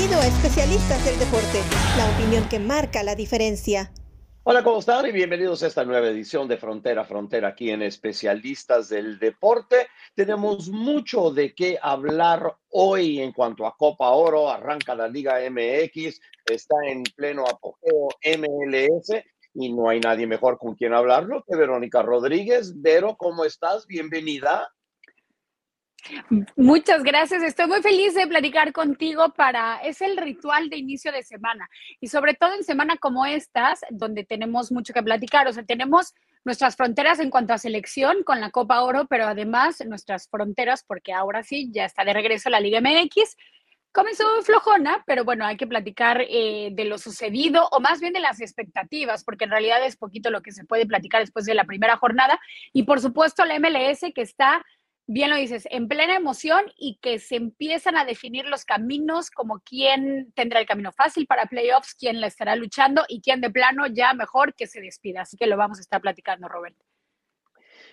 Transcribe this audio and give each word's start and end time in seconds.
Bienvenido 0.00 0.22
a 0.22 0.34
Especialistas 0.34 1.04
del 1.04 1.18
Deporte, 1.18 1.60
la 1.98 2.10
opinión 2.14 2.48
que 2.48 2.58
marca 2.58 3.02
la 3.02 3.14
diferencia. 3.14 3.92
Hola, 4.44 4.64
¿cómo 4.64 4.78
están? 4.78 5.04
Y 5.04 5.12
bienvenidos 5.12 5.62
a 5.62 5.66
esta 5.66 5.84
nueva 5.84 6.08
edición 6.08 6.48
de 6.48 6.56
Frontera 6.56 7.04
Frontera 7.04 7.48
aquí 7.48 7.68
en 7.70 7.82
Especialistas 7.82 8.88
del 8.88 9.18
Deporte. 9.18 9.88
Tenemos 10.14 10.70
mucho 10.70 11.30
de 11.30 11.54
qué 11.54 11.78
hablar 11.82 12.56
hoy 12.70 13.20
en 13.20 13.32
cuanto 13.32 13.66
a 13.66 13.76
Copa 13.76 14.08
Oro. 14.08 14.48
Arranca 14.48 14.94
la 14.94 15.06
Liga 15.06 15.38
MX, 15.50 16.18
está 16.46 16.76
en 16.86 17.02
pleno 17.14 17.44
apogeo 17.46 18.08
MLS 18.24 19.22
y 19.52 19.70
no 19.70 19.90
hay 19.90 20.00
nadie 20.00 20.26
mejor 20.26 20.56
con 20.56 20.76
quien 20.76 20.94
hablarlo 20.94 21.44
que 21.46 21.56
Verónica 21.56 22.00
Rodríguez. 22.00 22.72
Vero, 22.80 23.16
¿cómo 23.18 23.44
estás? 23.44 23.86
Bienvenida. 23.86 24.72
Muchas 26.56 27.02
gracias. 27.02 27.42
Estoy 27.42 27.66
muy 27.66 27.82
feliz 27.82 28.14
de 28.14 28.26
platicar 28.26 28.72
contigo 28.72 29.32
para, 29.34 29.78
es 29.78 30.00
el 30.00 30.16
ritual 30.16 30.70
de 30.70 30.76
inicio 30.76 31.12
de 31.12 31.22
semana 31.22 31.68
y 32.00 32.08
sobre 32.08 32.34
todo 32.34 32.54
en 32.54 32.64
semana 32.64 32.96
como 32.96 33.26
estas, 33.26 33.80
donde 33.90 34.24
tenemos 34.24 34.72
mucho 34.72 34.92
que 34.92 35.02
platicar. 35.02 35.48
O 35.48 35.52
sea, 35.52 35.64
tenemos 35.64 36.14
nuestras 36.44 36.76
fronteras 36.76 37.20
en 37.20 37.30
cuanto 37.30 37.52
a 37.52 37.58
selección 37.58 38.22
con 38.24 38.40
la 38.40 38.50
Copa 38.50 38.82
Oro, 38.82 39.06
pero 39.08 39.26
además 39.26 39.82
nuestras 39.86 40.28
fronteras, 40.28 40.84
porque 40.84 41.12
ahora 41.12 41.42
sí, 41.42 41.70
ya 41.72 41.84
está 41.84 42.04
de 42.04 42.12
regreso 42.12 42.50
la 42.50 42.60
Liga 42.60 42.80
MX. 42.80 43.36
Comenzó 43.92 44.24
flojona, 44.42 45.02
pero 45.04 45.24
bueno, 45.24 45.44
hay 45.44 45.56
que 45.56 45.66
platicar 45.66 46.24
eh, 46.28 46.70
de 46.72 46.84
lo 46.84 46.96
sucedido 46.96 47.68
o 47.72 47.80
más 47.80 48.00
bien 48.00 48.12
de 48.12 48.20
las 48.20 48.40
expectativas, 48.40 49.24
porque 49.24 49.44
en 49.44 49.50
realidad 49.50 49.84
es 49.84 49.96
poquito 49.96 50.30
lo 50.30 50.42
que 50.42 50.52
se 50.52 50.64
puede 50.64 50.86
platicar 50.86 51.20
después 51.20 51.44
de 51.44 51.54
la 51.54 51.64
primera 51.64 51.96
jornada. 51.96 52.40
Y 52.72 52.84
por 52.84 53.00
supuesto 53.00 53.44
la 53.44 53.58
MLS 53.58 54.12
que 54.14 54.22
está 54.22 54.64
bien 55.12 55.28
lo 55.28 55.36
dices, 55.36 55.66
en 55.72 55.88
plena 55.88 56.14
emoción 56.14 56.62
y 56.76 56.98
que 57.02 57.18
se 57.18 57.34
empiezan 57.34 57.96
a 57.96 58.04
definir 58.04 58.44
los 58.44 58.64
caminos, 58.64 59.32
como 59.32 59.58
quién 59.58 60.32
tendrá 60.36 60.60
el 60.60 60.66
camino 60.66 60.92
fácil 60.92 61.26
para 61.26 61.46
playoffs, 61.46 61.94
quién 61.94 62.20
la 62.20 62.28
estará 62.28 62.54
luchando 62.54 63.04
y 63.08 63.20
quién 63.20 63.40
de 63.40 63.50
plano 63.50 63.88
ya 63.88 64.14
mejor 64.14 64.54
que 64.54 64.68
se 64.68 64.80
despida. 64.80 65.22
Así 65.22 65.36
que 65.36 65.48
lo 65.48 65.56
vamos 65.56 65.78
a 65.78 65.80
estar 65.80 66.00
platicando, 66.00 66.46
Robert. 66.46 66.76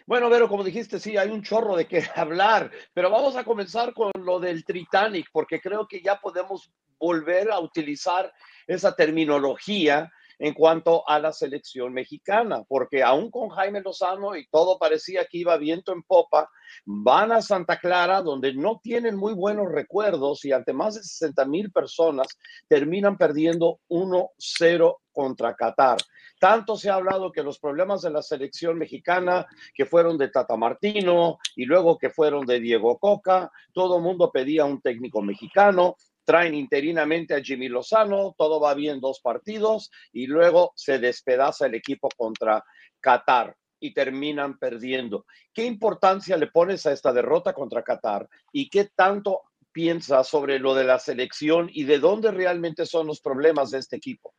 Bueno, 0.05 0.29
Vero, 0.29 0.47
como 0.47 0.63
dijiste, 0.63 0.99
sí, 0.99 1.17
hay 1.17 1.29
un 1.29 1.41
chorro 1.41 1.75
de 1.75 1.87
qué 1.87 2.03
hablar, 2.15 2.69
pero 2.93 3.09
vamos 3.09 3.35
a 3.35 3.43
comenzar 3.43 3.95
con 3.95 4.11
lo 4.23 4.39
del 4.39 4.63
Titanic, 4.63 5.29
porque 5.31 5.59
creo 5.59 5.87
que 5.87 6.01
ya 6.01 6.19
podemos 6.19 6.71
volver 6.99 7.49
a 7.49 7.59
utilizar 7.59 8.31
esa 8.67 8.95
terminología 8.95 10.11
en 10.39 10.53
cuanto 10.53 11.07
a 11.07 11.19
la 11.19 11.33
selección 11.33 11.93
mexicana, 11.93 12.63
porque 12.67 13.03
aún 13.03 13.31
con 13.31 13.49
Jaime 13.49 13.81
Lozano 13.81 14.35
y 14.35 14.47
todo 14.47 14.77
parecía 14.77 15.25
que 15.25 15.39
iba 15.39 15.57
viento 15.57 15.91
en 15.93 16.03
popa, 16.03 16.49
van 16.85 17.31
a 17.31 17.41
Santa 17.41 17.77
Clara, 17.79 18.21
donde 18.21 18.53
no 18.53 18.79
tienen 18.81 19.15
muy 19.15 19.33
buenos 19.33 19.71
recuerdos 19.71 20.45
y 20.45 20.51
ante 20.51 20.73
más 20.73 20.95
de 20.95 21.03
60 21.03 21.45
mil 21.45 21.71
personas 21.71 22.27
terminan 22.67 23.17
perdiendo 23.17 23.79
1-0 23.89 24.97
contra 25.11 25.55
Qatar. 25.55 25.97
Tanto 26.39 26.77
se 26.77 26.89
ha 26.89 26.95
hablado 26.95 27.31
que 27.31 27.41
los 27.41 27.59
problemas 27.59 28.03
de 28.03 28.11
la 28.11 28.21
selección 28.21 28.77
mexicana, 28.77 29.47
que 29.73 29.85
fueron 29.85 30.19
de 30.19 30.27
Tata 30.27 30.55
Martino 30.55 31.39
y 31.55 31.65
luego 31.65 31.97
que 31.97 32.11
fueron 32.11 32.45
de 32.45 32.59
Diego 32.59 32.99
Coca, 32.99 33.51
todo 33.73 33.97
el 33.97 34.03
mundo 34.03 34.31
pedía 34.31 34.65
un 34.65 34.79
técnico 34.79 35.23
mexicano, 35.23 35.95
traen 36.27 36.53
interinamente 36.53 37.33
a 37.33 37.41
Jimmy 37.41 37.69
Lozano, 37.69 38.35
todo 38.37 38.59
va 38.59 38.73
bien 38.73 38.99
dos 38.99 39.21
partidos 39.21 39.89
y 40.11 40.27
luego 40.27 40.73
se 40.75 40.99
despedaza 40.99 41.67
el 41.67 41.75
equipo 41.75 42.09
contra 42.17 42.61
Qatar 42.99 43.55
y 43.79 43.93
terminan 43.93 44.57
perdiendo. 44.59 45.25
¿Qué 45.53 45.63
importancia 45.63 46.35
le 46.35 46.47
pones 46.47 46.85
a 46.85 46.91
esta 46.91 47.13
derrota 47.13 47.53
contra 47.53 47.81
Qatar 47.81 48.27
y 48.51 48.69
qué 48.69 48.89
tanto 48.93 49.43
piensas 49.71 50.27
sobre 50.27 50.59
lo 50.59 50.75
de 50.75 50.83
la 50.83 50.99
selección 50.99 51.69
y 51.71 51.85
de 51.85 51.99
dónde 51.99 52.31
realmente 52.31 52.85
son 52.85 53.07
los 53.07 53.21
problemas 53.21 53.71
de 53.71 53.79
este 53.79 53.95
equipo? 53.95 54.33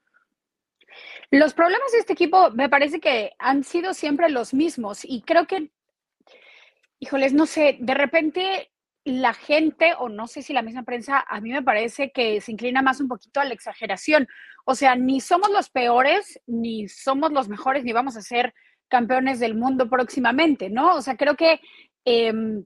Los 1.30 1.54
problemas 1.54 1.90
de 1.92 2.00
este 2.00 2.12
equipo 2.12 2.50
me 2.50 2.68
parece 2.68 3.00
que 3.00 3.32
han 3.38 3.64
sido 3.64 3.94
siempre 3.94 4.28
los 4.28 4.52
mismos 4.52 5.06
y 5.06 5.22
creo 5.22 5.46
que, 5.46 5.70
híjoles, 6.98 7.32
no 7.32 7.46
sé, 7.46 7.78
de 7.80 7.94
repente 7.94 8.72
la 9.12 9.34
gente, 9.34 9.94
o 9.98 10.08
no 10.08 10.26
sé 10.26 10.42
si 10.42 10.52
la 10.52 10.62
misma 10.62 10.82
prensa, 10.82 11.24
a 11.26 11.40
mí 11.40 11.50
me 11.50 11.62
parece 11.62 12.10
que 12.10 12.40
se 12.40 12.52
inclina 12.52 12.82
más 12.82 13.00
un 13.00 13.08
poquito 13.08 13.40
a 13.40 13.44
la 13.44 13.54
exageración. 13.54 14.28
O 14.64 14.74
sea, 14.74 14.96
ni 14.96 15.20
somos 15.20 15.50
los 15.50 15.70
peores, 15.70 16.40
ni 16.46 16.88
somos 16.88 17.32
los 17.32 17.48
mejores, 17.48 17.84
ni 17.84 17.92
vamos 17.92 18.16
a 18.16 18.22
ser 18.22 18.54
campeones 18.88 19.40
del 19.40 19.54
mundo 19.54 19.88
próximamente, 19.88 20.70
¿no? 20.70 20.94
O 20.94 21.02
sea, 21.02 21.16
creo 21.16 21.36
que 21.36 21.60
em, 22.04 22.64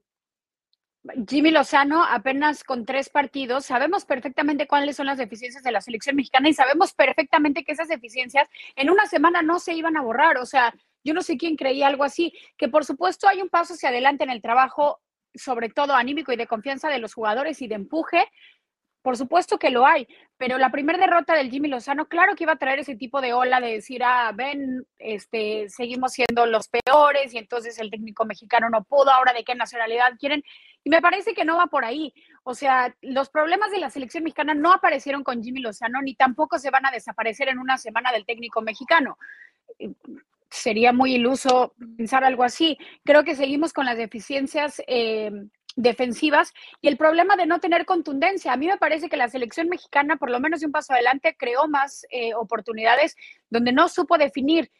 Jimmy 1.29 1.51
Lozano, 1.51 2.05
apenas 2.05 2.63
con 2.63 2.87
tres 2.87 3.09
partidos, 3.09 3.67
sabemos 3.67 4.05
perfectamente 4.05 4.69
cuáles 4.69 4.97
son 4.97 5.07
las 5.07 5.19
deficiencias 5.19 5.65
de 5.65 5.73
la 5.73 5.81
selección 5.81 6.15
mexicana 6.15 6.49
y 6.49 6.55
sabemos 6.55 6.93
perfectamente 6.93 7.65
que 7.65 7.73
esas 7.73 7.89
deficiencias 7.89 8.49
en 8.77 8.89
una 8.89 9.07
semana 9.07 9.43
no 9.43 9.59
se 9.59 9.75
iban 9.75 9.97
a 9.97 10.03
borrar. 10.03 10.39
O 10.39 10.47
sea, 10.47 10.73
yo 11.03 11.13
no 11.13 11.23
sé 11.23 11.37
quién 11.37 11.57
creía 11.57 11.89
algo 11.89 12.05
así, 12.05 12.33
que 12.57 12.69
por 12.69 12.85
supuesto 12.85 13.27
hay 13.29 13.43
un 13.43 13.49
paso 13.49 13.75
hacia 13.75 13.89
adelante 13.89 14.23
en 14.23 14.31
el 14.31 14.41
trabajo 14.41 15.01
sobre 15.35 15.69
todo 15.69 15.95
anímico 15.95 16.33
y 16.33 16.37
de 16.37 16.47
confianza 16.47 16.89
de 16.89 16.99
los 16.99 17.15
jugadores 17.15 17.63
y 17.63 17.69
de 17.69 17.75
empuje, 17.77 18.29
por 19.03 19.17
supuesto 19.17 19.59
que 19.59 19.71
lo 19.71 19.85
hay, 19.85 20.07
pero 20.37 20.59
la 20.59 20.71
primera 20.71 20.97
derrota 20.99 21.35
del 21.35 21.51
Jimmy 21.51 21.69
Lozano, 21.69 22.07
claro 22.07 22.37
que 22.37 22.45
iba 22.45 22.53
a 22.53 22.59
traer 22.59 22.79
ese 22.79 22.95
tipo 22.95 23.21
de 23.21 23.33
ola 23.33 23.61
de 23.61 23.73
decir, 23.73 24.03
ah, 24.05 24.31
ven, 24.33 24.87
este, 24.99 25.69
seguimos 25.69 26.13
siendo 26.13 26.47
los 26.47 26.69
peores 26.69 27.35
y 27.35 27.39
entonces 27.39 27.79
el 27.81 27.91
técnico 27.91 28.25
mexicano 28.25 28.71
no 28.71 28.85
pudo, 28.85 29.11
ahora 29.11 29.33
de 29.33 29.43
qué 29.43 29.57
nacionalidad 29.57 30.13
quieren. 30.21 30.45
Y 30.85 30.91
me 30.91 31.03
parece 31.03 31.35
que 31.35 31.45
no 31.45 31.57
va 31.57 31.67
por 31.67 31.85
ahí. 31.85 32.15
O 32.45 32.55
sea, 32.55 32.95
los 33.03 33.29
problemas 33.29 33.73
de 33.73 33.79
la 33.79 33.91
selección 33.91 34.23
mexicana 34.23 34.55
no 34.55 34.73
aparecieron 34.73 35.25
con 35.25 35.43
Jimmy 35.43 35.61
Lozano 35.61 36.01
ni 36.01 36.15
tampoco 36.15 36.59
se 36.59 36.71
van 36.71 36.87
a 36.87 36.93
desaparecer 36.93 37.49
en 37.49 37.59
una 37.59 37.79
semana 37.79 38.13
del 38.13 38.25
técnico 38.25 38.63
mexicano 38.63 39.19
sería 40.53 40.93
muy 40.93 41.15
iluso 41.15 41.75
pensar 41.97 42.25
algo 42.25 42.45
así. 42.45 42.79
Creo 43.05 43.25
que 43.25 43.35
seguimos 43.35 43.73
con 43.73 43.87
las 43.87 43.97
deficiencias 43.97 44.83
eh, 44.87 45.31
defensivas 45.77 46.53
y 46.81 46.89
el 46.89 46.97
problema 46.97 47.37
de 47.37 47.47
no 47.47 47.59
tener 47.59 47.87
contundencia. 47.87 48.53
A 48.53 48.57
mí 48.57 48.67
me 48.67 48.77
parece 48.77 49.09
que 49.09 49.17
la 49.17 49.29
selección 49.29 49.69
mexicana, 49.69 50.17
por 50.17 50.31
lo 50.31 50.41
menos 50.41 50.61
de 50.61 50.67
un 50.67 50.73
paso 50.73 50.93
adelante, 50.93 51.37
creó 51.39 51.69
más 51.69 52.07
eh, 52.11 52.35
oportunidades 52.35 53.17
donde 53.49 53.73
no 53.73 53.89
supo 53.89 54.19
definir. 54.19 54.71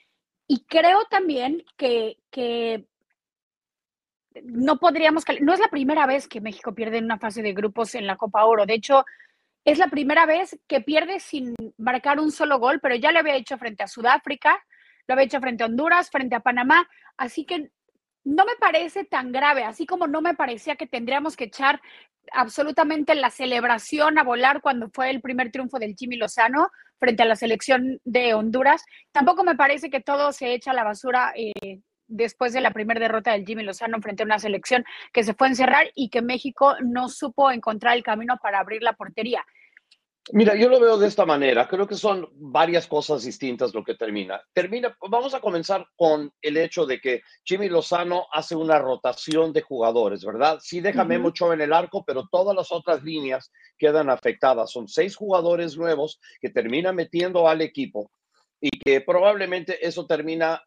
Y 0.47 0.65
creo 0.67 1.07
también 1.11 1.65
que, 1.79 2.19
que 2.31 2.85
no 4.45 4.79
podríamos, 4.79 5.25
no 5.41 5.55
es 5.55 5.61
la 5.61 5.69
primera 5.69 6.07
vez 6.07 6.29
que 6.29 6.43
México 6.43 6.75
pierde 6.75 6.99
en 6.99 7.05
una 7.05 7.19
fase 7.19 7.43
de 7.43 7.55
grupos 7.55 7.95
en 7.95 8.07
la 8.07 8.17
Copa 8.17 8.45
Oro. 8.45 8.67
De 8.67 8.75
hecho, 8.75 9.05
es 9.65 9.79
la 9.79 9.89
primera 9.89 10.27
vez 10.27 10.59
que 10.67 10.83
pierde 10.83 11.21
sin 11.21 11.55
marcar 11.79 12.21
un 12.21 12.31
solo 12.31 12.59
gol, 12.59 12.81
pero 12.81 12.95
ya 12.95 13.13
lo 13.13 13.21
había 13.21 13.37
hecho 13.37 13.57
frente 13.57 13.83
a 13.83 13.89
Sudáfrica, 13.89 14.63
lo 15.07 15.15
había 15.15 15.27
hecho 15.27 15.41
frente 15.41 15.63
a 15.63 15.67
Honduras, 15.67 16.11
frente 16.11 16.35
a 16.35 16.41
Panamá, 16.41 16.89
así 17.17 17.45
que 17.45 17.71
no 18.25 18.45
me 18.45 18.55
parece 18.59 19.05
tan 19.05 19.33
grave, 19.33 19.65
así 19.65 19.87
como 19.87 20.07
no 20.07 20.21
me 20.21 20.35
parecía 20.35 20.77
que 20.77 20.87
tendríamos 20.87 21.37
que 21.37 21.45
echar 21.45 21.81
absolutamente 22.33 23.15
la 23.15 23.31
celebración 23.31 24.19
a 24.19 24.23
volar 24.23 24.61
cuando 24.61 24.91
fue 24.91 25.11
el 25.11 25.21
primer 25.21 25.51
triunfo 25.51 25.79
del 25.79 25.97
Jimmy 25.97 26.17
Lozano 26.17 26.71
frente 26.99 27.25
a 27.25 27.27
la 27.27 27.35
selección 27.35 28.01
de 28.05 28.35
Honduras. 28.35 28.85
Tampoco 29.11 29.43
me 29.43 29.57
parece 29.57 29.91
que 29.91 30.01
todo 30.01 30.33
se 30.33 30.55
echa 30.55 30.71
a 30.71 30.75
la 30.75 30.85
basura 30.85 31.33
eh, 31.35 31.81
después 32.07 32.53
de 32.53 32.61
la 32.61 32.71
primera 32.71 33.01
derrota 33.01 33.33
del 33.33 33.45
Jimmy 33.45 33.65
Lozano 33.65 34.01
frente 34.01 34.23
a 34.23 34.27
una 34.27 34.39
selección 34.39 34.85
que 35.13 35.25
se 35.25 35.35
fue 35.35 35.49
a 35.49 35.51
encerrar 35.51 35.91
y 35.95 36.11
que 36.11 36.23
México 36.23 36.77
no 36.81 37.09
supo 37.09 37.51
encontrar 37.51 37.97
el 37.97 38.05
camino 38.05 38.37
para 38.41 38.61
abrir 38.61 38.83
la 38.83 38.93
portería. 38.93 39.45
Mira, 40.31 40.55
yo 40.55 40.69
lo 40.69 40.79
veo 40.79 40.99
de 40.99 41.09
esta 41.09 41.27
manera. 41.27 41.67
Creo 41.67 41.89
que 41.89 41.97
son 41.97 42.29
varias 42.35 42.87
cosas 42.87 43.25
distintas 43.25 43.75
lo 43.75 43.83
que 43.83 43.97
termina. 43.97 44.41
Termina, 44.53 44.97
vamos 45.11 45.35
a 45.35 45.41
comenzar 45.41 45.85
con 45.97 46.33
el 46.41 46.57
hecho 46.59 46.87
de 46.87 47.01
que 47.01 47.23
Jimmy 47.45 47.69
Lozano 47.69 48.27
hace 48.33 48.55
una 48.55 48.79
rotación 48.79 49.53
de 49.53 49.63
jugadores, 49.63 50.25
¿verdad? 50.25 50.61
Sí 50.63 50.81
deja 50.81 51.05
mucho 51.05 51.53
en 51.53 51.61
el 51.61 51.73
arco, 51.73 52.05
pero 52.07 52.29
todas 52.31 52.55
las 52.55 52.71
otras 52.71 53.03
líneas 53.03 53.51
quedan 53.77 54.11
afectadas. 54.11 54.71
Son 54.71 54.87
seis 54.87 55.17
jugadores 55.17 55.77
nuevos 55.77 56.21
que 56.41 56.51
termina 56.51 56.93
metiendo 56.93 57.49
al 57.49 57.61
equipo 57.61 58.13
y 58.61 58.71
que 58.71 59.01
probablemente 59.01 59.85
eso 59.85 60.07
termina 60.07 60.63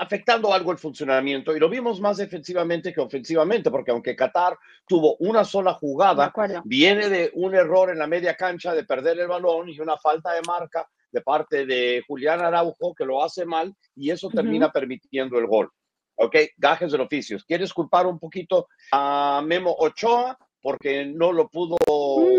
afectando 0.00 0.54
algo 0.54 0.72
el 0.72 0.78
funcionamiento 0.78 1.54
y 1.54 1.60
lo 1.60 1.68
vimos 1.68 2.00
más 2.00 2.16
defensivamente 2.16 2.90
que 2.90 3.02
ofensivamente, 3.02 3.70
porque 3.70 3.90
aunque 3.90 4.16
Qatar 4.16 4.58
tuvo 4.86 5.16
una 5.18 5.44
sola 5.44 5.74
jugada, 5.74 6.32
viene 6.64 7.10
de 7.10 7.30
un 7.34 7.54
error 7.54 7.90
en 7.90 7.98
la 7.98 8.06
media 8.06 8.34
cancha 8.34 8.74
de 8.74 8.84
perder 8.84 9.20
el 9.20 9.28
balón 9.28 9.68
y 9.68 9.78
una 9.78 9.98
falta 9.98 10.32
de 10.32 10.40
marca 10.46 10.88
de 11.12 11.20
parte 11.20 11.66
de 11.66 12.02
Julián 12.08 12.40
Araujo 12.40 12.94
que 12.94 13.04
lo 13.04 13.22
hace 13.22 13.44
mal 13.44 13.74
y 13.94 14.10
eso 14.10 14.30
termina 14.30 14.72
permitiendo 14.72 15.38
el 15.38 15.46
gol. 15.46 15.70
Ok, 16.14 16.36
gajes 16.56 16.92
del 16.92 17.02
oficio. 17.02 17.38
¿Quieres 17.46 17.74
culpar 17.74 18.06
un 18.06 18.18
poquito 18.18 18.68
a 18.92 19.42
Memo 19.44 19.74
Ochoa? 19.78 20.38
Porque 20.62 21.04
no 21.04 21.30
lo 21.30 21.48
pudo 21.48 21.76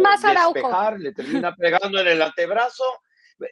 más 0.01 0.23
despejar, 0.23 0.99
le 0.99 1.13
termina 1.13 1.55
pegando 1.55 1.99
en 1.99 2.07
el 2.07 2.21
antebrazo 2.23 2.85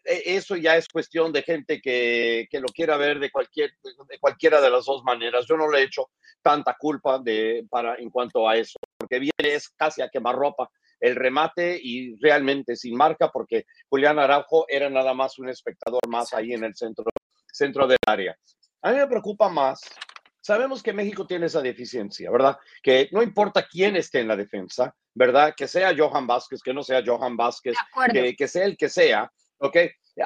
eso 0.05 0.55
ya 0.55 0.75
es 0.75 0.87
cuestión 0.87 1.31
de 1.31 1.43
gente 1.43 1.81
que, 1.81 2.47
que, 2.49 2.59
lo 2.59 2.67
quiera 2.67 2.97
ver 2.97 3.19
de, 3.19 3.31
cualquier, 3.31 3.73
de 3.81 4.19
cualquiera 4.19 4.61
de 4.61 4.69
las 4.69 4.85
dos 4.85 5.03
maneras. 5.03 5.45
Yo 5.47 5.57
no 5.57 5.69
le 5.69 5.79
he 5.79 5.83
hecho 5.83 6.09
tanta 6.41 6.75
culpa 6.77 7.19
de, 7.19 7.65
para, 7.69 7.95
en 7.95 8.09
cuanto 8.09 8.47
a 8.47 8.55
eso, 8.55 8.79
porque 8.97 9.19
viene 9.19 9.55
es 9.55 9.69
casi 9.69 10.01
a 10.01 10.09
quemar 10.09 10.35
ropa 10.35 10.69
el 10.99 11.15
remate 11.15 11.79
y 11.81 12.15
realmente 12.17 12.75
sin 12.75 12.95
marca 12.95 13.31
porque 13.31 13.65
Julián 13.89 14.19
Araujo 14.19 14.65
era 14.67 14.89
nada 14.89 15.13
más 15.13 15.39
un 15.39 15.49
espectador 15.49 16.01
más 16.07 16.33
ahí 16.33 16.53
en 16.53 16.63
el 16.63 16.75
centro, 16.75 17.05
centro 17.51 17.87
del 17.87 17.97
área. 18.05 18.35
A 18.81 18.91
mí 18.91 18.97
me 18.97 19.07
preocupa 19.07 19.49
más. 19.49 19.81
Sabemos 20.41 20.81
que 20.81 20.93
México 20.93 21.27
tiene 21.27 21.45
esa 21.45 21.61
deficiencia, 21.61 22.31
¿verdad? 22.31 22.57
Que 22.81 23.09
no 23.11 23.21
importa 23.21 23.67
quién 23.67 23.95
esté 23.95 24.21
en 24.21 24.27
la 24.27 24.35
defensa, 24.35 24.95
¿verdad? 25.13 25.53
Que 25.55 25.67
sea 25.67 25.93
Johan 25.95 26.27
Vázquez, 26.27 26.61
que 26.61 26.73
no 26.73 26.81
sea 26.81 27.03
Johan 27.05 27.37
Vázquez, 27.37 27.75
que, 28.11 28.35
que, 28.35 28.47
sea 28.47 28.65
el 28.65 28.77
que 28.77 28.89
sea, 28.89 29.31
¿ok? 29.59 29.75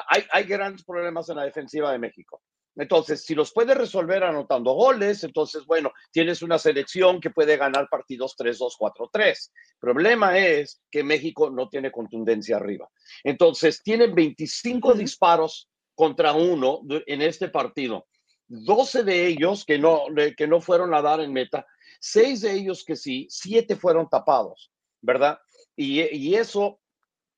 Hay, 0.10 0.26
hay 0.32 0.44
grandes 0.46 0.84
problemas 0.84 1.30
en 1.30 1.38
la 1.38 1.44
defensiva 1.44 1.92
de 1.92 2.00
México. 2.00 2.42
Entonces, 2.76 3.24
si 3.24 3.36
los 3.36 3.54
puedes 3.54 3.78
resolver 3.78 4.24
anotando 4.24 4.74
goles, 4.74 5.24
entonces, 5.24 5.66
bueno, 5.66 5.92
tienes 6.12 6.42
una 6.42 6.58
selección 6.58 7.22
que 7.22 7.30
puede 7.30 7.56
ganar 7.58 7.88
partidos 7.90 8.36
3-2, 8.38 8.78
4-3. 8.80 9.52
Problema 9.80 10.38
es 10.40 10.82
que 10.90 11.04
México 11.04 11.52
no 11.52 11.70
tiene 11.70 11.92
contundencia 11.92 12.58
arriba. 12.58 12.90
Entonces, 13.24 13.82
tienen 13.84 14.16
25 14.16 14.94
disparos 14.94 15.70
contra 15.94 16.34
uno 16.34 16.82
en 17.06 17.22
este 17.22 17.50
partido. 17.50 18.08
12 18.48 19.04
de 19.04 19.28
ellos 19.28 19.66
que 19.66 19.78
no, 19.78 20.06
que 20.36 20.48
no 20.48 20.60
fueron 20.60 20.94
a 20.94 21.02
dar 21.02 21.22
en 21.22 21.32
meta, 21.32 21.66
6 22.02 22.42
de 22.42 22.54
ellos 22.54 22.84
que 22.84 22.96
sí, 22.96 23.28
7 23.30 23.76
fueron 23.76 24.10
tapados, 24.10 24.72
¿verdad? 25.02 25.40
Y, 25.76 26.02
y 26.02 26.36
eso, 26.36 26.80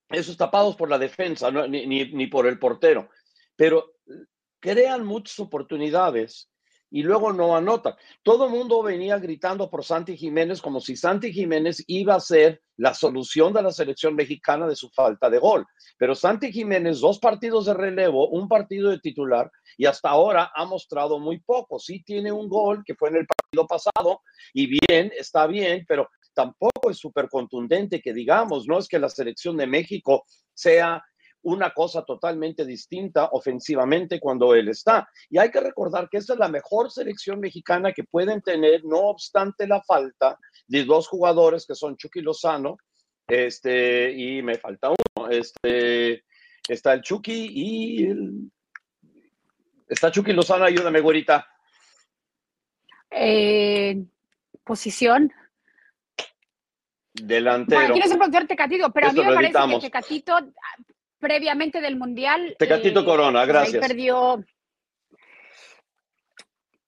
esos 0.09 0.37
tapados 0.37 0.75
por 0.75 0.89
la 0.89 0.97
defensa, 0.97 1.51
ni, 1.51 1.85
ni, 1.85 2.27
por 2.27 2.47
el 2.47 2.59
portero. 2.59 3.09
Pero 3.55 3.95
crean 4.59 5.05
muchas 5.05 5.39
oportunidades 5.39 6.49
y 6.91 7.03
luego 7.03 7.33
no 7.33 7.55
anotan. 7.55 7.95
Todo 8.23 8.45
el 8.45 8.51
mundo 8.51 8.81
venía 8.83 9.17
gritando 9.17 9.69
por 9.69 9.83
Santi 9.83 10.15
Jiménez 10.15 10.61
como 10.61 10.79
si 10.79 10.95
Santi 10.95 11.33
Jiménez 11.33 11.83
iba 11.87 12.15
a 12.15 12.19
ser 12.19 12.61
la 12.77 12.93
solución 12.93 13.53
de 13.53 13.63
la 13.63 13.71
selección 13.71 14.15
mexicana 14.15 14.67
de 14.67 14.75
su 14.75 14.89
falta 14.89 15.29
de 15.29 15.39
gol. 15.39 15.65
Pero 15.97 16.13
Santi 16.13 16.51
Jiménez, 16.51 16.99
dos 16.99 17.19
partidos 17.19 17.65
de 17.65 17.73
relevo, 17.73 18.29
un 18.29 18.47
partido 18.47 18.91
de 18.91 18.99
titular 18.99 19.51
y 19.77 19.85
hasta 19.85 20.09
ahora 20.09 20.51
ha 20.53 20.65
mostrado 20.65 21.19
muy 21.19 21.39
poco. 21.39 21.79
Sí 21.79 22.03
tiene 22.03 22.31
un 22.31 22.47
gol 22.47 22.83
que 22.85 22.95
fue 22.95 23.09
en 23.09 23.17
el 23.17 23.27
partido 23.27 23.67
pasado 23.67 24.21
y 24.53 24.67
bien, 24.67 25.11
está 25.17 25.47
bien, 25.47 25.85
pero 25.87 26.09
tampoco 26.35 26.91
es 26.91 26.97
súper 26.97 27.29
contundente 27.29 28.01
que 28.01 28.13
digamos, 28.13 28.67
no 28.67 28.77
es 28.77 28.87
que 28.87 28.99
la 28.99 29.09
selección 29.09 29.57
de 29.57 29.65
México 29.65 30.25
sea 30.53 31.03
una 31.45 31.71
cosa 31.71 32.03
totalmente 32.03 32.65
distinta 32.65 33.29
ofensivamente 33.31 34.19
cuando 34.19 34.55
él 34.55 34.67
está. 34.69 35.07
Y 35.29 35.37
hay 35.37 35.51
que 35.51 35.59
recordar 35.59 36.09
que 36.09 36.17
esta 36.17 36.33
es 36.33 36.39
la 36.39 36.49
mejor 36.49 36.91
selección 36.91 37.39
mexicana 37.39 37.93
que 37.93 38.03
pueden 38.03 38.41
tener, 38.41 38.83
no 38.83 38.97
obstante 39.09 39.67
la 39.67 39.81
falta 39.83 40.39
de 40.67 40.83
dos 40.83 41.07
jugadores 41.07 41.65
que 41.67 41.75
son 41.75 41.97
Chucky 41.97 42.21
Lozano, 42.21 42.77
este, 43.27 44.11
y 44.11 44.41
me 44.41 44.57
falta 44.57 44.89
uno, 44.89 45.29
este, 45.29 46.23
está 46.67 46.93
el 46.93 47.01
Chucky 47.01 47.49
y 47.53 48.05
el, 48.05 48.51
está 49.87 50.11
Chucky 50.11 50.33
Lozano, 50.33 50.65
ayúdame, 50.65 50.99
güerita. 50.99 51.47
Eh, 53.11 54.03
posición. 54.63 55.31
Delantero. 57.21 57.79
Bueno, 57.81 57.93
quieres 57.93 58.11
preguntar 58.11 58.47
Tecatito, 58.47 58.91
pero 58.91 59.07
a 59.07 59.11
mí 59.13 59.23
me 59.23 59.33
parece 59.33 59.57
que 59.69 59.79
Tecatito 59.79 60.37
previamente 61.19 61.81
del 61.81 61.95
Mundial. 61.95 62.55
Tecatito 62.59 62.99
eh, 63.01 63.05
Corona, 63.05 63.39
pues, 63.39 63.47
gracias. 63.47 63.83
Ahí 63.83 63.89
perdió. 63.89 64.43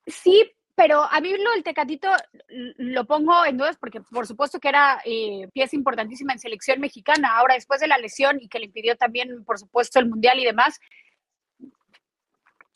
Sí, 0.06 0.52
pero 0.76 1.04
a 1.04 1.20
mí 1.22 1.32
lo 1.36 1.52
del 1.52 1.64
Tecatito 1.64 2.10
lo 2.50 3.06
pongo 3.06 3.46
en 3.46 3.58
dudas 3.58 3.78
porque 3.78 4.02
por 4.02 4.28
supuesto 4.28 4.60
que 4.60 4.70
era 4.70 5.02
eh, 5.06 5.50
pieza 5.54 5.76
importantísima 5.76 6.34
en 6.34 6.40
selección 6.40 6.80
mexicana. 6.80 7.38
Ahora, 7.38 7.56
después 7.56 7.80
de 7.80 7.88
la 7.88 7.98
lesión 7.98 8.38
y 8.42 8.48
que 8.48 8.60
le 8.60 8.66
impidió 8.66 8.96
también, 8.96 9.44
por 9.44 9.58
supuesto, 9.58 10.00
el 10.00 10.08
Mundial 10.08 10.40
y 10.40 10.46
demás, 10.46 10.80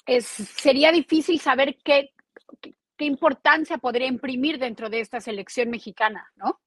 es, 0.06 0.25
sería 0.25 0.92
difícil 0.92 1.39
saber 1.39 1.77
qué, 1.83 2.12
qué 2.62 3.06
importancia 3.06 3.77
podría 3.77 4.07
imprimir 4.07 4.57
dentro 4.57 4.89
de 4.89 5.01
esta 5.01 5.21
selección 5.21 5.69
mexicana, 5.69 6.31
¿no? 6.36 6.59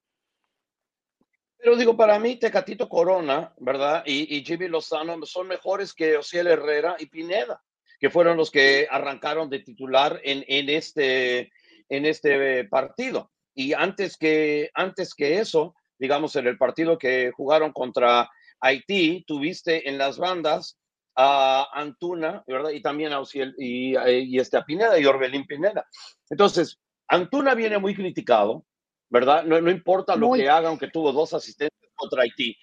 Pero 1.65 1.77
digo, 1.77 1.97
para 1.97 2.19
mí, 2.19 2.35
Tecatito 2.35 2.87
Corona, 2.87 3.51
¿verdad? 3.57 4.03
Y, 4.05 4.45
Jimmy 4.45 4.67
Lozano 4.67 5.17
son 5.25 5.47
mejores 5.47 5.95
que 5.95 6.15
Ociel 6.15 6.45
Herrera 6.45 6.95
y 6.99 7.07
Pineda, 7.07 7.59
que 7.99 8.11
fueron 8.11 8.37
los 8.37 8.51
que 8.51 8.87
arrancaron 8.87 9.49
de 9.49 9.61
titular 9.61 10.21
en, 10.23 10.45
en, 10.47 10.69
este, 10.69 11.51
en 11.89 12.05
este 12.05 12.65
partido. 12.65 13.31
Y 13.55 13.73
antes 13.73 14.15
que, 14.15 14.69
antes 14.75 15.15
que 15.15 15.39
eso, 15.39 15.73
digamos, 15.97 16.35
en 16.35 16.45
el 16.45 16.59
partido 16.59 16.99
que 16.99 17.31
jugaron 17.35 17.73
contra 17.73 18.29
Haití, 18.59 19.23
tuviste 19.25 19.89
en 19.89 19.97
las 19.97 20.19
bandas 20.19 20.77
a 21.15 21.67
Antuna, 21.73 22.43
¿verdad? 22.45 22.69
Y 22.69 22.83
también 22.83 23.11
a 23.11 23.21
Ociel 23.21 23.55
y, 23.57 23.97
y 23.97 24.37
este, 24.37 24.57
a 24.57 24.65
Pineda 24.65 24.99
y 24.99 25.05
Orbelín 25.07 25.47
Pineda. 25.47 25.83
Entonces, 26.29 26.79
Antuna 27.07 27.55
viene 27.55 27.79
muy 27.79 27.95
criticado, 27.95 28.67
¿verdad? 29.09 29.43
No, 29.43 29.59
no 29.61 29.71
importa 29.71 30.15
lo 30.15 30.33
que 30.33 30.49
haga, 30.49 30.69
aunque 30.69 30.89
tuvo 30.89 31.11
dos 31.11 31.33
asistentes 31.33 31.89
contra 31.95 32.23
Haití. 32.23 32.57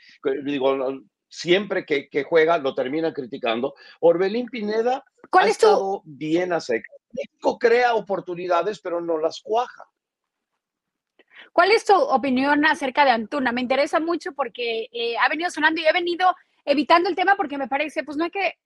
Digo, 0.45 0.77
siempre 1.29 1.87
que, 1.87 2.09
que 2.09 2.25
juega 2.25 2.59
lo 2.59 2.75
termina 2.75 3.13
criticando. 3.13 3.75
Orbelín 4.01 4.47
Pineda 4.47 5.05
¿Cuál 5.31 5.45
ha 5.45 5.49
es 5.49 5.53
estado 5.53 6.03
bien 6.05 6.53
a 6.53 6.61
seca. 6.61 6.91
México 7.13 7.59
crea 7.59 7.95
oportunidades, 7.95 8.81
pero 8.81 9.01
no 9.01 9.19
las 9.19 9.41
cuaja. 9.43 9.85
¿Cuál 11.53 11.71
es 11.73 11.85
tu 11.85 11.95
opinión 11.95 12.65
acerca 12.65 13.05
de 13.05 13.11
Antuna? 13.11 13.53
Me 13.53 13.61
interesa 13.61 14.01
mucho 14.01 14.33
porque 14.33 14.89
eh, 14.93 15.17
ha 15.19 15.29
venido 15.29 15.51
sonando 15.51 15.81
y 15.81 15.87
he 15.87 15.93
venido 15.93 16.35
evitando 16.65 17.09
el 17.09 17.17
tema 17.17 17.37
porque 17.37 17.59
me 17.59 17.69
parece, 17.69 18.05
pues 18.05 18.17
no 18.17 18.25
hay 18.25 18.31
que, 18.31 18.59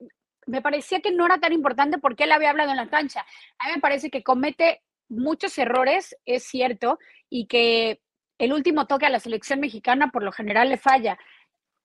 me 0.47 0.63
parecía 0.63 1.01
que 1.01 1.11
no 1.11 1.27
era 1.27 1.39
tan 1.39 1.53
importante 1.53 1.99
porque 1.99 2.25
él 2.25 2.33
había 2.33 2.51
hablado 2.51 2.71
en 2.71 2.77
la 2.77 2.89
cancha. 2.89 3.25
A 3.59 3.67
mí 3.67 3.75
me 3.77 3.81
parece 3.81 4.11
que 4.11 4.23
comete 4.23 4.83
muchos 5.09 5.57
errores, 5.59 6.17
es 6.25 6.45
cierto, 6.45 6.99
y 7.29 7.47
que 7.47 8.01
el 8.39 8.53
último 8.53 8.87
toque 8.87 9.07
a 9.07 9.11
la 9.11 9.21
selección 9.21 9.61
mexicana 9.61 10.11
por 10.11 10.23
lo 10.23 10.33
general 10.33 10.69
le 10.69 10.77
falla, 10.77 11.19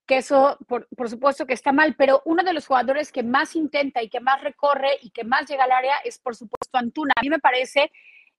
que 0.05 0.17
eso 0.17 0.57
por, 0.67 1.09
supuesto 1.09 1.45
que 1.45 1.53
está 1.53 1.71
mal, 1.71 1.95
pero 1.97 2.21
uno 2.25 2.43
de 2.43 2.53
los 2.53 2.67
jugadores 2.67 3.11
que 3.11 3.23
más 3.23 3.55
intenta 3.55 4.01
y 4.01 4.09
que 4.09 4.19
más 4.19 4.41
recorre 4.41 4.97
y 5.01 5.11
que 5.11 5.23
más 5.23 5.49
llega 5.49 5.63
al 5.63 5.71
área 5.71 5.97
es 6.03 6.19
por 6.19 6.35
supuesto 6.35 6.77
Antuna. 6.77 7.13
A 7.15 7.21
mí 7.21 7.29
me 7.29 7.39
parece 7.39 7.91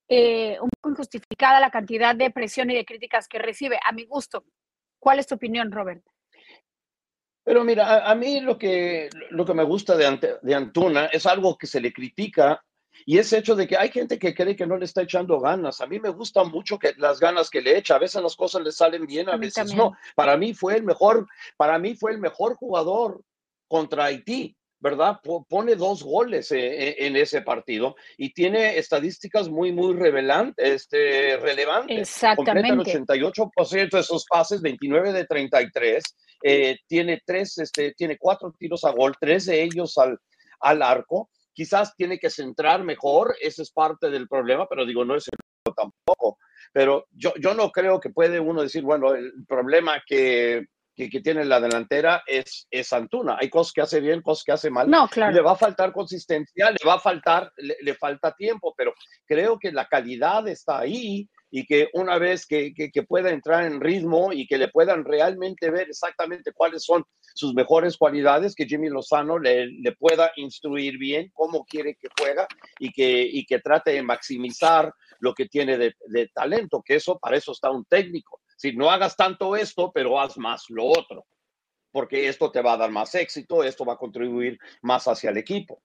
eh, 0.08 0.58
un 0.60 0.68
poco 0.68 0.90
injustificada 0.90 1.60
la 1.60 1.70
cantidad 1.70 2.14
de 2.14 2.30
presión 2.30 2.70
y 2.70 2.74
de 2.74 2.84
críticas 2.84 3.28
que 3.28 3.38
recibe, 3.38 3.78
a 3.82 3.92
mi 3.92 4.04
gusto. 4.04 4.44
¿Cuál 4.98 5.18
es 5.18 5.26
tu 5.26 5.36
opinión, 5.36 5.72
Robert? 5.72 6.04
Pero 7.44 7.64
mira, 7.64 8.08
a, 8.08 8.14
mí 8.14 8.40
lo 8.40 8.56
que, 8.56 9.08
lo 9.30 9.44
que 9.44 9.54
me 9.54 9.64
gusta 9.64 9.96
de, 9.96 10.38
de 10.42 10.54
Antuna 10.54 11.06
es 11.06 11.26
algo 11.26 11.58
que 11.58 11.66
se 11.66 11.80
le 11.80 11.92
critica 11.92 12.62
y 13.04 13.18
ese 13.18 13.38
hecho 13.38 13.54
de 13.54 13.66
que 13.66 13.76
hay 13.76 13.90
gente 13.90 14.18
que 14.18 14.34
cree 14.34 14.56
que 14.56 14.66
no 14.66 14.76
le 14.76 14.84
está 14.84 15.02
echando 15.02 15.40
ganas. 15.40 15.80
A 15.80 15.86
mí 15.86 15.98
me 15.98 16.10
gusta 16.10 16.44
mucho 16.44 16.78
que 16.78 16.92
las 16.98 17.20
ganas 17.20 17.50
que 17.50 17.60
le 17.60 17.76
echa. 17.76 17.96
A 17.96 17.98
veces 17.98 18.22
las 18.22 18.36
cosas 18.36 18.62
le 18.62 18.72
salen 18.72 19.06
bien, 19.06 19.28
a, 19.28 19.36
veces 19.36 19.74
no. 19.74 19.92
Para 20.14 20.36
mí 20.36 20.54
fue 20.54 20.76
el 20.76 20.84
mejor, 20.84 21.26
para 21.56 21.78
mí 21.78 21.94
fue 21.94 22.12
el 22.12 22.18
mejor 22.18 22.54
jugador 22.56 23.22
contra 23.68 24.06
Haití. 24.06 24.56
¿verdad? 24.82 25.20
Pone 25.48 25.76
dos 25.76 26.02
goles 26.02 26.50
eh, 26.50 26.58
eh, 26.58 26.96
en 27.06 27.14
ese 27.14 27.40
partido 27.42 27.94
y 28.18 28.32
tiene 28.32 28.76
estadísticas 28.78 29.48
muy, 29.48 29.70
muy 29.70 29.96
este, 30.56 31.36
relevantes. 31.36 32.00
Exactamente. 32.00 32.68
Completa 32.68 33.14
el 33.14 33.22
88% 33.22 33.90
de 33.92 34.00
esos 34.00 34.26
pases, 34.28 34.60
29 34.60 35.12
de 35.12 35.24
33. 35.24 36.02
Eh, 36.42 36.78
tiene 36.88 37.22
tres, 37.24 37.58
este, 37.58 37.92
tiene 37.92 38.18
cuatro 38.18 38.52
tiros 38.58 38.82
a 38.84 38.90
gol, 38.90 39.14
tres 39.20 39.46
de 39.46 39.62
ellos 39.62 39.96
al, 39.98 40.18
al 40.58 40.82
arco 40.82 41.30
quizás 41.52 41.94
tiene 41.96 42.18
que 42.18 42.30
centrar 42.30 42.82
mejor, 42.84 43.36
ese 43.40 43.62
es 43.62 43.70
parte 43.70 44.10
del 44.10 44.28
problema, 44.28 44.66
pero 44.68 44.86
digo, 44.86 45.04
no 45.04 45.16
es 45.16 45.28
el 45.28 45.38
tampoco. 45.74 46.38
Pero 46.72 47.06
yo, 47.12 47.32
yo 47.40 47.54
no 47.54 47.70
creo 47.70 48.00
que 48.00 48.10
puede 48.10 48.40
uno 48.40 48.62
decir, 48.62 48.82
bueno, 48.82 49.14
el 49.14 49.32
problema 49.46 50.02
que, 50.06 50.66
que, 50.94 51.08
tiene 51.20 51.44
la 51.44 51.60
delantera 51.60 52.22
es, 52.26 52.66
es 52.70 52.92
Antuna. 52.92 53.36
Hay 53.40 53.48
cosas 53.48 53.72
que 53.72 53.80
hace 53.82 54.00
bien, 54.00 54.22
cosas 54.22 54.44
que 54.44 54.52
hace 54.52 54.70
mal. 54.70 54.88
No, 54.90 55.08
claro. 55.08 55.32
Le 55.32 55.40
va 55.40 55.52
a 55.52 55.56
faltar 55.56 55.92
consistencia, 55.92 56.70
le 56.70 56.86
va 56.86 56.94
a 56.94 57.00
faltar, 57.00 57.52
le 57.56 57.94
falta 57.94 58.34
tiempo, 58.34 58.74
pero 58.76 58.94
creo 59.26 59.58
que 59.58 59.72
la 59.72 59.86
calidad 59.86 60.46
está 60.48 60.80
ahí 60.80 61.28
y 61.54 61.66
que 61.66 61.90
una 61.92 62.16
vez 62.16 62.46
que, 62.46 62.72
que, 62.72 63.02
pueda 63.02 63.30
entrar 63.30 63.66
en 63.66 63.82
ritmo 63.82 64.32
y 64.32 64.46
que 64.46 64.56
le 64.56 64.68
puedan 64.68 65.04
realmente 65.04 65.70
ver 65.70 65.90
exactamente 65.90 66.50
cuáles 66.52 66.82
son 66.82 67.04
sus 67.34 67.52
mejores 67.52 67.98
cualidades, 67.98 68.54
que 68.54 68.64
Jimmy 68.64 68.88
Lozano 68.88 69.38
le, 69.38 69.66
le 69.66 69.92
pueda 69.92 70.32
instruir 70.36 70.96
bien 70.96 71.30
cómo 71.34 71.66
quiere 71.66 71.94
que 71.94 72.08
juega 72.18 72.48
y 72.78 72.90
que, 72.90 73.28
y 73.30 73.44
que 73.44 73.58
trate 73.58 73.90
de 73.92 74.02
maximizar 74.02 74.94
lo 75.20 75.34
que 75.34 75.46
tiene 75.46 75.76
de, 75.76 75.94
de 76.06 76.28
talento, 76.28 76.82
que 76.82 76.94
eso, 76.94 77.18
para 77.18 77.36
eso 77.36 77.52
está 77.52 77.70
un 77.70 77.84
técnico. 77.84 78.40
Si 78.56 78.72
no 78.72 78.90
hagas 78.90 79.14
tanto 79.14 79.54
esto, 79.54 79.92
pero 79.92 80.18
haz 80.18 80.38
más 80.38 80.64
lo 80.70 80.86
otro, 80.86 81.26
porque 81.90 82.28
esto 82.28 82.50
te 82.50 82.62
va 82.62 82.72
a 82.72 82.78
dar 82.78 82.90
más 82.90 83.14
éxito, 83.14 83.62
esto 83.62 83.84
va 83.84 83.92
a 83.92 83.98
contribuir 83.98 84.58
más 84.80 85.06
hacia 85.06 85.28
el 85.28 85.36
equipo. 85.36 85.82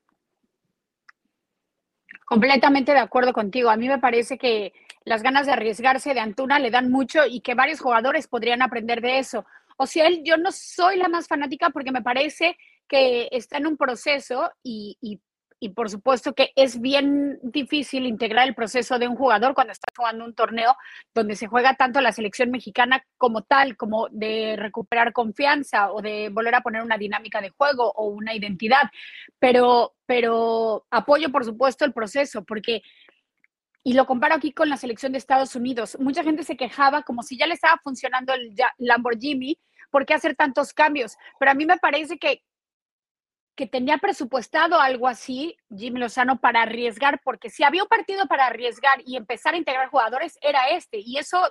Completamente 2.28 2.92
de 2.92 3.00
acuerdo 3.00 3.32
contigo. 3.32 3.70
A 3.70 3.78
mí 3.78 3.88
me 3.88 4.00
parece 4.00 4.38
que 4.38 4.74
las 5.06 5.24
ganas 5.24 5.46
de 5.46 5.54
arriesgarse 5.54 6.14
de 6.14 6.20
Antuna 6.20 6.60
le 6.60 6.72
dan 6.72 6.92
mucho 6.92 7.26
y 7.26 7.40
que 7.40 7.54
varios 7.54 7.80
jugadores 7.80 8.28
podrían 8.28 8.62
aprender 8.62 9.00
de 9.00 9.20
eso. 9.20 9.46
O 9.78 9.88
sea, 9.88 10.08
él, 10.08 10.24
yo 10.26 10.36
no 10.36 10.52
soy 10.52 10.98
la 10.98 11.08
más 11.08 11.30
fanática 11.30 11.70
porque 11.70 11.94
me 11.94 12.02
parece 12.02 12.58
que 12.90 13.30
está 13.32 13.56
en 13.58 13.68
un 13.68 13.78
proceso 13.78 14.52
y, 14.62 14.98
y 15.00 15.22
y 15.60 15.70
por 15.70 15.90
supuesto 15.90 16.34
que 16.34 16.52
es 16.56 16.80
bien 16.80 17.40
difícil 17.42 18.06
integrar 18.06 18.48
el 18.48 18.56
proceso 18.56 19.00
de 19.00 19.08
un 19.08 19.16
jugador 19.16 19.54
cuando 19.54 19.74
está 19.74 19.88
jugando 19.96 20.26
un 20.26 20.36
torneo 20.36 20.76
donde 21.16 21.36
se 21.36 21.48
juega 21.48 21.76
tanto 21.76 22.00
la 22.02 22.12
selección 22.12 22.52
mexicana 22.52 23.04
como 23.18 23.42
tal, 23.42 23.76
como 23.76 24.08
de 24.10 24.56
recuperar 24.58 25.14
confianza 25.14 25.92
o 25.92 26.02
de 26.02 26.30
volver 26.30 26.56
a 26.56 26.62
poner 26.62 26.84
una 26.84 26.98
dinámica 26.98 27.42
de 27.42 27.50
juego 27.50 27.92
o 27.92 28.08
una 28.08 28.36
identidad. 28.36 28.92
Pero, 29.40 29.96
pero 30.06 30.86
apoyo, 30.92 31.32
por 31.32 31.44
supuesto, 31.44 31.86
el 31.86 31.94
proceso 31.94 32.44
porque 32.44 32.84
y 33.84 33.94
lo 33.94 34.06
comparo 34.06 34.36
aquí 34.36 34.52
con 34.52 34.68
la 34.68 34.76
selección 34.76 35.14
de 35.14 35.18
Estados 35.18 35.56
Unidos. 35.56 35.98
Mucha 35.98 36.22
gente 36.22 36.44
se 36.44 36.58
quejaba 36.58 37.04
como 37.04 37.24
si 37.24 37.38
ya 37.38 37.48
le 37.48 37.54
estaba 37.54 37.80
funcionando 37.82 38.34
el 38.34 38.54
Lamborghini, 38.80 39.58
¿por 39.90 40.06
qué 40.06 40.14
hacer 40.14 40.36
tantos 40.36 40.74
cambios? 40.74 41.16
Pero 41.40 41.52
a 41.52 41.54
mí 41.54 41.66
me 41.66 41.78
parece 41.78 42.18
que 42.18 42.44
que 43.58 43.68
tenía 43.68 43.98
presupuestado 43.98 44.80
algo 44.80 45.08
así, 45.08 45.58
Jimmy 45.76 46.00
Lozano, 46.00 46.40
para 46.40 46.62
arriesgar, 46.62 47.20
porque 47.24 47.50
si 47.50 47.64
había 47.64 47.82
un 47.82 47.90
partido 47.90 48.28
para 48.28 48.46
arriesgar 48.46 49.02
y 49.04 49.18
empezar 49.18 49.56
a 49.56 49.58
integrar 49.58 49.90
jugadores, 49.90 50.38
era 50.42 50.70
este, 50.70 51.00
y 51.00 51.18
eso 51.18 51.42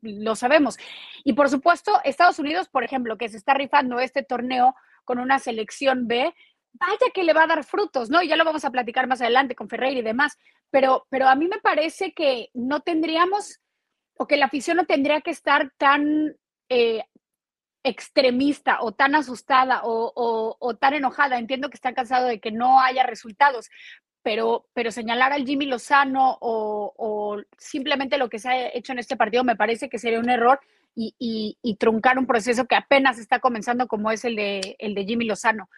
lo 0.00 0.34
sabemos. 0.34 0.78
Y 1.24 1.34
por 1.34 1.50
supuesto, 1.50 2.00
Estados 2.04 2.38
Unidos, 2.38 2.68
por 2.70 2.84
ejemplo, 2.84 3.18
que 3.18 3.28
se 3.28 3.36
está 3.36 3.52
rifando 3.52 4.00
este 4.00 4.22
torneo 4.22 4.74
con 5.04 5.18
una 5.18 5.38
selección 5.38 6.08
B, 6.08 6.34
vaya 6.72 7.12
que 7.12 7.22
le 7.22 7.34
va 7.34 7.42
a 7.42 7.48
dar 7.48 7.64
frutos, 7.64 8.08
¿no? 8.08 8.22
Y 8.22 8.28
ya 8.28 8.36
lo 8.36 8.46
vamos 8.46 8.64
a 8.64 8.70
platicar 8.70 9.06
más 9.06 9.20
adelante 9.20 9.54
con 9.54 9.68
Ferreira 9.68 10.00
y 10.00 10.02
demás, 10.02 10.38
pero, 10.70 11.06
pero 11.10 11.28
a 11.28 11.34
mí 11.34 11.48
me 11.48 11.60
parece 11.60 12.14
que 12.14 12.48
no 12.54 12.80
tendríamos, 12.80 13.60
o 14.16 14.26
que 14.26 14.38
la 14.38 14.46
afición 14.46 14.78
no 14.78 14.86
tendría 14.86 15.20
que 15.20 15.30
estar 15.30 15.70
tan 15.76 16.34
eh, 16.70 17.04
extremista 17.84 18.78
o 18.80 18.92
tan 18.92 19.14
asustada 19.14 19.82
o, 19.84 20.76
tan 20.80 20.94
enojada. 20.94 21.38
Entiendo 21.38 21.68
que 21.68 21.76
está 21.76 21.92
cansado 21.94 22.26
de 22.28 22.40
que 22.40 22.52
no 22.52 22.80
haya 22.80 23.04
resultados, 23.04 23.70
pero, 24.22 24.66
pero 24.72 24.90
señalar 24.90 25.32
al 25.32 25.46
Jimmy 25.46 25.66
Lozano 25.66 26.38
o, 26.40 27.40
simplemente 27.58 28.18
lo 28.18 28.28
que 28.28 28.38
se 28.38 28.48
ha 28.48 28.74
hecho 28.74 28.92
en 28.92 28.98
este 28.98 29.16
partido 29.16 29.44
me 29.44 29.56
parece 29.56 29.88
que 29.88 29.98
sería 29.98 30.20
un 30.20 30.30
error 30.30 30.60
y, 30.94 31.76
truncar 31.78 32.18
un 32.18 32.26
proceso 32.26 32.66
que 32.66 32.76
apenas 32.76 33.18
está 33.18 33.40
comenzando 33.40 33.88
como 33.88 34.10
es 34.10 34.24
el 34.24 34.36
de, 34.36 34.76
el 34.78 34.94
de 34.94 35.04
Jimmy 35.04 35.24
Lozano. 35.24 35.68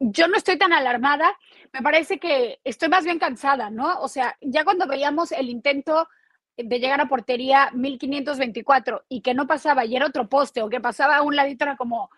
Yo 0.00 0.28
no 0.28 0.36
estoy 0.36 0.56
tan 0.58 0.72
alarmada, 0.72 1.36
me 1.72 1.82
parece 1.82 2.18
que 2.18 2.60
estoy 2.62 2.88
más 2.88 3.04
bien 3.04 3.18
cansada, 3.18 3.70
¿no? 3.70 4.00
O 4.00 4.08
sea, 4.08 4.36
ya 4.40 4.64
cuando 4.64 4.86
veíamos 4.86 5.32
el 5.32 5.48
intento 5.48 6.08
de 6.58 6.80
llegar 6.80 7.00
a 7.00 7.08
portería 7.08 7.70
1524 7.72 9.04
y 9.08 9.20
que 9.22 9.32
no 9.32 9.46
pasaba 9.46 9.84
y 9.84 9.96
era 9.96 10.06
otro 10.06 10.28
poste 10.28 10.62
o 10.62 10.68
que 10.68 10.80
pasaba 10.80 11.16
a 11.16 11.22
un 11.22 11.36
ladito 11.36 11.64
era 11.64 11.76
como, 11.76 12.10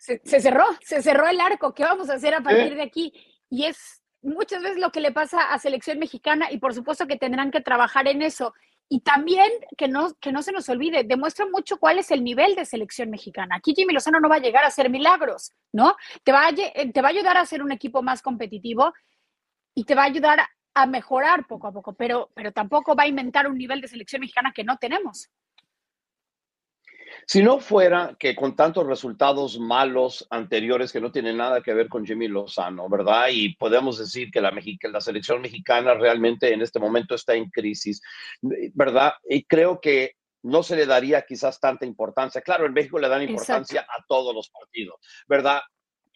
se, 0.00 0.18
cerró, 0.24 0.64
se 0.80 1.02
cerró 1.02 1.28
el 1.28 1.40
arco, 1.40 1.74
¿qué 1.74 1.84
vamos 1.84 2.08
a 2.08 2.14
hacer 2.14 2.34
a 2.34 2.40
partir 2.40 2.74
de 2.74 2.82
aquí? 2.82 3.12
Y 3.50 3.66
es 3.66 4.02
muchas 4.22 4.62
veces 4.62 4.78
lo 4.78 4.90
que 4.90 5.00
le 5.00 5.12
pasa 5.12 5.52
a 5.52 5.58
selección 5.58 5.98
mexicana 5.98 6.50
y 6.50 6.58
por 6.58 6.74
supuesto 6.74 7.06
que 7.06 7.16
tendrán 7.16 7.50
que 7.50 7.60
trabajar 7.60 8.08
en 8.08 8.22
eso. 8.22 8.54
Y 8.88 9.00
también 9.00 9.50
que 9.76 9.88
no, 9.88 10.12
que 10.20 10.32
no 10.32 10.42
se 10.42 10.52
nos 10.52 10.68
olvide, 10.68 11.04
demuestra 11.04 11.46
mucho 11.46 11.76
cuál 11.78 11.98
es 11.98 12.10
el 12.10 12.24
nivel 12.24 12.56
de 12.56 12.64
selección 12.64 13.10
mexicana. 13.10 13.56
Aquí 13.56 13.72
Jimmy 13.76 13.92
Lozano 13.92 14.18
no 14.20 14.28
va 14.28 14.36
a 14.36 14.40
llegar 14.40 14.64
a 14.64 14.68
hacer 14.68 14.90
milagros, 14.90 15.52
¿no? 15.70 15.94
Te 16.24 16.32
va 16.32 16.48
a, 16.48 16.52
te 16.52 17.02
va 17.02 17.08
a 17.08 17.12
ayudar 17.12 17.36
a 17.36 17.46
ser 17.46 17.62
un 17.62 17.70
equipo 17.70 18.02
más 18.02 18.20
competitivo 18.20 18.92
y 19.74 19.84
te 19.84 19.94
va 19.94 20.02
a 20.02 20.06
ayudar 20.06 20.40
a 20.74 20.86
mejorar 20.86 21.46
poco 21.46 21.66
a 21.66 21.72
poco, 21.72 21.94
pero, 21.94 22.30
pero 22.34 22.52
tampoco 22.52 22.94
va 22.94 23.04
a 23.04 23.08
inventar 23.08 23.48
un 23.48 23.58
nivel 23.58 23.80
de 23.80 23.88
selección 23.88 24.20
mexicana 24.20 24.52
que 24.54 24.64
no 24.64 24.76
tenemos. 24.78 25.30
Si 27.26 27.42
no 27.42 27.60
fuera 27.60 28.16
que 28.18 28.34
con 28.34 28.56
tantos 28.56 28.86
resultados 28.86 29.58
malos 29.58 30.26
anteriores 30.30 30.92
que 30.92 31.00
no 31.00 31.12
tienen 31.12 31.36
nada 31.36 31.60
que 31.60 31.74
ver 31.74 31.88
con 31.88 32.06
Jimmy 32.06 32.28
Lozano, 32.28 32.88
¿verdad? 32.88 33.28
Y 33.32 33.54
podemos 33.56 33.98
decir 33.98 34.30
que 34.30 34.40
la, 34.40 34.52
la 34.52 35.00
selección 35.00 35.40
mexicana 35.40 35.94
realmente 35.94 36.52
en 36.52 36.62
este 36.62 36.78
momento 36.78 37.14
está 37.14 37.34
en 37.34 37.50
crisis, 37.50 38.00
¿verdad? 38.40 39.14
Y 39.28 39.44
creo 39.44 39.80
que 39.80 40.14
no 40.42 40.62
se 40.62 40.76
le 40.76 40.86
daría 40.86 41.22
quizás 41.22 41.60
tanta 41.60 41.84
importancia. 41.84 42.40
Claro, 42.40 42.66
en 42.66 42.72
México 42.72 42.98
le 42.98 43.08
dan 43.08 43.22
importancia 43.22 43.82
a 43.82 44.04
todos 44.08 44.34
los 44.34 44.48
partidos, 44.50 44.96
¿verdad? 45.28 45.60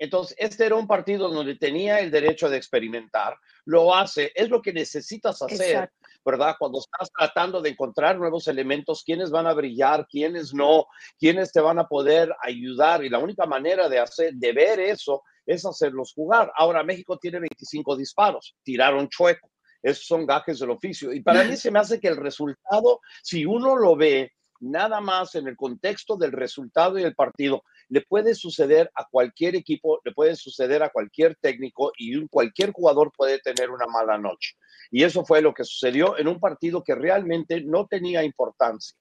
Entonces, 0.04 0.36
este 0.38 0.66
era 0.66 0.76
un 0.76 0.86
partido 0.86 1.28
donde 1.28 1.56
tenía 1.56 2.00
el 2.00 2.10
derecho 2.10 2.48
de 2.48 2.56
experimentar, 2.56 3.36
lo 3.64 3.94
hace, 3.94 4.32
es 4.34 4.50
lo 4.50 4.60
que 4.60 4.72
necesitas 4.72 5.40
hacer, 5.40 5.90
¿verdad? 6.24 6.56
Cuando 6.58 6.78
estás 6.78 7.10
tratando 7.10 7.60
de 7.60 7.70
encontrar 7.70 8.18
nuevos 8.18 8.46
elementos, 8.48 9.02
quiénes 9.02 9.30
van 9.30 9.46
a 9.46 9.54
brillar, 9.54 10.06
quiénes 10.06 10.52
no, 10.52 10.86
quiénes 11.18 11.52
te 11.52 11.60
van 11.60 11.78
a 11.78 11.88
poder 11.88 12.34
ayudar. 12.42 13.04
Y 13.04 13.08
la 13.08 13.18
única 13.18 13.46
manera 13.46 13.88
de 13.88 13.98
hacer, 13.98 14.34
de 14.34 14.52
ver 14.52 14.78
eso, 14.80 15.22
es 15.46 15.64
hacerlos 15.64 16.12
jugar. 16.14 16.52
Ahora 16.56 16.82
México 16.82 17.18
tiene 17.18 17.40
25 17.40 17.96
disparos, 17.96 18.56
tiraron 18.62 19.08
chueco. 19.08 19.50
Esos 19.82 20.06
son 20.06 20.24
gajes 20.24 20.58
del 20.58 20.70
oficio. 20.70 21.12
Y 21.12 21.20
para 21.20 21.44
mí 21.44 21.56
se 21.56 21.70
me 21.70 21.78
hace 21.78 22.00
que 22.00 22.08
el 22.08 22.16
resultado, 22.16 23.00
si 23.22 23.44
uno 23.44 23.76
lo 23.76 23.96
ve 23.96 24.32
nada 24.60 25.00
más 25.00 25.34
en 25.34 25.48
el 25.48 25.56
contexto 25.56 26.16
del 26.16 26.32
resultado 26.32 26.98
y 26.98 27.02
el 27.02 27.14
partido, 27.14 27.64
le 27.94 28.00
puede 28.00 28.34
suceder 28.34 28.90
a 28.96 29.06
cualquier 29.08 29.54
equipo, 29.54 30.00
le 30.04 30.10
puede 30.10 30.34
suceder 30.34 30.82
a 30.82 30.88
cualquier 30.88 31.36
técnico 31.36 31.92
y 31.96 32.26
cualquier 32.26 32.72
jugador 32.72 33.12
puede 33.16 33.38
tener 33.38 33.70
una 33.70 33.86
mala 33.86 34.18
noche. 34.18 34.56
Y 34.90 35.04
eso 35.04 35.24
fue 35.24 35.40
lo 35.40 35.54
que 35.54 35.62
sucedió 35.62 36.18
en 36.18 36.26
un 36.26 36.40
partido 36.40 36.82
que 36.82 36.96
realmente 36.96 37.60
no 37.60 37.86
tenía 37.86 38.24
importancia. 38.24 38.98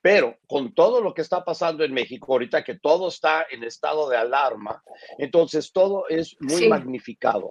Pero 0.00 0.36
con 0.46 0.72
todo 0.72 1.00
lo 1.00 1.12
que 1.12 1.22
está 1.22 1.44
pasando 1.44 1.82
en 1.82 1.92
México 1.92 2.32
ahorita, 2.32 2.62
que 2.62 2.78
todo 2.78 3.08
está 3.08 3.44
en 3.50 3.64
estado 3.64 4.08
de 4.08 4.16
alarma, 4.16 4.80
entonces 5.18 5.72
todo 5.72 6.08
es 6.08 6.36
muy 6.38 6.68
magnificado. 6.68 7.50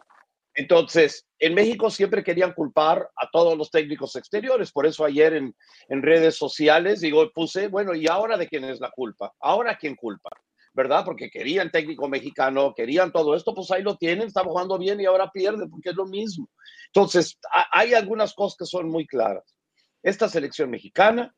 Entonces, 0.54 1.28
en 1.38 1.54
México 1.54 1.90
siempre 1.90 2.24
querían 2.24 2.54
culpar 2.54 3.10
a 3.18 3.30
todos 3.30 3.58
los 3.58 3.72
técnicos 3.72 4.16
exteriores, 4.16 4.72
por 4.72 4.86
eso 4.86 5.04
ayer 5.04 5.34
en, 5.34 5.54
en, 5.90 6.02
redes 6.02 6.38
sociales 6.38 7.02
digo, 7.02 7.30
puse, 7.34 7.68
bueno, 7.68 7.94
¿y 7.94 8.08
ahora 8.08 8.38
de 8.38 8.48
quién 8.48 8.64
es 8.64 8.80
la 8.80 8.92
culpa? 8.92 9.34
¿Ahora 9.42 9.78
quién 9.78 9.96
culpa? 9.96 10.30
¿Verdad? 10.74 11.04
Porque 11.06 11.30
querían 11.30 11.72
técnico 11.72 12.08
mexicano, 12.08 12.74
querían 12.76 13.12
todo 13.12 13.36
esto, 13.36 13.54
pues 13.54 13.70
ahí 13.72 13.84
lo 13.84 13.98
tienen, 13.98 14.28
está 14.28 14.44
jugando 14.44 14.78
bien 14.78 15.00
y 15.00 15.06
ahora 15.06 15.32
pierde 15.32 15.68
porque 15.68 15.90
es 15.90 15.96
lo 15.96 16.06
mismo. 16.06 16.50
Entonces, 16.88 17.38
hay 17.72 17.94
algunas 17.94 18.34
cosas 18.34 18.58
que 18.58 18.66
son 18.66 18.90
muy 18.90 19.06
claras. 19.06 19.56
Esta 20.04 20.30
selección 20.30 20.70
mexicana 20.70 21.34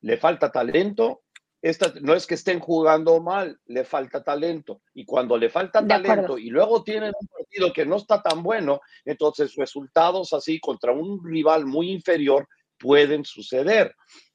le 0.00 0.16
falta 0.16 0.52
talento, 0.52 1.22
esta, 1.62 1.94
no 2.02 2.14
es 2.14 2.26
que 2.26 2.34
estén 2.34 2.60
jugando 2.60 3.20
mal, 3.22 3.58
le 3.66 3.84
falta 3.84 4.22
talento. 4.22 4.82
Y 4.92 5.06
cuando 5.06 5.38
le 5.38 5.48
falta 5.48 5.86
talento 5.86 6.36
y 6.36 6.50
luego 6.50 6.84
tienen 6.84 7.12
un 7.18 7.26
partido 7.26 7.72
que 7.72 7.86
no 7.86 7.96
está 7.96 8.20
tan 8.20 8.42
bueno, 8.42 8.80
entonces 9.04 9.54
resultados 9.56 10.34
así 10.34 10.60
contra 10.60 10.92
un 10.92 11.24
rival 11.24 11.64
muy 11.64 11.90
inferior 11.90 12.46
pueden 12.78 13.24
suceder. 13.24 13.94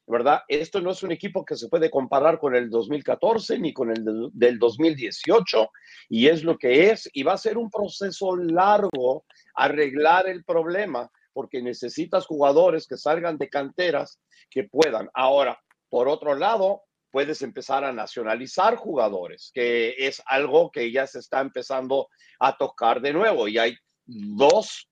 ¿Verdad? 0.09 0.41
Esto 0.47 0.81
no 0.81 0.89
es 0.89 1.03
un 1.03 1.11
equipo 1.11 1.45
que 1.45 1.55
se 1.55 1.69
puede 1.69 1.91
comparar 1.91 2.39
con 2.39 2.55
el 2.55 2.71
2014 2.71 3.59
ni 3.59 3.73
con 3.73 3.91
el 3.91 4.03
del 4.33 4.57
2018 4.57 5.69
y 6.09 6.27
es 6.27 6.43
lo 6.43 6.57
que 6.57 6.89
es 6.89 7.07
y 7.13 7.21
va 7.21 7.33
a 7.33 7.37
ser 7.37 7.59
un 7.59 7.69
proceso 7.69 8.35
largo 8.35 9.25
arreglar 9.53 10.27
el 10.27 10.43
problema 10.43 11.11
porque 11.31 11.61
necesitas 11.61 12.25
jugadores 12.25 12.87
que 12.87 12.97
salgan 12.97 13.37
de 13.37 13.49
canteras 13.49 14.19
que 14.49 14.63
puedan. 14.63 15.09
Ahora, 15.13 15.59
por 15.89 16.07
otro 16.07 16.33
lado, 16.33 16.81
puedes 17.11 17.43
empezar 17.43 17.83
a 17.83 17.93
nacionalizar 17.93 18.77
jugadores, 18.77 19.51
que 19.53 19.93
es 19.95 20.23
algo 20.25 20.71
que 20.71 20.91
ya 20.91 21.05
se 21.05 21.19
está 21.19 21.39
empezando 21.39 22.09
a 22.39 22.57
tocar 22.57 22.99
de 22.99 23.13
nuevo 23.13 23.47
y 23.47 23.59
hay 23.59 23.75
dos 24.05 24.89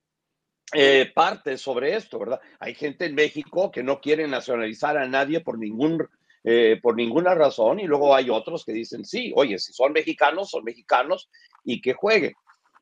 eh, 0.74 1.10
parte 1.14 1.56
sobre 1.56 1.96
esto, 1.96 2.18
¿verdad? 2.18 2.40
Hay 2.60 2.74
gente 2.74 3.06
en 3.06 3.14
México 3.14 3.70
que 3.70 3.82
no 3.82 4.00
quiere 4.00 4.28
nacionalizar 4.28 4.98
a 4.98 5.08
nadie 5.08 5.40
por 5.40 5.58
ningún 5.58 6.06
eh, 6.44 6.78
por 6.80 6.94
ninguna 6.94 7.34
razón 7.34 7.80
y 7.80 7.86
luego 7.86 8.14
hay 8.14 8.30
otros 8.30 8.64
que 8.64 8.72
dicen 8.72 9.04
sí, 9.04 9.32
oye, 9.34 9.58
si 9.58 9.72
son 9.72 9.92
mexicanos, 9.92 10.50
son 10.50 10.64
mexicanos 10.64 11.28
y 11.64 11.80
que 11.80 11.94
jueguen. 11.94 12.34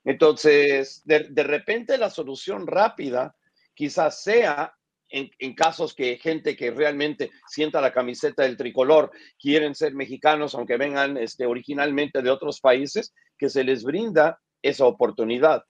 Entonces, 0.04 1.02
de, 1.04 1.20
de 1.30 1.42
repente 1.42 1.96
la 1.96 2.10
solución 2.10 2.66
rápida 2.66 3.34
quizás 3.74 4.22
sea 4.22 4.74
en, 5.08 5.30
en, 5.38 5.54
casos 5.54 5.94
que 5.94 6.16
gente 6.18 6.56
que 6.56 6.70
realmente 6.70 7.30
sienta 7.48 7.80
la 7.80 7.92
camiseta 7.92 8.42
del 8.42 8.56
tricolor 8.56 9.10
quieren 9.38 9.74
ser 9.74 9.94
mexicanos, 9.94 10.54
aunque 10.54 10.76
vengan 10.76 11.16
este, 11.16 11.46
originalmente 11.46 12.22
de 12.22 12.30
otros 12.30 12.60
países, 12.60 13.14
que 13.38 13.48
se 13.48 13.64
les 13.64 13.84
brinda 13.84 14.40
esa 14.62 14.86
oportunidad. 14.86 15.64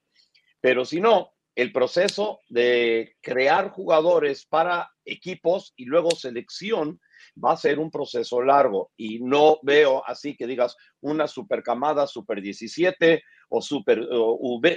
Pero 0.60 0.84
si 0.84 1.00
no, 1.00 1.35
el 1.56 1.72
proceso 1.72 2.40
de 2.48 3.16
crear 3.22 3.70
jugadores 3.70 4.44
para 4.46 4.90
equipos 5.04 5.72
y 5.76 5.86
luego 5.86 6.10
selección 6.10 7.00
va 7.42 7.52
a 7.52 7.56
ser 7.56 7.78
un 7.78 7.90
proceso 7.90 8.42
largo 8.42 8.92
y 8.96 9.20
no 9.20 9.58
veo 9.62 10.02
así 10.06 10.36
que 10.36 10.46
digas 10.46 10.76
una 11.00 11.26
super 11.26 11.62
camada, 11.62 12.06
super 12.06 12.40
17 12.42 13.22
o 13.48 13.62
super 13.62 14.06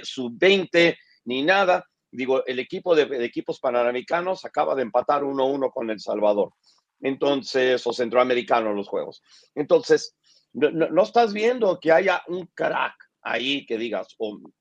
sub 0.02 0.32
20 0.36 0.98
ni 1.26 1.42
nada. 1.42 1.86
Digo, 2.10 2.44
el 2.46 2.58
equipo 2.58 2.96
de, 2.96 3.24
equipos 3.24 3.60
panamericanos 3.60 4.44
acaba 4.44 4.74
de 4.74 4.82
empatar 4.82 5.22
1-1 5.22 5.70
con 5.72 5.90
El 5.90 6.00
Salvador. 6.00 6.52
Entonces, 7.00 7.86
o 7.86 7.92
centroamericanos 7.92 8.74
los 8.74 8.88
juegos. 8.88 9.22
Entonces, 9.54 10.16
no, 10.52 11.02
estás 11.02 11.32
viendo 11.32 11.78
que 11.78 11.92
haya 11.92 12.22
un 12.26 12.46
crack 12.54 13.09
ahí 13.22 13.66
que 13.66 13.78
digas, 13.78 14.16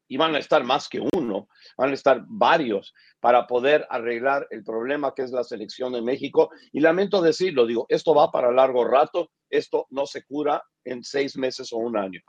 y 0.07 0.17
van 0.17 0.35
a 0.35 0.39
estar 0.39 0.63
más 0.63 0.89
que 0.89 1.01
uno, 1.13 1.47
van 1.77 1.91
a 1.91 1.93
estar 1.93 2.23
varios 2.27 2.93
para 3.19 3.47
poder 3.47 3.85
arreglar 3.89 4.47
el 4.51 4.63
problema 4.63 5.13
que 5.15 5.23
es 5.23 5.31
la 5.31 5.43
selección 5.43 5.93
de 5.93 6.01
México. 6.01 6.49
Y 6.71 6.79
lamento 6.79 7.21
decirlo, 7.21 7.65
digo, 7.65 7.85
esto 7.89 8.13
va 8.13 8.31
para 8.31 8.51
largo 8.51 8.85
rato, 8.85 9.31
esto 9.49 9.87
no 9.89 10.05
se 10.05 10.23
cura 10.23 10.63
en 10.83 11.03
seis 11.03 11.37
meses 11.37 11.71
o 11.73 11.77
un 11.77 11.97
año. 11.97 12.21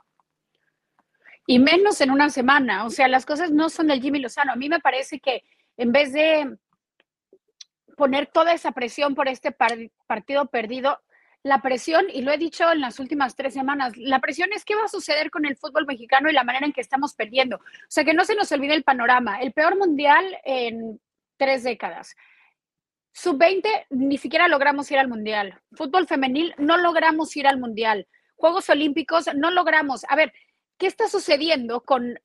Y 1.47 1.59
menos 1.59 1.99
en 2.01 2.11
una 2.11 2.29
semana, 2.29 2.85
o 2.85 2.89
sea, 2.89 3.07
las 3.07 3.25
cosas 3.25 3.51
no 3.51 3.69
son 3.69 3.87
del 3.87 4.01
Jimmy 4.01 4.19
Lozano. 4.19 4.53
A 4.53 4.55
mí 4.55 4.69
me 4.69 4.79
parece 4.79 5.19
que 5.19 5.43
en 5.77 5.91
vez 5.91 6.13
de 6.13 6.57
poner 7.97 8.27
toda 8.27 8.53
esa 8.53 8.71
presión 8.71 9.15
por 9.15 9.27
este 9.27 9.55
partido 10.07 10.45
perdido, 10.47 10.99
la 11.43 11.61
presión, 11.61 12.05
y 12.13 12.21
lo 12.21 12.31
he 12.31 12.37
dicho 12.37 12.71
en 12.71 12.81
las 12.81 12.99
últimas 12.99 13.35
tres 13.35 13.53
semanas, 13.53 13.97
la 13.97 14.19
presión 14.19 14.53
es 14.53 14.63
qué 14.63 14.75
va 14.75 14.85
a 14.85 14.89
suceder 14.89 15.31
con 15.31 15.45
el 15.45 15.57
fútbol 15.57 15.85
mexicano 15.87 16.29
y 16.29 16.33
la 16.33 16.43
manera 16.43 16.65
en 16.65 16.73
que 16.73 16.81
estamos 16.81 17.15
perdiendo. 17.15 17.57
O 17.57 17.61
sea, 17.87 18.03
que 18.03 18.13
no 18.13 18.25
se 18.25 18.35
nos 18.35 18.51
olvide 18.51 18.75
el 18.75 18.83
panorama. 18.83 19.41
El 19.41 19.51
peor 19.51 19.77
mundial 19.77 20.37
en 20.43 20.99
tres 21.37 21.63
décadas. 21.63 22.15
Sub-20 23.13 23.87
ni 23.89 24.17
siquiera 24.17 24.47
logramos 24.47 24.89
ir 24.91 24.99
al 24.99 25.07
mundial. 25.07 25.59
Fútbol 25.73 26.07
femenil 26.07 26.53
no 26.57 26.77
logramos 26.77 27.35
ir 27.35 27.47
al 27.47 27.59
mundial. 27.59 28.07
Juegos 28.35 28.69
Olímpicos 28.69 29.29
no 29.35 29.51
logramos. 29.51 30.05
A 30.09 30.15
ver, 30.15 30.33
¿qué 30.77 30.87
está 30.87 31.07
sucediendo 31.07 31.81
con 31.81 32.19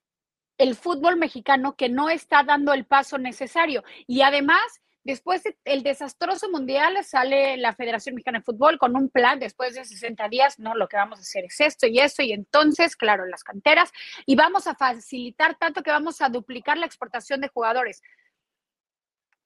el 0.59 0.75
fútbol 0.75 1.17
mexicano 1.17 1.75
que 1.75 1.89
no 1.89 2.11
está 2.11 2.43
dando 2.43 2.73
el 2.73 2.85
paso 2.85 3.19
necesario? 3.19 3.83
Y 4.07 4.21
además 4.21 4.83
Después 5.07 5.45
del 5.65 5.85
desastroso 5.85 6.51
mundial 6.51 6.99
sale 7.05 7.57
la 7.59 7.73
Federación 7.77 8.17
Mexicana 8.17 8.41
de 8.41 8.45
Fútbol 8.45 8.77
con 8.77 8.97
un 8.97 9.09
plan 9.09 9.39
después 9.39 9.77
de 9.77 9.85
60 9.85 10.29
días, 10.29 10.59
no, 10.59 10.75
lo 10.75 10.89
que 10.89 10.97
vamos 10.97 11.21
a 11.21 11.23
hacer 11.23 11.45
es 11.45 11.61
esto 11.61 11.87
y 11.87 12.01
esto 12.01 12.25
y 12.25 12.33
entonces, 12.33 12.97
claro, 12.97 13.25
las 13.25 13.45
canteras 13.45 13.93
y 14.27 14.35
vamos 14.35 14.67
a 14.67 14.75
facilitar 14.75 15.57
tanto 15.59 15.85
que 15.85 15.93
vamos 15.93 16.21
a 16.21 16.29
duplicar 16.29 16.77
la 16.77 16.87
exportación 16.87 17.41
de 17.41 17.47
jugadores. 17.47 18.03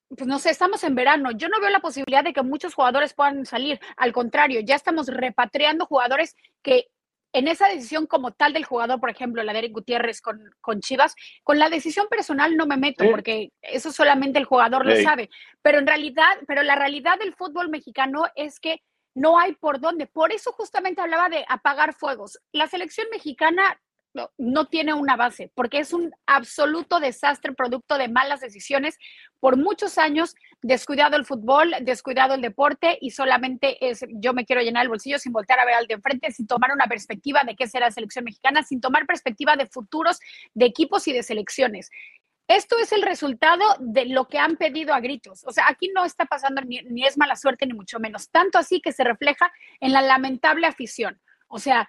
Pues 0.09 0.27
no 0.27 0.39
sé, 0.39 0.49
estamos 0.49 0.83
en 0.83 0.95
verano. 0.95 1.31
Yo 1.33 1.51
no 1.51 1.61
veo 1.61 1.69
la 1.69 1.81
posibilidad 1.81 2.25
de 2.25 2.33
que 2.33 2.43
muchos 2.43 2.73
jugadores 2.73 3.13
puedan 3.13 3.45
salir. 3.45 3.79
Al 3.99 4.15
contrario, 4.15 4.61
ya 4.61 4.77
estamos 4.77 5.09
repatriando 5.09 5.85
jugadores 5.85 6.37
que 6.63 6.87
en 7.33 7.49
esa 7.49 7.69
decisión 7.69 8.07
como 8.07 8.33
tal 8.33 8.53
del 8.53 8.65
jugador, 8.65 9.01
por 9.01 9.11
ejemplo, 9.11 9.43
la 9.43 9.53
de 9.53 9.61
Eric 9.61 9.73
Gutiérrez 9.73 10.21
con, 10.21 10.41
con 10.61 10.81
Chivas, 10.81 11.15
con 11.45 11.59
la 11.59 11.69
decisión 11.69 12.09
personal 12.09 12.57
no 12.57 12.67
me 12.67 12.77
meto 12.77 13.05
porque 13.11 13.53
eso 13.63 13.93
solamente 13.93 14.39
el 14.39 14.45
jugador 14.45 14.85
lo 14.85 14.97
sabe. 15.03 15.31
Pero 15.63 15.79
en 15.79 15.87
realidad, 15.87 16.33
pero 16.47 16.63
la 16.63 16.75
realidad 16.75 17.19
del 17.19 17.35
fútbol 17.35 17.69
mexicano 17.69 18.25
es 18.35 18.59
que 18.59 18.83
no 19.15 19.39
hay 19.39 19.55
por 19.55 19.81
dónde. 19.81 20.07
Por 20.07 20.33
eso 20.33 20.53
justamente 20.53 21.01
hablaba 21.01 21.29
de 21.29 21.45
apagar 21.49 21.95
fuegos. 21.95 22.39
La 22.53 22.67
selección 22.67 23.07
mexicana 23.11 23.81
no, 24.39 24.67
tiene 24.67 24.93
una 24.93 25.17
base, 25.17 25.53
porque 25.55 25.79
es 25.79 25.93
un 25.93 26.13
absoluto 26.27 26.99
desastre 26.99 27.53
producto 27.53 27.97
de 27.97 28.09
malas 28.09 28.41
decisiones. 28.41 28.99
Por 29.39 29.57
muchos 29.57 29.99
años, 29.99 30.35
descuidado 30.63 31.17
el 31.17 31.25
fútbol, 31.25 31.75
descuidado 31.83 32.35
el 32.35 32.41
deporte 32.41 32.99
y 33.01 33.11
solamente 33.11 33.89
es 33.89 34.05
yo 34.11 34.35
me 34.35 34.45
quiero 34.45 34.63
llenar 34.63 34.83
el 34.83 34.89
bolsillo 34.89 35.19
sin 35.19 35.33
voltear 35.33 35.59
a 35.61 35.65
ver 35.65 35.75
al 35.75 35.87
de 35.87 35.95
enfrente, 35.95 36.31
sin 36.31 36.47
tomar 36.47 36.73
una 36.73 36.87
perspectiva 36.87 37.45
de 37.45 37.57
qué 37.57 37.67
será 37.67 37.87
la 37.87 37.93
selección 37.93 38.25
mexicana, 38.25 38.63
sin 38.63 38.81
tomar 38.81 39.07
perspectiva 39.07 39.57
de 39.57 39.67
futuros 39.67 40.21
de 40.55 40.67
equipos 40.67 41.09
y 41.09 41.13
de 41.13 41.23
selecciones. 41.23 41.91
Esto 42.47 42.79
es 42.79 42.93
el 42.93 43.03
resultado 43.03 43.65
de 43.79 44.07
lo 44.07 44.27
que 44.27 44.39
han 44.39 44.57
pedido 44.57 44.93
a 44.93 45.01
gritos. 45.01 45.45
O 45.47 45.53
sea, 45.53 45.67
aquí 45.69 45.91
no 45.95 46.05
está 46.05 46.25
pasando 46.25 46.61
ni, 46.63 46.81
ni 46.83 47.07
es 47.07 47.17
mala 47.17 47.37
suerte, 47.37 47.65
ni 47.65 47.75
mucho 47.75 48.01
menos. 48.01 48.29
Tanto 48.29 48.59
así 48.59 48.81
que 48.81 48.93
se 48.93 49.05
refleja 49.05 49.53
en 49.79 49.93
la 49.93 50.03
lamentable 50.03 50.67
afición. 50.67 51.21
O 51.47 51.61
sea, 51.61 51.89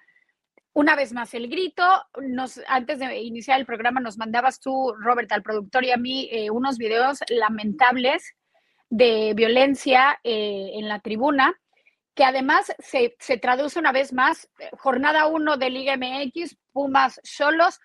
una 0.72 0.96
vez 0.96 1.12
más 1.12 1.34
el 1.34 1.48
grito. 1.48 1.84
Nos, 2.20 2.60
antes 2.68 2.98
de 2.98 3.20
iniciar 3.20 3.58
el 3.58 3.66
programa 3.66 4.00
nos 4.00 4.18
mandabas 4.18 4.60
tú, 4.60 4.94
Robert, 4.98 5.30
al 5.32 5.42
productor 5.42 5.84
y 5.84 5.90
a 5.90 5.96
mí 5.96 6.28
eh, 6.32 6.50
unos 6.50 6.78
videos 6.78 7.18
lamentables 7.28 8.34
de 8.92 9.32
violencia 9.34 10.20
eh, 10.22 10.72
en 10.74 10.86
la 10.86 11.00
tribuna, 11.00 11.58
que 12.14 12.24
además 12.24 12.74
se, 12.78 13.16
traduce 13.38 13.78
una 13.78 13.90
vez 13.90 14.12
más, 14.12 14.50
eh, 14.58 14.68
jornada 14.72 15.28
1 15.28 15.56
de 15.56 15.70
Liga 15.70 15.96
MX, 15.96 16.58
Pumas 16.72 17.18
Solos, 17.24 17.80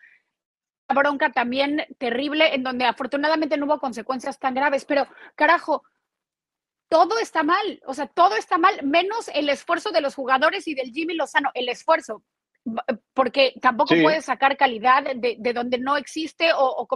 bronca 0.94 1.32
también 1.32 1.86
terrible, 1.98 2.54
en 2.54 2.64
donde 2.64 2.84
afortunadamente 2.84 3.56
no 3.56 3.68
hubo 3.68 3.80
consecuencias 3.80 4.38
tan 4.38 4.54
graves, 4.54 4.84
pero 4.84 5.08
carajo, 5.36 5.84
todo 6.90 7.20
está 7.20 7.42
mal, 7.42 7.82
o 7.86 7.94
sea, 7.94 8.08
todo 8.08 8.36
está 8.36 8.58
mal, 8.58 8.84
menos 8.84 9.30
el 9.30 9.48
esfuerzo 9.48 9.92
de 9.92 10.02
los 10.02 10.14
jugadores 10.14 10.68
y 10.68 10.76
del 10.76 10.92
Jimmy 10.92 11.14
Lozano, 11.14 11.52
el 11.54 11.70
esfuerzo 11.70 12.26
porque 13.14 13.54
tampoco 13.62 13.96
puedes 14.02 14.26
sacar 14.26 14.58
calidad 14.58 15.04
de, 15.16 15.54
donde 15.54 15.78
no 15.78 15.98
existe 15.98 16.52
o, 16.54 16.88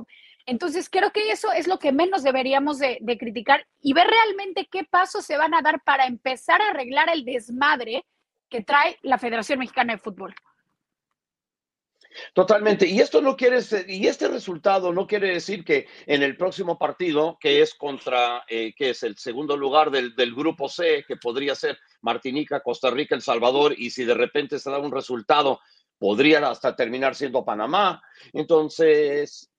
entonces 0.45 0.89
creo 0.89 1.11
que 1.11 1.31
eso 1.31 1.51
es 1.51 1.67
lo 1.67 1.79
que 1.79 1.91
menos 1.91 2.23
deberíamos 2.23 2.79
de, 2.79 2.99
criticar 3.19 3.65
y 3.81 3.93
ver 3.93 4.07
realmente 4.07 4.67
qué 4.71 4.83
pasos 4.83 5.25
se 5.25 5.37
van 5.37 5.53
a 5.53 5.61
dar 5.61 5.81
para 5.83 6.05
empezar 6.05 6.61
a 6.61 6.69
arreglar 6.69 7.09
el 7.09 7.25
desmadre 7.25 8.05
que 8.49 8.61
trae 8.61 8.97
la 9.01 9.17
Federación 9.17 9.59
Mexicana 9.59 9.93
de 9.93 9.99
Fútbol. 9.99 10.35
Totalmente. 12.33 12.85
Y 12.85 12.99
esto 12.99 13.21
no 13.21 13.37
quiere 13.37 13.59
y 13.87 14.07
este 14.07 14.27
resultado 14.27 14.91
no 14.91 15.07
quiere 15.07 15.33
decir 15.33 15.63
que 15.63 15.87
en 16.05 16.23
el 16.23 16.35
próximo 16.35 16.77
partido, 16.77 17.37
que 17.39 17.61
es 17.61 17.73
contra, 17.73 18.43
eh, 18.49 18.73
que 18.75 18.89
es 18.89 19.03
el 19.03 19.17
segundo 19.17 19.55
lugar 19.55 19.91
del, 19.91 20.35
grupo 20.35 20.67
C, 20.67 21.05
que 21.07 21.15
podría 21.15 21.55
ser 21.55 21.79
Martinica, 22.01 22.61
Costa 22.61 22.89
Rica, 22.89 23.15
El 23.15 23.21
Salvador, 23.21 23.73
y 23.77 23.91
si 23.91 24.03
de 24.03 24.13
repente 24.13 24.59
se 24.59 24.69
da 24.69 24.79
un 24.79 24.91
resultado, 24.91 25.61
podría 25.97 26.39
hasta 26.49 26.75
terminar 26.75 27.15
siendo 27.15 27.45
Panamá. 27.45 28.01
Entonces, 28.33 29.50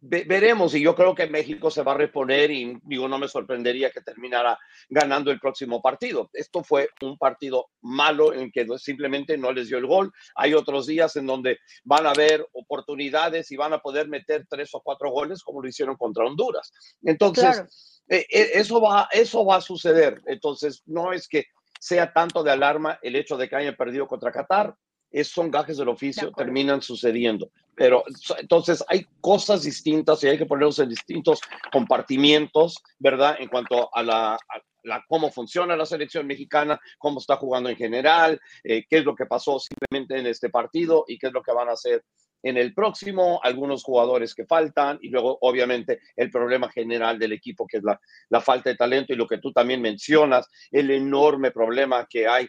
veremos 0.00 0.74
y 0.74 0.80
yo 0.80 0.94
creo 0.94 1.14
que 1.14 1.28
México 1.28 1.70
se 1.70 1.82
va 1.82 1.92
a 1.92 1.96
reponer 1.96 2.50
y 2.50 2.78
digo, 2.82 3.08
no 3.08 3.18
me 3.18 3.28
sorprendería 3.28 3.90
que 3.90 4.00
terminara 4.00 4.58
ganando 4.88 5.30
el 5.30 5.38
próximo 5.38 5.80
partido. 5.80 6.28
Esto 6.32 6.64
fue 6.64 6.88
un 7.02 7.16
partido 7.16 7.68
malo 7.80 8.32
en 8.32 8.50
que 8.50 8.66
simplemente 8.78 9.38
no 9.38 9.52
les 9.52 9.68
dio 9.68 9.78
el 9.78 9.86
gol. 9.86 10.12
Hay 10.34 10.54
otros 10.54 10.86
días 10.86 11.14
en 11.16 11.26
donde 11.26 11.58
van 11.84 12.06
a 12.06 12.10
haber 12.10 12.46
oportunidades 12.52 13.50
y 13.52 13.56
van 13.56 13.72
a 13.72 13.78
poder 13.78 14.08
meter 14.08 14.46
tres 14.48 14.70
o 14.72 14.80
cuatro 14.80 15.10
goles 15.10 15.42
como 15.42 15.62
lo 15.62 15.68
hicieron 15.68 15.96
contra 15.96 16.24
Honduras. 16.24 16.72
Entonces, 17.02 18.02
eh, 18.08 18.26
eh, 18.28 18.50
eso, 18.54 18.80
va, 18.80 19.08
eso 19.12 19.44
va 19.44 19.56
a 19.56 19.60
suceder. 19.60 20.20
Entonces, 20.26 20.82
no 20.86 21.12
es 21.12 21.28
que 21.28 21.44
sea 21.78 22.12
tanto 22.12 22.42
de 22.42 22.50
alarma 22.50 22.98
el 23.02 23.16
hecho 23.16 23.36
de 23.36 23.48
que 23.48 23.56
hayan 23.56 23.76
perdido 23.76 24.06
contra 24.06 24.32
Qatar 24.32 24.74
es, 25.10 25.28
son 25.28 25.50
gajes 25.50 25.76
del 25.76 25.88
oficio, 25.88 26.32
terminan 26.32 26.82
sucediendo. 26.82 27.50
Pero 27.74 28.04
entonces 28.38 28.84
hay 28.88 29.06
cosas 29.20 29.62
distintas 29.62 30.22
y 30.22 30.28
hay 30.28 30.38
que 30.38 30.46
ponerlos 30.46 30.78
en 30.78 30.88
distintos 30.88 31.40
compartimientos, 31.72 32.76
¿verdad? 32.98 33.36
En 33.38 33.48
cuanto 33.48 33.88
a 33.94 34.02
la, 34.02 34.38
la 34.82 35.04
cómo 35.08 35.30
funciona 35.30 35.76
la 35.76 35.86
selección 35.86 36.26
mexicana, 36.26 36.80
cómo 36.98 37.18
está 37.18 37.36
jugando 37.36 37.68
en 37.68 37.76
general, 37.76 38.40
eh, 38.64 38.84
qué 38.88 38.98
es 38.98 39.04
lo 39.04 39.14
que 39.14 39.26
pasó 39.26 39.58
simplemente 39.58 40.18
en 40.18 40.26
este 40.26 40.50
partido 40.50 41.04
y 41.06 41.18
qué 41.18 41.28
es 41.28 41.32
lo 41.32 41.42
que 41.42 41.52
van 41.52 41.68
a 41.68 41.72
hacer 41.72 42.04
en 42.42 42.56
el 42.56 42.74
próximo, 42.74 43.40
algunos 43.42 43.82
jugadores 43.82 44.34
que 44.34 44.46
faltan 44.46 44.98
y 45.02 45.08
luego 45.08 45.38
obviamente 45.42 46.00
el 46.16 46.30
problema 46.30 46.70
general 46.70 47.18
del 47.18 47.32
equipo 47.32 47.66
que 47.66 47.78
es 47.78 47.82
la, 47.82 48.40
falta 48.40 48.70
de 48.70 48.76
talento 48.76 49.12
y 49.12 49.16
lo 49.16 49.26
que 49.26 49.38
tú 49.38 49.52
también 49.52 49.82
mencionas, 49.82 50.48
el 50.70 50.90
enorme 50.90 51.50
problema 51.50 52.06
que 52.08 52.26
hay 52.26 52.48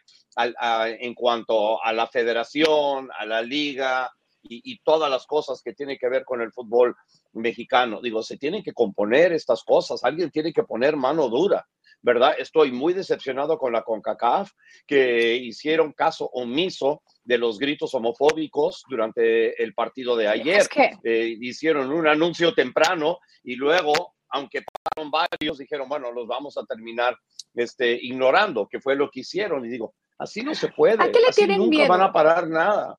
en 1.00 1.14
cuanto 1.14 1.84
a 1.84 1.92
la 1.92 2.08
federación, 2.08 3.10
a 3.18 3.26
la 3.26 3.42
liga 3.42 4.10
y, 4.42 4.62
y 4.72 4.80
todas 4.80 5.12
las 5.12 5.26
cosas 5.26 5.62
que 5.62 5.74
tienen 5.74 5.98
que 5.98 6.10
ver 6.10 6.24
con 6.24 6.42
el 6.42 6.54
fútbol 6.54 6.96
mexicano. 7.34 8.00
Digo, 8.02 8.24
se 8.24 8.38
tienen 8.38 8.64
que 8.64 8.74
componer 8.74 9.34
estas 9.34 9.64
cosas, 9.64 10.04
alguien 10.04 10.32
tiene 10.32 10.54
que 10.54 10.64
poner 10.64 10.96
mano 10.96 11.28
dura. 11.28 11.68
¿Verdad? 12.02 12.34
Estoy 12.38 12.72
muy 12.72 12.94
decepcionado 12.94 13.58
con 13.58 13.74
la 13.74 13.84
CONCACAF, 13.84 14.52
que 14.88 15.36
hicieron 15.36 15.94
caso 15.94 16.30
omiso 16.34 17.04
de 17.24 17.38
los 17.38 17.60
gritos 17.60 17.94
homofóbicos 17.94 18.84
durante 18.90 19.62
el 19.62 19.74
partido 19.74 20.16
de 20.16 20.28
ayer. 20.28 20.68
Eh, 21.04 21.38
hicieron 21.40 21.92
un 21.92 22.08
anuncio 22.08 22.54
temprano 22.54 23.20
y 23.44 23.56
luego, 23.56 24.16
aunque 24.30 24.62
pasaron 24.62 25.12
varios, 25.12 25.58
dijeron, 25.58 25.88
bueno, 25.88 26.12
los 26.12 26.28
vamos 26.28 26.58
a 26.58 26.66
terminar 26.66 27.18
este, 27.54 27.94
ignorando, 28.02 28.68
que 28.68 28.80
fue 28.80 28.96
lo 28.96 29.10
que 29.10 29.22
hicieron. 29.22 29.66
Y 29.66 29.70
digo, 29.70 29.94
así 30.18 30.42
no 30.42 30.56
se 30.56 30.70
puede. 30.70 31.04
¿A 31.04 31.12
qué 31.12 31.20
le 31.20 31.28
así 31.28 31.46
tienen 31.46 31.58
nunca 31.60 31.88
van 31.88 32.02
a 32.02 32.12
parar 32.12 32.48
nada. 32.48 32.98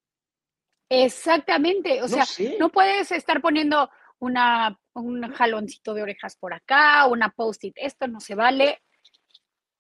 Exactamente, 0.95 2.03
o 2.03 2.09
sea, 2.09 2.25
no 2.59 2.69
puedes 2.69 3.13
estar 3.13 3.41
poniendo 3.41 3.89
una, 4.19 4.79
un 4.93 5.23
jaloncito 5.33 5.95
de 5.95 6.03
orejas 6.03 6.37
por 6.37 6.53
acá, 6.53 7.07
una 7.07 7.31
post-it, 7.31 7.73
esto 7.77 8.07
no 8.09 8.21
se 8.21 8.35
vale, 8.35 8.83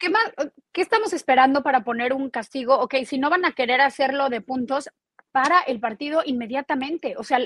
¿Qué, 0.03 0.11
más, 0.11 0.33
¿Qué 0.73 0.83
estamos 0.83 1.13
esperando 1.13 1.63
para 1.63 1.85
poner 1.85 2.13
un 2.13 2.29
castigo? 2.29 2.77
Ok, 2.81 2.97
si 3.07 3.19
no 3.19 3.31
van 3.31 3.45
a 3.45 3.53
querer 3.53 3.81
hacerlo 3.81 4.31
de 4.31 4.41
puntos 4.41 4.91
para 5.31 5.61
el 5.61 5.79
partido 5.79 6.23
inmediatamente. 6.27 7.15
O 7.17 7.23
sea, 7.23 7.39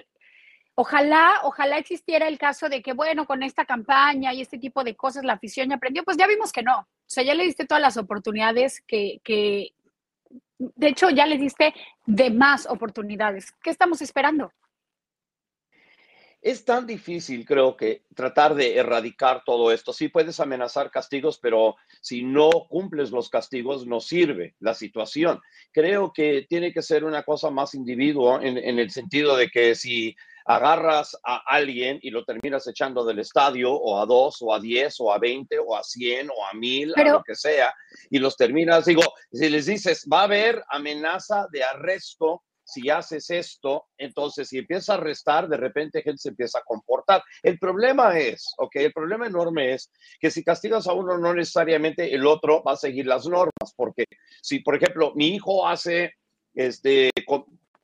Ojalá, 0.79 1.40
ojalá 1.45 1.79
existiera 1.79 2.29
el 2.29 2.37
caso 2.37 2.69
de 2.69 2.83
que, 2.83 2.92
bueno, 2.92 3.27
con 3.27 3.42
esta 3.42 3.64
campaña 3.64 4.35
y 4.35 4.42
este 4.42 4.59
tipo 4.59 4.85
de 4.85 4.95
cosas 4.95 5.25
la 5.25 5.33
afición 5.33 5.71
ya 5.71 5.77
aprendió, 5.77 6.05
pues 6.05 6.19
ya 6.19 6.27
vimos 6.27 6.53
que 6.53 6.62
no. 6.62 6.81
O 6.81 6.87
sea, 7.07 7.25
ya 7.25 7.35
le 7.35 7.45
diste 7.45 7.64
todas 7.64 7.81
las 7.81 7.97
oportunidades 7.97 8.83
que, 8.87 9.21
que 9.25 9.71
de 10.59 10.88
hecho, 10.88 11.09
ya 11.09 11.25
le 11.25 11.38
diste 11.38 11.73
de 12.05 12.31
más 12.31 12.66
oportunidades. 12.66 13.53
¿Qué 13.62 13.71
estamos 13.71 14.03
esperando? 14.03 14.53
Es 16.42 16.64
tan 16.64 16.87
difícil, 16.87 17.44
creo 17.44 17.77
que, 17.77 18.05
tratar 18.14 18.55
de 18.55 18.77
erradicar 18.77 19.42
todo 19.44 19.72
esto. 19.72 19.92
Sí 19.92 20.09
puedes 20.09 20.38
amenazar 20.38 20.90
castigos, 20.90 21.38
pero 21.40 21.77
si 22.01 22.22
no 22.22 22.51
cumples 22.68 23.11
los 23.11 23.29
castigos, 23.29 23.87
no 23.87 24.01
sirve 24.01 24.55
la 24.61 24.75
situación. 24.75 25.40
Creo 25.72 26.12
que 26.12 26.46
tiene 26.49 26.72
que 26.72 26.83
ser 26.83 27.05
una 27.05 27.25
cosa 27.25 27.51
más 27.51 27.75
individuo 27.75 28.40
en, 28.40 28.59
en 28.59 28.79
el 28.79 28.90
sentido 28.90 29.37
de 29.37 29.49
que 29.49 29.75
si 29.75 30.14
agarras 30.46 31.16
a 31.25 31.42
alguien 31.44 31.99
y 32.03 32.11
lo 32.11 32.25
terminas 32.25 32.66
echando 32.68 33.05
del 33.05 33.18
estadio 33.18 33.72
o 33.72 34.01
a 34.01 34.07
dos 34.07 34.38
o 34.40 34.55
a 34.55 34.61
diez 34.61 34.94
o 35.01 35.12
a 35.12 35.18
veinte 35.18 35.59
o 35.59 35.77
a 35.77 35.83
cien 35.83 36.31
o 36.31 36.46
a 36.46 36.55
mil, 36.55 36.92
a 36.96 37.03
lo 37.03 37.22
que 37.22 37.35
sea, 37.35 37.75
y 38.11 38.18
los 38.18 38.37
terminas, 38.37 38.85
digo, 38.85 39.03
si 39.33 39.49
les 39.49 39.66
dices, 39.66 40.07
va 40.11 40.20
a 40.20 40.25
haber 40.25 40.62
amenaza 40.68 41.49
de 41.51 41.64
arresto 41.64 42.44
si 42.66 42.90
haces 42.90 43.31
esto, 43.31 43.87
entonces 43.96 44.48
si 44.48 44.59
empiezas 44.59 44.90
a 44.90 44.94
arrestar, 44.94 45.48
de 45.48 45.57
repente 45.57 46.02
gente 46.02 46.18
se 46.18 46.31
empieza 46.31 46.59
a 46.59 46.64
comportar. 46.64 47.22
El 47.42 47.59
problema 47.61 48.18
es, 48.18 48.52
ok, 48.59 48.76
el 48.76 48.92
problema 48.92 49.26
enorme 49.26 49.72
es 49.72 49.90
que 50.18 50.33
si 50.33 50.42
castigas 50.42 50.88
a 50.88 50.92
uno, 50.92 51.16
no 51.16 51.33
necesariamente 51.33 52.12
el 52.12 52.26
otro 52.26 52.64
va 52.64 52.72
a 52.72 52.76
seguir 52.76 53.07
las 53.07 53.26
normas, 53.26 53.72
porque 53.76 54.05
si, 54.42 54.59
por 54.59 54.74
ejemplo, 54.74 55.12
mi 55.14 55.29
hijo 55.29 55.66
hace, 55.66 56.14
este, 56.55 57.11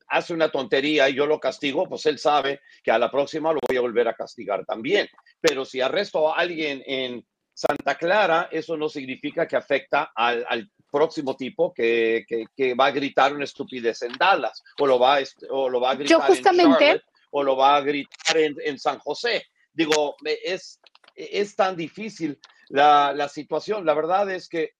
hace 0.08 0.34
una 0.34 0.50
tontería 0.50 1.08
y 1.08 1.14
yo 1.14 1.26
lo 1.26 1.38
castigo, 1.38 1.88
pues 1.88 2.04
él 2.06 2.18
sabe 2.18 2.60
que 2.82 2.90
a 2.90 2.98
la 2.98 3.10
próxima 3.10 3.52
lo 3.52 3.60
voy 3.66 3.76
a 3.76 3.82
volver 3.82 4.08
a 4.08 4.14
castigar 4.14 4.64
también. 4.66 5.06
Pero 5.40 5.64
si 5.64 5.80
arresto 5.80 6.34
a 6.34 6.38
alguien 6.38 6.82
en 6.86 7.24
Santa 7.54 7.94
Clara, 7.94 8.48
eso 8.50 8.76
no 8.76 8.88
significa 8.88 9.46
que 9.46 9.56
afecta 9.56 10.10
al 10.16 10.68
próximo 10.92 11.34
tipo 11.34 11.72
que, 11.72 12.24
que, 12.28 12.44
que, 12.54 12.74
va 12.74 12.86
a 12.86 12.90
gritar 12.92 13.34
una 13.34 13.44
estupidez 13.44 14.02
en 14.02 14.12
Dallas 14.12 14.62
o 14.78 14.86
lo 14.86 14.98
va, 14.98 15.18
o 15.50 15.68
lo 15.68 15.80
va 15.80 15.90
a 15.90 15.94
gritar 15.94 16.20
justamente, 16.26 16.62
en 16.62 16.78
Charlotte 16.78 17.04
o 17.30 17.42
lo 17.42 17.56
va 17.56 17.76
a 17.76 17.80
gritar 17.80 18.36
en, 18.36 18.54
en 18.62 18.78
San 18.78 18.98
José. 18.98 19.46
Digo, 19.72 20.16
es, 20.24 20.80
es 21.14 21.56
tan 21.56 21.74
difícil 21.76 22.38
la, 22.68 23.12
la 23.14 23.28
situación. 23.28 23.86
La 23.86 23.94
verdad 23.94 24.30
es 24.30 24.48
que 24.48 24.74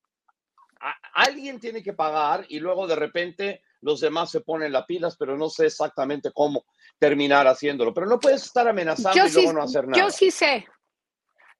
a, 0.80 0.94
alguien 1.14 1.58
tiene 1.58 1.82
que 1.82 1.94
pagar 1.94 2.44
y 2.48 2.60
luego 2.60 2.86
de 2.86 2.96
repente 2.96 3.62
los 3.80 4.00
demás 4.00 4.30
se 4.30 4.42
ponen 4.42 4.72
las 4.72 4.84
pilas, 4.84 5.16
pero 5.16 5.36
no 5.36 5.48
sé 5.48 5.66
exactamente 5.66 6.30
cómo 6.32 6.66
terminar 6.98 7.46
haciéndolo. 7.46 7.94
Pero 7.94 8.06
no 8.06 8.20
puedes 8.20 8.44
estar 8.44 8.68
amenazando 8.68 9.16
yo 9.16 9.26
y 9.26 9.32
luego 9.32 9.52
no 9.54 9.62
hacer 9.62 9.88
nada. 9.88 9.98
Yo 9.98 10.10
sí 10.10 10.30
sé. 10.30 10.66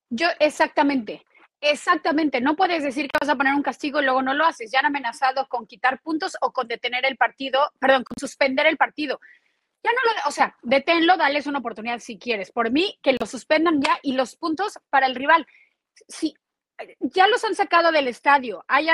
Yo, 0.09 0.27
exactamente. 0.39 1.25
Exactamente, 1.65 2.41
no 2.41 2.57
puedes 2.57 2.83
decir 2.83 3.05
que 3.05 3.17
vas 3.21 3.29
a 3.29 3.37
poner 3.37 3.53
un 3.53 3.63
castigo 3.63 4.01
y 4.01 4.03
luego 4.03 4.21
no 4.21 4.33
lo 4.33 4.45
haces. 4.45 4.69
Ya 4.69 4.79
han 4.79 4.87
amenazado 4.87 5.47
con 5.47 5.65
quitar 5.65 6.01
puntos 6.01 6.35
o 6.41 6.51
con 6.51 6.67
detener 6.67 7.05
el 7.05 7.15
partido, 7.15 7.71
perdón, 7.79 8.03
con 8.03 8.15
suspender 8.19 8.67
el 8.67 8.75
partido. 8.75 9.21
Ya 9.81 9.91
no 9.91 9.97
lo, 10.03 10.27
o 10.27 10.31
sea, 10.31 10.57
deténlo, 10.61 11.15
dales 11.15 11.47
una 11.47 11.59
oportunidad 11.59 11.99
si 11.99 12.19
quieres. 12.19 12.51
Por 12.51 12.69
mí, 12.69 12.99
que 13.01 13.15
lo 13.17 13.25
suspendan 13.25 13.81
ya 13.81 13.97
y 14.03 14.11
los 14.11 14.35
puntos 14.35 14.77
para 14.89 15.05
el 15.05 15.15
rival. 15.15 15.47
Si 16.09 16.35
ya 16.99 17.27
los 17.29 17.45
han 17.45 17.55
sacado 17.55 17.93
del 17.93 18.09
estadio, 18.09 18.65
hay, 18.67 18.89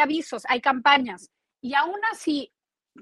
avisos, 0.00 0.42
hay 0.48 0.60
campañas, 0.60 1.30
y 1.60 1.74
aún 1.74 2.00
así 2.10 2.52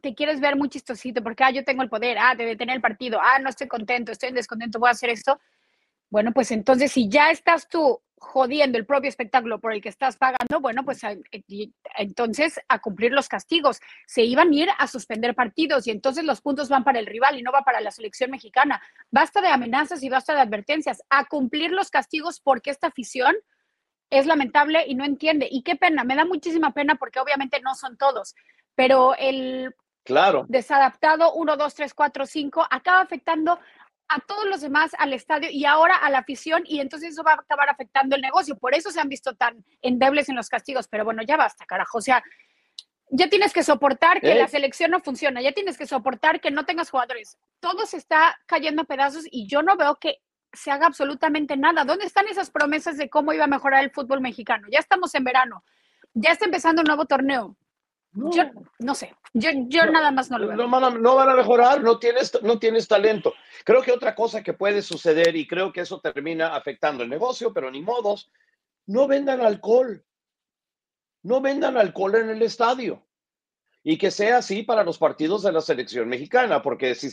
te 0.02 0.14
quieres 0.14 0.40
ver 0.40 0.56
muy 0.56 0.68
chistosito 0.68 1.22
porque, 1.22 1.42
ah, 1.42 1.50
yo 1.52 1.64
tengo 1.64 1.82
el 1.82 1.88
poder, 1.88 2.18
ah, 2.18 2.34
de 2.34 2.44
detener 2.44 2.76
el 2.76 2.82
partido, 2.82 3.18
ah, 3.22 3.38
no 3.38 3.48
estoy 3.48 3.66
contento, 3.66 4.12
estoy 4.12 4.28
en 4.28 4.34
descontento, 4.34 4.78
voy 4.78 4.88
a 4.88 4.92
hacer 4.92 5.08
esto. 5.08 5.40
Bueno, 6.10 6.32
pues 6.32 6.50
entonces 6.50 6.92
si 6.92 7.08
ya 7.08 7.30
estás 7.30 7.66
tú 7.66 8.02
jodiendo 8.18 8.78
el 8.78 8.86
propio 8.86 9.08
espectáculo 9.08 9.60
por 9.60 9.72
el 9.72 9.82
que 9.82 9.88
estás 9.88 10.16
pagando, 10.16 10.60
bueno, 10.60 10.84
pues 10.84 11.00
entonces 11.96 12.58
a 12.68 12.78
cumplir 12.78 13.12
los 13.12 13.28
castigos. 13.28 13.80
Se 14.06 14.22
iban 14.22 14.50
a 14.50 14.54
ir 14.54 14.68
a 14.78 14.86
suspender 14.86 15.34
partidos 15.34 15.86
y 15.86 15.90
entonces 15.90 16.24
los 16.24 16.40
puntos 16.40 16.68
van 16.68 16.84
para 16.84 16.98
el 16.98 17.06
rival 17.06 17.38
y 17.38 17.42
no 17.42 17.52
va 17.52 17.62
para 17.62 17.80
la 17.80 17.90
selección 17.90 18.30
mexicana. 18.30 18.80
Basta 19.10 19.40
de 19.40 19.48
amenazas 19.48 20.02
y 20.02 20.08
basta 20.08 20.34
de 20.34 20.40
advertencias, 20.40 21.02
a 21.10 21.26
cumplir 21.26 21.72
los 21.72 21.90
castigos 21.90 22.40
porque 22.40 22.70
esta 22.70 22.88
afición 22.88 23.34
es 24.10 24.26
lamentable 24.26 24.84
y 24.86 24.94
no 24.94 25.04
entiende. 25.04 25.48
Y 25.50 25.62
qué 25.62 25.76
pena, 25.76 26.04
me 26.04 26.16
da 26.16 26.24
muchísima 26.24 26.72
pena 26.72 26.94
porque 26.94 27.20
obviamente 27.20 27.60
no 27.60 27.74
son 27.74 27.96
todos, 27.96 28.34
pero 28.74 29.14
el 29.16 29.74
claro. 30.04 30.46
desadaptado 30.48 31.34
1, 31.34 31.56
2, 31.56 31.74
3, 31.74 31.94
4, 31.94 32.26
5 32.26 32.66
acaba 32.70 33.00
afectando 33.00 33.58
a 34.08 34.20
todos 34.20 34.46
los 34.46 34.60
demás 34.60 34.92
al 34.98 35.12
estadio 35.12 35.48
y 35.50 35.64
ahora 35.64 35.96
a 35.96 36.10
la 36.10 36.18
afición 36.18 36.62
y 36.64 36.80
entonces 36.80 37.10
eso 37.10 37.22
va 37.22 37.32
a 37.32 37.34
acabar 37.34 37.68
afectando 37.68 38.16
el 38.16 38.22
negocio. 38.22 38.56
Por 38.56 38.74
eso 38.74 38.90
se 38.90 39.00
han 39.00 39.08
visto 39.08 39.34
tan 39.34 39.64
endebles 39.82 40.28
en 40.28 40.36
los 40.36 40.48
castigos, 40.48 40.88
pero 40.88 41.04
bueno, 41.04 41.22
ya 41.26 41.36
basta, 41.36 41.66
carajo. 41.66 41.98
O 41.98 42.00
sea, 42.00 42.22
ya 43.10 43.28
tienes 43.28 43.52
que 43.52 43.62
soportar 43.62 44.20
que 44.20 44.32
¿Eh? 44.32 44.38
la 44.38 44.48
selección 44.48 44.90
no 44.90 45.00
funciona, 45.00 45.40
ya 45.40 45.52
tienes 45.52 45.78
que 45.78 45.86
soportar 45.86 46.40
que 46.40 46.50
no 46.50 46.64
tengas 46.64 46.90
jugadores. 46.90 47.38
Todo 47.60 47.86
se 47.86 47.96
está 47.96 48.38
cayendo 48.46 48.82
a 48.82 48.86
pedazos 48.86 49.24
y 49.30 49.46
yo 49.48 49.62
no 49.62 49.76
veo 49.76 49.96
que 49.96 50.18
se 50.52 50.70
haga 50.70 50.86
absolutamente 50.86 51.56
nada. 51.56 51.84
¿Dónde 51.84 52.06
están 52.06 52.26
esas 52.28 52.50
promesas 52.50 52.96
de 52.96 53.08
cómo 53.08 53.32
iba 53.32 53.44
a 53.44 53.48
mejorar 53.48 53.84
el 53.84 53.90
fútbol 53.90 54.20
mexicano? 54.20 54.66
Ya 54.70 54.78
estamos 54.78 55.14
en 55.14 55.24
verano, 55.24 55.64
ya 56.14 56.32
está 56.32 56.44
empezando 56.46 56.82
un 56.82 56.86
nuevo 56.86 57.06
torneo. 57.06 57.56
No. 58.16 58.32
Yo 58.32 58.44
no 58.78 58.94
sé, 58.94 59.14
yo, 59.34 59.50
yo 59.68 59.84
no, 59.84 59.92
nada 59.92 60.10
más 60.10 60.30
no 60.30 60.38
lo 60.38 60.48
veo. 60.48 60.56
No 60.56 60.70
van, 60.70 60.84
a, 60.84 60.90
no 60.90 61.14
van 61.14 61.28
a 61.28 61.34
mejorar, 61.34 61.82
no 61.82 61.98
tienes, 61.98 62.32
no 62.42 62.58
tienes 62.58 62.88
talento. 62.88 63.34
Creo 63.62 63.82
que 63.82 63.92
otra 63.92 64.14
cosa 64.14 64.42
que 64.42 64.54
puede 64.54 64.80
suceder, 64.80 65.36
y 65.36 65.46
creo 65.46 65.70
que 65.70 65.82
eso 65.82 66.00
termina 66.00 66.56
afectando 66.56 67.02
el 67.02 67.10
negocio, 67.10 67.52
pero 67.52 67.70
ni 67.70 67.82
modos, 67.82 68.30
no 68.86 69.06
vendan 69.06 69.42
alcohol. 69.42 70.02
No 71.22 71.42
vendan 71.42 71.76
alcohol 71.76 72.14
en 72.14 72.30
el 72.30 72.40
estadio. 72.40 73.06
Y 73.82 73.98
que 73.98 74.10
sea 74.10 74.38
así 74.38 74.62
para 74.62 74.82
los 74.82 74.96
partidos 74.96 75.42
de 75.42 75.52
la 75.52 75.60
selección 75.60 76.08
mexicana, 76.08 76.62
porque 76.62 76.94
si 76.94 77.10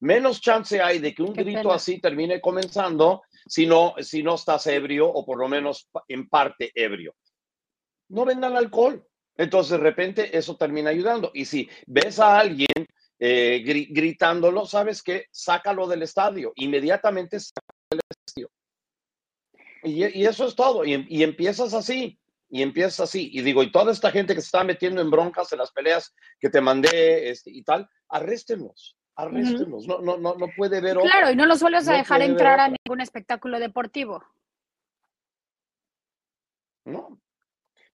menos 0.00 0.40
chance 0.40 0.82
hay 0.82 0.98
de 0.98 1.14
que 1.14 1.22
un 1.22 1.32
Qué 1.32 1.44
grito 1.44 1.62
pena. 1.62 1.74
así 1.74 1.98
termine 1.98 2.40
comenzando 2.40 3.22
si 3.46 3.66
no, 3.66 3.94
si 3.98 4.22
no 4.22 4.34
estás 4.34 4.66
ebrio 4.66 5.08
o 5.08 5.24
por 5.24 5.38
lo 5.38 5.48
menos 5.48 5.88
en 6.08 6.28
parte 6.28 6.70
ebrio. 6.74 7.14
No 8.08 8.24
vendan 8.24 8.56
alcohol. 8.56 9.04
Entonces, 9.36 9.72
de 9.72 9.78
repente, 9.78 10.36
eso 10.36 10.56
termina 10.56 10.90
ayudando. 10.90 11.30
Y 11.34 11.44
si 11.46 11.68
ves 11.86 12.18
a 12.18 12.38
alguien 12.38 12.68
eh, 13.18 13.62
gri 13.64 13.86
gritándolo, 13.86 14.66
¿sabes 14.66 15.02
qué? 15.02 15.26
Sácalo 15.30 15.86
del 15.86 16.02
estadio. 16.02 16.52
Inmediatamente 16.56 17.40
sácalo 17.40 17.90
del 17.90 18.00
estadio. 18.26 18.50
Y, 19.84 20.20
y 20.20 20.26
eso 20.26 20.46
es 20.46 20.54
todo. 20.54 20.84
Y, 20.84 21.06
y, 21.08 21.22
empiezas 21.22 21.72
así. 21.74 22.18
Y 22.50 22.62
empiezas 22.62 23.00
así. 23.00 23.30
Y 23.32 23.40
digo, 23.42 23.62
y 23.62 23.72
toda 23.72 23.92
esta 23.92 24.10
gente 24.10 24.34
que 24.34 24.40
se 24.40 24.46
está 24.46 24.64
metiendo 24.64 25.00
en 25.00 25.10
broncas 25.10 25.50
en 25.52 25.58
las 25.58 25.72
peleas 25.72 26.14
que 26.38 26.50
te 26.50 26.60
mandé 26.60 27.30
este, 27.30 27.50
y 27.50 27.62
tal, 27.62 27.88
arréstenlos. 28.08 28.96
Arréstenlos. 29.16 29.86
Uh 29.86 29.92
-huh. 29.92 30.02
no, 30.02 30.16
no, 30.16 30.18
no, 30.18 30.34
no 30.34 30.52
puede 30.56 30.80
ver 30.80 30.94
Claro, 30.96 31.26
otra. 31.26 31.32
y 31.32 31.36
no 31.36 31.46
los 31.46 31.60
vuelves 31.60 31.88
a 31.88 31.94
dejar 31.94 32.22
entrar 32.22 32.60
a 32.60 32.68
ningún 32.68 33.00
espectáculo 33.00 33.58
deportivo. 33.58 34.22
No. 36.84 37.21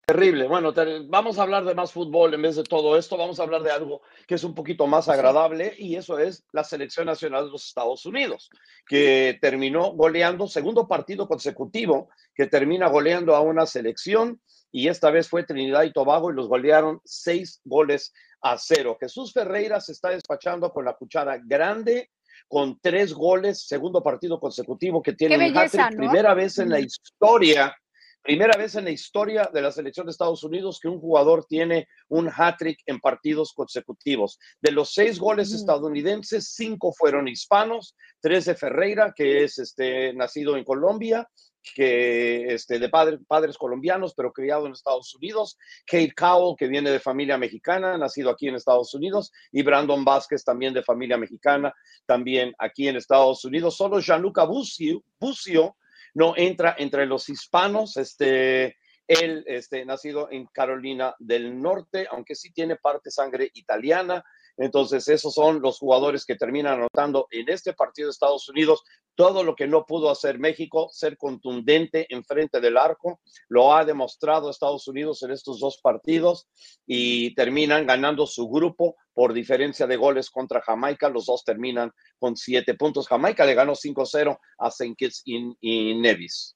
Terrible. 0.09 0.47
Bueno, 0.47 0.73
vamos 1.09 1.37
a 1.37 1.41
hablar 1.41 1.65
de 1.65 1.75
más 1.75 1.91
fútbol 1.91 2.33
en 2.33 2.41
vez 2.41 2.55
de 2.55 2.63
todo 2.63 2.97
esto. 2.97 3.17
Vamos 3.17 3.41
a 3.41 3.43
hablar 3.43 3.61
de 3.61 3.71
algo 3.71 4.03
que 4.25 4.35
es 4.35 4.43
un 4.45 4.55
poquito 4.55 4.87
más 4.87 5.09
agradable 5.09 5.75
y 5.77 5.97
eso 5.97 6.17
es 6.17 6.45
la 6.53 6.63
selección 6.63 7.07
nacional 7.07 7.47
de 7.47 7.51
los 7.51 7.67
Estados 7.67 8.05
Unidos, 8.05 8.49
que 8.87 9.37
terminó 9.41 9.91
goleando, 9.91 10.47
segundo 10.47 10.87
partido 10.87 11.27
consecutivo, 11.27 12.07
que 12.33 12.47
termina 12.47 12.87
goleando 12.87 13.35
a 13.35 13.41
una 13.41 13.65
selección 13.65 14.39
y 14.71 14.87
esta 14.87 15.11
vez 15.11 15.27
fue 15.27 15.43
Trinidad 15.43 15.83
y 15.83 15.91
Tobago 15.91 16.31
y 16.31 16.35
los 16.35 16.47
golearon 16.47 17.01
seis 17.03 17.59
goles 17.65 18.13
a 18.39 18.57
cero. 18.57 18.95
Jesús 18.97 19.33
Ferreira 19.33 19.81
se 19.81 19.91
está 19.91 20.11
despachando 20.11 20.71
con 20.71 20.85
la 20.85 20.93
cuchara 20.93 21.37
grande 21.37 22.11
con 22.47 22.79
tres 22.79 23.13
goles, 23.13 23.67
segundo 23.67 24.01
partido 24.01 24.39
consecutivo 24.39 25.03
que 25.03 25.11
tiene 25.11 25.37
belleza, 25.37 25.89
¿no? 25.89 25.97
primera 25.97 26.33
vez 26.33 26.59
en 26.59 26.69
la 26.69 26.79
historia 26.79 27.75
Primera 28.21 28.57
vez 28.57 28.75
en 28.75 28.83
la 28.83 28.91
historia 28.91 29.49
de 29.53 29.61
la 29.61 29.71
selección 29.71 30.05
de 30.05 30.11
Estados 30.11 30.43
Unidos 30.43 30.79
que 30.81 30.89
un 30.89 30.99
jugador 30.99 31.45
tiene 31.45 31.87
un 32.09 32.27
hat-trick 32.27 32.79
en 32.85 32.99
partidos 32.99 33.53
consecutivos. 33.53 34.37
De 34.61 34.71
los 34.71 34.93
seis 34.93 35.17
goles 35.17 35.53
estadounidenses, 35.53 36.53
cinco 36.53 36.91
fueron 36.91 37.29
hispanos, 37.29 37.95
tres 38.19 38.45
de 38.45 38.55
Ferreira, 38.55 39.13
que 39.15 39.45
es 39.45 39.59
este, 39.59 40.13
nacido 40.13 40.57
en 40.57 40.65
Colombia, 40.65 41.29
que 41.73 42.53
este, 42.53 42.79
de 42.79 42.89
padre- 42.89 43.19
padres 43.27 43.57
colombianos, 43.57 44.13
pero 44.13 44.33
criado 44.33 44.65
en 44.65 44.73
Estados 44.73 45.13
Unidos, 45.15 45.57
Kate 45.85 46.13
Cowell, 46.13 46.55
que 46.57 46.67
viene 46.67 46.91
de 46.91 46.99
familia 46.99 47.37
mexicana, 47.37 47.97
nacido 47.97 48.29
aquí 48.29 48.47
en 48.47 48.55
Estados 48.55 48.93
Unidos, 48.93 49.31
y 49.51 49.63
Brandon 49.63 50.03
Vázquez, 50.03 50.43
también 50.43 50.73
de 50.73 50.83
familia 50.83 51.17
mexicana, 51.17 51.73
también 52.05 52.53
aquí 52.57 52.87
en 52.89 52.97
Estados 52.97 53.45
Unidos. 53.45 53.77
Solo 53.77 54.01
Gianluca 54.01 54.43
Bucio, 54.43 55.01
Bucio 55.19 55.77
no 56.13 56.33
entra 56.35 56.75
entre 56.77 57.05
los 57.05 57.29
hispanos, 57.29 57.97
este, 57.97 58.77
él, 59.07 59.43
este, 59.47 59.85
nacido 59.85 60.29
en 60.31 60.45
Carolina 60.47 61.15
del 61.19 61.59
Norte, 61.59 62.07
aunque 62.11 62.35
sí 62.35 62.51
tiene 62.51 62.75
parte 62.75 63.09
sangre 63.09 63.49
italiana, 63.53 64.23
Entonces, 64.59 65.07
esos 65.07 65.35
son 65.35 65.61
los 65.61 65.77
jugadores 65.77 66.25
que 66.25 66.35
terminan 66.35 66.79
anotando 66.79 67.27
en 67.29 67.47
este 67.47 67.73
partido 67.73 68.07
de 68.07 68.11
Estados 68.11 68.49
Unidos. 68.49 68.83
Todo 69.13 69.43
lo 69.43 69.55
que 69.55 69.67
no 69.67 69.85
pudo 69.85 70.09
hacer 70.09 70.39
México, 70.39 70.89
ser 70.91 71.15
contundente 71.15 72.07
en 72.09 72.23
frente 72.23 72.59
del 72.59 72.75
arco, 72.75 73.19
lo 73.49 73.75
ha 73.75 73.85
demostrado 73.85 74.49
Estados 74.49 74.87
Unidos 74.87 75.21
en 75.21 75.29
estos 75.29 75.59
dos 75.59 75.79
partidos 75.79 76.47
y 76.87 77.35
terminan 77.35 77.85
ganando 77.85 78.25
su 78.25 78.49
grupo 78.49 78.95
por 79.17 79.33
diferencia 79.33 79.87
de 79.87 79.95
goles 79.95 80.29
contra 80.29 80.61
Jamaica. 80.61 81.09
Los 81.09 81.25
dos 81.25 81.43
terminan 81.43 81.91
con 82.19 82.37
siete 82.37 82.75
puntos. 82.75 83.07
Jamaica 83.07 83.47
le 83.47 83.55
ganó 83.55 83.73
5-0 83.73 84.37
a 84.59 84.67
St. 84.67 84.93
Kitts 84.95 85.23
y 85.25 85.95
Nevis. 85.95 86.55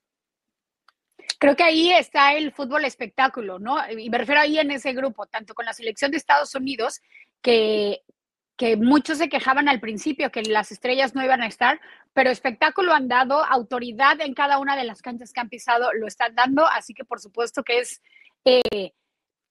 Creo 1.39 1.55
que 1.55 1.63
ahí 1.63 1.91
está 1.91 2.35
el 2.35 2.51
fútbol 2.51 2.85
espectáculo, 2.85 3.57
¿no? 3.57 3.79
Y 3.89 4.11
me 4.11 4.19
refiero 4.19 4.41
ahí 4.41 4.59
en 4.59 4.69
ese 4.69 4.93
grupo, 4.93 5.25
tanto 5.25 5.55
con 5.55 5.65
la 5.65 5.73
selección 5.73 6.11
de 6.11 6.17
Estados 6.17 6.53
Unidos, 6.53 7.01
que, 7.41 8.03
que 8.57 8.77
muchos 8.77 9.17
se 9.17 9.27
quejaban 9.27 9.67
al 9.67 9.79
principio 9.79 10.31
que 10.31 10.43
las 10.43 10.71
estrellas 10.71 11.15
no 11.15 11.23
iban 11.23 11.41
a 11.41 11.47
estar, 11.47 11.81
pero 12.13 12.29
espectáculo 12.29 12.93
han 12.93 13.07
dado, 13.07 13.43
autoridad 13.43 14.21
en 14.21 14.35
cada 14.35 14.59
una 14.59 14.77
de 14.77 14.83
las 14.83 15.01
canchas 15.01 15.33
que 15.33 15.39
han 15.39 15.49
pisado 15.49 15.91
lo 15.93 16.05
están 16.05 16.35
dando, 16.35 16.67
así 16.67 16.93
que 16.93 17.05
por 17.05 17.19
supuesto 17.19 17.63
que 17.63 17.79
es 17.79 18.03
eh, 18.45 18.93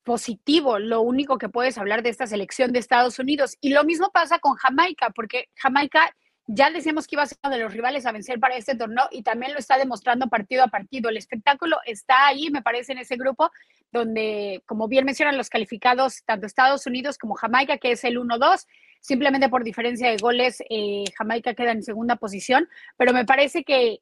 positivo 0.05 0.79
lo 0.79 1.03
único 1.03 1.39
que 1.39 1.49
puedes 1.49 1.79
hablar 1.79 2.03
de 2.03 2.11
esta 2.11 2.27
selección 2.27 2.73
de 2.73 2.79
Estados 2.79 3.19
Unidos. 3.19 3.57
Y 3.61 3.71
lo 3.71 3.85
mismo 3.85 4.11
pasa 4.11 4.39
con 4.39 4.55
Jamaica, 4.55 5.11
porque 5.15 5.49
Jamaica 5.57 6.15
ya 6.47 6.71
decíamos 6.71 7.07
que 7.07 7.15
iba 7.15 7.23
a 7.23 7.27
ser 7.27 7.39
uno 7.45 7.55
de 7.55 7.63
los 7.63 7.73
rivales 7.73 8.07
a 8.07 8.13
vencer 8.13 8.41
para 8.41 8.57
este 8.57 8.75
torneo 8.75 9.05
y 9.13 9.23
también 9.23 9.53
lo 9.53 9.59
está 9.59 9.79
demostrando 9.79 10.29
partido 10.29 10.65
a 10.65 10.69
partido. 10.69 11.09
El 11.09 11.17
espectáculo 11.17 11.77
está 11.87 12.27
ahí, 12.27 12.51
me 12.51 12.63
parece, 12.63 12.93
en 12.93 12.99
ese 12.99 13.17
grupo 13.17 13.51
donde, 13.93 14.63
como 14.67 14.89
bien 14.89 15.05
mencionan 15.05 15.37
los 15.37 15.49
calificados, 15.49 16.25
tanto 16.25 16.47
Estados 16.47 16.87
Unidos 16.87 17.19
como 17.19 17.35
Jamaica, 17.35 17.79
que 17.79 17.93
es 17.93 18.05
el 18.05 18.19
1-2, 18.19 18.67
simplemente 19.01 19.49
por 19.49 19.65
diferencia 19.65 20.11
de 20.11 20.17
goles, 20.17 20.63
eh, 20.71 21.05
Jamaica 21.17 21.55
queda 21.55 21.73
en 21.73 21.83
segunda 21.83 22.17
posición, 22.17 22.69
pero 22.97 23.13
me 23.13 23.25
parece 23.25 23.65
que 23.65 24.01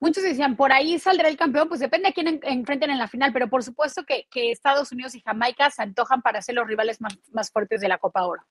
muchos 0.00 0.22
decían, 0.22 0.56
por 0.56 0.72
ahí 0.72 0.98
saldrá 0.98 1.28
el 1.28 1.36
campeón, 1.36 1.68
pues 1.68 1.80
depende 1.80 2.08
a 2.08 2.12
quién 2.12 2.40
enfrenten 2.42 2.90
en 2.90 2.98
la 2.98 3.08
final, 3.08 3.32
pero 3.32 3.48
por 3.48 3.62
supuesto 3.62 4.04
que, 4.04 4.26
Estados 4.50 4.92
Unidos 4.92 5.14
y 5.14 5.20
Jamaica 5.20 5.70
se 5.70 5.82
antojan 5.82 6.22
para 6.22 6.42
ser 6.42 6.54
los 6.54 6.66
rivales 6.66 7.00
más, 7.00 7.18
más 7.32 7.50
fuertes 7.50 7.80
de 7.80 7.88
la 7.88 7.98
Copa 7.98 8.24
Oro. 8.24 8.42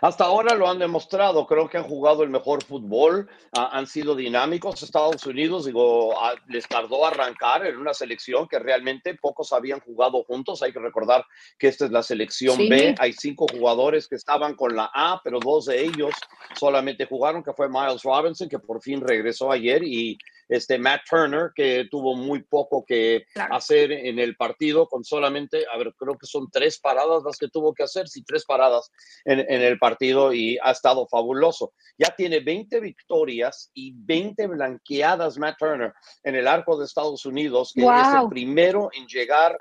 Hasta 0.00 0.24
ahora 0.24 0.54
lo 0.54 0.68
han 0.68 0.78
demostrado, 0.78 1.46
creo 1.46 1.68
que 1.68 1.76
han 1.76 1.84
jugado 1.84 2.22
el 2.22 2.30
mejor 2.30 2.64
fútbol, 2.64 3.28
han 3.52 3.86
sido 3.86 4.14
dinámicos. 4.14 4.82
Estados 4.82 5.26
Unidos, 5.26 5.66
digo, 5.66 6.14
les 6.48 6.66
tardó 6.66 7.04
arrancar 7.04 7.66
en 7.66 7.76
una 7.76 7.92
selección 7.92 8.48
que 8.48 8.58
realmente 8.58 9.14
pocos 9.14 9.52
habían 9.52 9.80
jugado 9.80 10.24
juntos. 10.24 10.62
Hay 10.62 10.72
que 10.72 10.78
recordar 10.78 11.26
que 11.58 11.68
esta 11.68 11.84
es 11.84 11.90
la 11.90 12.02
selección 12.02 12.56
B. 12.56 12.94
Hay 12.98 13.12
cinco 13.12 13.46
jugadores 13.50 14.08
que 14.08 14.16
estaban 14.16 14.54
con 14.54 14.74
la 14.74 14.90
A, 14.94 15.20
pero 15.22 15.38
dos 15.38 15.66
de 15.66 15.84
ellos 15.84 16.14
solamente 16.54 17.06
jugaron, 17.06 17.42
que 17.42 17.52
fue 17.52 17.68
Miles 17.68 18.02
Robinson, 18.02 18.48
que 18.48 18.58
por 18.58 18.80
fin 18.80 19.00
regresó 19.00 19.52
ayer, 19.52 19.82
y 19.84 20.16
este 20.50 20.78
Matt 20.78 21.02
Turner, 21.08 21.52
que 21.54 21.86
tuvo 21.90 22.16
muy 22.16 22.42
poco 22.42 22.84
que 22.84 23.24
hacer 23.50 23.92
en 23.92 24.18
el 24.18 24.36
partido, 24.36 24.88
con 24.88 25.04
solamente, 25.04 25.64
a 25.72 25.78
ver, 25.78 25.94
creo 25.96 26.18
que 26.18 26.26
son 26.26 26.50
tres 26.50 26.80
paradas 26.80 27.22
las 27.24 27.38
que 27.38 27.48
tuvo 27.48 27.72
que 27.72 27.84
hacer, 27.84 28.08
sí, 28.08 28.24
tres 28.24 28.44
paradas 28.44 28.90
en, 29.24 29.40
el 29.40 29.78
partido 29.78 30.32
y 30.32 30.58
ha 30.62 30.72
estado 30.72 31.06
fabuloso. 31.06 31.72
Ya 31.96 32.14
tiene 32.16 32.40
20 32.40 32.80
victorias 32.80 33.70
y 33.74 33.92
20 33.94 34.48
blanqueadas 34.48 35.38
Matt 35.38 35.56
Turner 35.58 35.94
en 36.24 36.34
el 36.34 36.48
arco 36.48 36.76
de 36.76 36.84
Estados 36.84 37.24
Unidos, 37.24 37.72
que 37.72 37.82
es 37.82 38.14
el 38.20 38.28
primero 38.28 38.90
en 38.92 39.06
llegar 39.06 39.56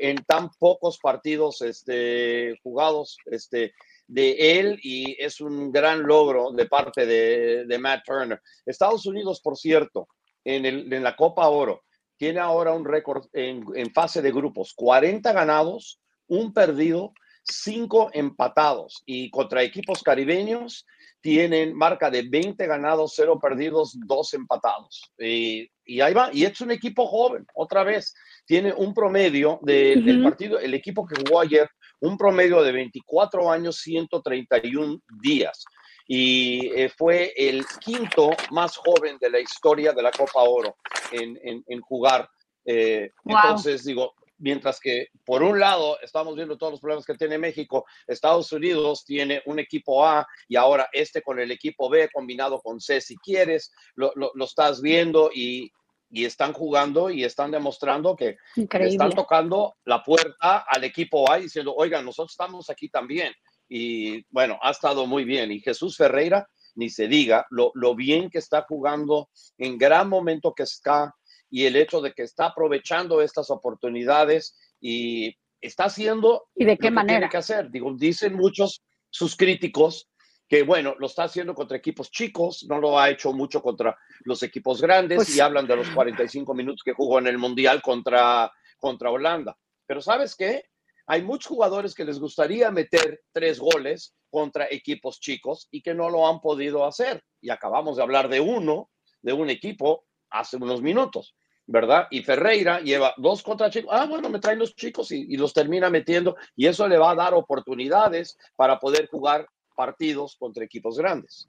en 0.00 0.16
tan 0.24 0.50
pocos 0.58 0.98
partidos 0.98 1.60
este, 1.62 2.58
jugados 2.62 3.18
este, 3.26 3.74
de 4.06 4.58
él 4.58 4.78
y 4.82 5.16
es 5.22 5.40
un 5.40 5.70
gran 5.70 6.02
logro 6.02 6.50
de 6.52 6.66
parte 6.66 7.06
de, 7.06 7.66
de 7.66 7.78
Matt 7.78 8.04
Turner. 8.04 8.40
Estados 8.66 9.06
Unidos, 9.06 9.40
por 9.40 9.56
cierto, 9.56 10.08
en, 10.44 11.02
la 11.02 11.16
Copa 11.16 11.48
Oro. 11.48 11.84
Tiene 12.16 12.40
ahora 12.40 12.72
un 12.72 12.84
récord 12.84 13.26
en, 13.32 13.92
fase 13.92 14.22
de 14.22 14.30
grupos, 14.30 14.72
40 14.74 15.32
ganados, 15.32 16.00
un 16.26 16.52
perdido, 16.52 17.12
cinco 17.42 18.10
empatados. 18.12 19.02
Y 19.04 19.30
contra 19.30 19.62
equipos 19.62 20.02
caribeños 20.02 20.86
tienen 21.20 21.74
marca 21.74 22.10
de 22.10 22.22
20 22.22 22.66
ganados, 22.66 23.14
0 23.16 23.38
perdidos, 23.40 23.96
2 24.06 24.34
empatados. 24.34 25.12
Y, 25.18 25.70
ahí 26.00 26.14
va, 26.14 26.30
y 26.32 26.44
es 26.44 26.60
un 26.60 26.70
equipo 26.70 27.06
joven, 27.06 27.46
otra 27.54 27.82
vez, 27.82 28.14
tiene 28.46 28.72
un 28.72 28.94
promedio 28.94 29.58
del 29.62 30.22
partido, 30.22 30.58
el 30.58 30.74
equipo 30.74 31.06
que 31.06 31.16
jugó 31.16 31.40
ayer, 31.40 31.68
un 32.00 32.16
promedio 32.16 32.62
de 32.62 32.72
24 32.72 33.50
años, 33.50 33.78
131 33.78 35.00
días 35.22 35.64
y 36.06 36.70
eh, 36.74 36.88
fue 36.90 37.32
el 37.36 37.64
quinto 37.80 38.30
más 38.50 38.76
joven 38.76 39.16
de 39.18 39.30
la 39.30 39.40
historia 39.40 39.92
de 39.92 40.02
la 40.02 40.10
Copa 40.10 40.42
Oro 40.42 40.76
en, 41.10 41.38
en, 41.42 41.80
jugar. 41.80 42.28
Eh, 42.64 43.10
entonces, 43.24 43.84
digo, 43.84 44.14
mientras 44.38 44.80
que 44.80 45.08
por 45.24 45.42
un 45.42 45.58
lado 45.58 45.98
estamos 46.00 46.34
viendo 46.34 46.58
todos 46.58 46.72
los 46.72 46.80
problemas 46.80 47.06
que 47.06 47.14
tiene 47.14 47.38
México, 47.38 47.86
Estados 48.06 48.52
Unidos 48.52 49.04
tiene 49.04 49.42
un 49.46 49.58
equipo 49.58 50.04
A 50.04 50.26
y 50.48 50.56
ahora 50.56 50.88
este 50.92 51.22
con 51.22 51.38
el 51.38 51.50
equipo 51.50 51.88
B 51.88 52.08
combinado 52.12 52.60
con 52.60 52.80
C, 52.80 53.00
si 53.00 53.16
quieres, 53.16 53.72
lo, 53.94 54.12
lo, 54.14 54.44
estás 54.44 54.82
viendo 54.82 55.30
y, 55.32 55.70
y, 56.10 56.26
están 56.26 56.52
jugando 56.52 57.08
y 57.08 57.24
están 57.24 57.50
demostrando 57.50 58.14
que 58.14 58.36
están 58.56 59.12
tocando 59.12 59.76
la 59.84 60.02
puerta 60.02 60.66
al 60.68 60.84
equipo 60.84 61.30
A 61.30 61.38
diciendo, 61.38 61.74
oigan, 61.74 62.04
nosotros 62.04 62.32
estamos 62.32 62.68
aquí 62.68 62.90
también 62.90 63.32
y 63.68 64.24
bueno, 64.30 64.58
ha 64.62 64.70
estado 64.70 65.06
muy 65.06 65.24
bien. 65.24 65.52
Y 65.52 65.60
Jesús 65.60 65.96
Ferreira, 65.96 66.48
ni 66.74 66.90
se 66.90 67.08
diga, 67.08 67.46
lo, 67.50 67.72
bien 67.94 68.30
que 68.30 68.38
está 68.38 68.64
jugando, 68.68 69.30
en 69.58 69.78
gran 69.78 70.08
momento 70.08 70.54
que 70.54 70.64
está 70.64 71.14
y 71.50 71.66
el 71.66 71.76
hecho 71.76 72.00
de 72.00 72.12
que 72.12 72.22
está 72.22 72.46
aprovechando 72.46 73.22
estas 73.22 73.50
oportunidades 73.50 74.58
y 74.80 75.36
está 75.60 75.84
haciendo 75.84 76.48
y 76.54 76.64
de 76.64 76.76
qué 76.76 76.90
lo 76.90 76.96
manera 76.96 77.14
que 77.14 77.20
tiene 77.20 77.30
que 77.30 77.36
hacer. 77.36 77.70
Digo, 77.70 77.94
dicen 77.96 78.34
muchos 78.34 78.82
sus 79.08 79.36
críticos 79.36 80.08
que 80.48 80.62
bueno, 80.62 80.94
lo 80.98 81.06
está 81.06 81.24
haciendo 81.24 81.54
contra 81.54 81.76
equipos 81.76 82.10
chicos, 82.10 82.66
no 82.68 82.78
lo 82.78 82.98
ha 82.98 83.08
hecho 83.08 83.32
mucho 83.32 83.62
contra 83.62 83.96
los 84.24 84.42
equipos 84.42 84.80
grandes 84.80 85.16
pues 85.16 85.36
y 85.36 85.40
hablan 85.40 85.66
de 85.66 85.76
los 85.76 85.88
45 85.90 86.54
minutos 86.54 86.82
que 86.84 86.92
jugó 86.92 87.18
en 87.18 87.28
el 87.28 87.38
Mundial 87.38 87.80
contra, 87.80 88.52
contra 88.78 89.10
Holanda. 89.10 89.56
Pero 89.86 90.00
¿sabes 90.00 90.34
qué? 90.34 90.64
Hay 91.06 91.22
muchos 91.22 91.48
jugadores 91.48 91.94
que 91.94 92.04
les 92.04 92.18
gustaría 92.18 92.70
meter 92.70 93.22
tres 93.32 93.58
goles 93.58 94.14
contra 94.30 94.66
equipos 94.70 95.20
chicos 95.20 95.68
y 95.70 95.82
que 95.82 95.94
no 95.94 96.08
lo 96.08 96.26
han 96.26 96.40
podido 96.40 96.86
hacer. 96.86 97.22
Y 97.40 97.50
acabamos 97.50 97.96
de 97.96 98.02
hablar 98.02 98.28
de 98.28 98.40
uno, 98.40 98.90
de 99.20 99.32
un 99.32 99.50
equipo, 99.50 100.06
hace 100.30 100.56
unos 100.56 100.80
minutos, 100.80 101.36
¿verdad? 101.66 102.08
Y 102.10 102.22
Ferreira 102.22 102.80
lleva 102.80 103.14
dos 103.18 103.42
contra 103.42 103.70
chicos. 103.70 103.90
Ah, 103.92 104.06
bueno, 104.06 104.30
me 104.30 104.40
traen 104.40 104.58
los 104.58 104.74
chicos 104.74 105.12
y, 105.12 105.36
los 105.36 105.52
termina 105.52 105.90
metiendo 105.90 106.36
y 106.56 106.66
eso 106.66 106.88
le 106.88 106.98
va 106.98 107.10
a 107.10 107.14
dar 107.14 107.34
oportunidades 107.34 108.38
para 108.56 108.78
poder 108.78 109.08
jugar 109.08 109.46
partidos 109.76 110.36
contra 110.36 110.64
equipos 110.64 110.96
grandes. 110.96 111.46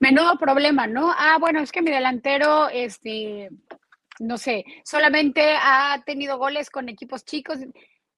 Menudo 0.00 0.36
problema, 0.38 0.86
¿no? 0.86 1.12
Ah, 1.16 1.36
bueno, 1.38 1.60
es 1.60 1.70
que 1.70 1.82
mi 1.82 1.90
delantero, 1.90 2.68
este, 2.68 3.50
no 4.20 4.38
sé, 4.38 4.64
solamente 4.84 5.54
ha 5.58 6.02
tenido 6.04 6.38
goles 6.38 6.70
con 6.70 6.88
equipos 6.88 7.24
chicos 7.24 7.58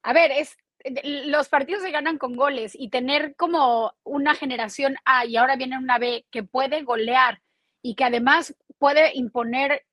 a 0.03 0.13
ver, 0.13 0.31
es 0.31 0.57
los 1.03 1.49
partidos 1.49 1.83
se 1.83 1.91
ganan 1.91 2.17
con 2.17 2.35
goles 2.35 2.73
y 2.73 2.89
tener 2.89 3.35
como 3.35 3.93
una 4.03 4.33
generación 4.35 4.95
A 5.03 5.25
y 5.25 5.35
ahora 5.35 5.57
viene 5.57 5.77
una 5.77 5.97
B 5.97 6.25
que 6.31 6.43
puede 6.43 6.83
golear 6.83 7.41
y 7.81 7.95
que 7.95 8.05
además 8.05 8.55
puede 8.77 9.11
imponer 9.15 9.85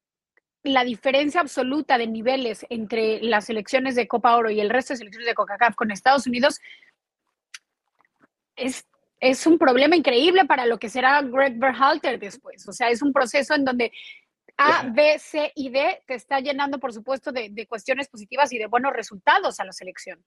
la 0.63 0.85
diferencia 0.85 1.41
absoluta 1.41 1.99
de 1.99 2.07
niveles 2.07 2.67
entre 2.71 3.21
las 3.21 3.47
selecciones 3.47 3.95
de 3.95 4.09
Copa 4.09 4.37
Oro 4.37 4.51
y 4.51 4.61
el 4.61 4.71
resto 4.71 4.93
de 4.93 4.99
selecciones 4.99 5.29
de 5.29 5.35
CONCACAF 5.35 5.75
con 5.75 5.91
Estados 5.91 6.27
Unidos 6.27 6.61
es, 8.57 8.87
es 9.21 9.47
un 9.47 9.59
problema 9.59 9.97
increíble 9.97 10.45
para 10.45 10.67
lo 10.67 10.79
que 10.79 10.89
será 10.89 11.23
Greg 11.23 11.59
Berhalter 11.59 12.19
después. 12.19 12.67
O 12.69 12.73
sea, 12.73 12.91
es 12.91 13.03
un 13.03 13.13
proceso 13.13 13.55
en 13.55 13.65
donde 13.65 13.93
a, 14.57 14.89
B, 14.89 15.19
C 15.19 15.53
y 15.55 15.71
D 15.71 16.03
te 16.07 16.15
está 16.15 16.41
llenando, 16.41 16.79
por 16.79 16.93
supuesto, 16.93 17.33
de, 17.33 17.67
cuestiones 17.69 18.09
positivas 18.09 18.53
y 18.53 18.59
de 18.59 18.67
buenos 18.67 18.93
resultados 18.93 19.61
a 19.61 19.65
la 19.65 19.73
selección. 19.73 20.25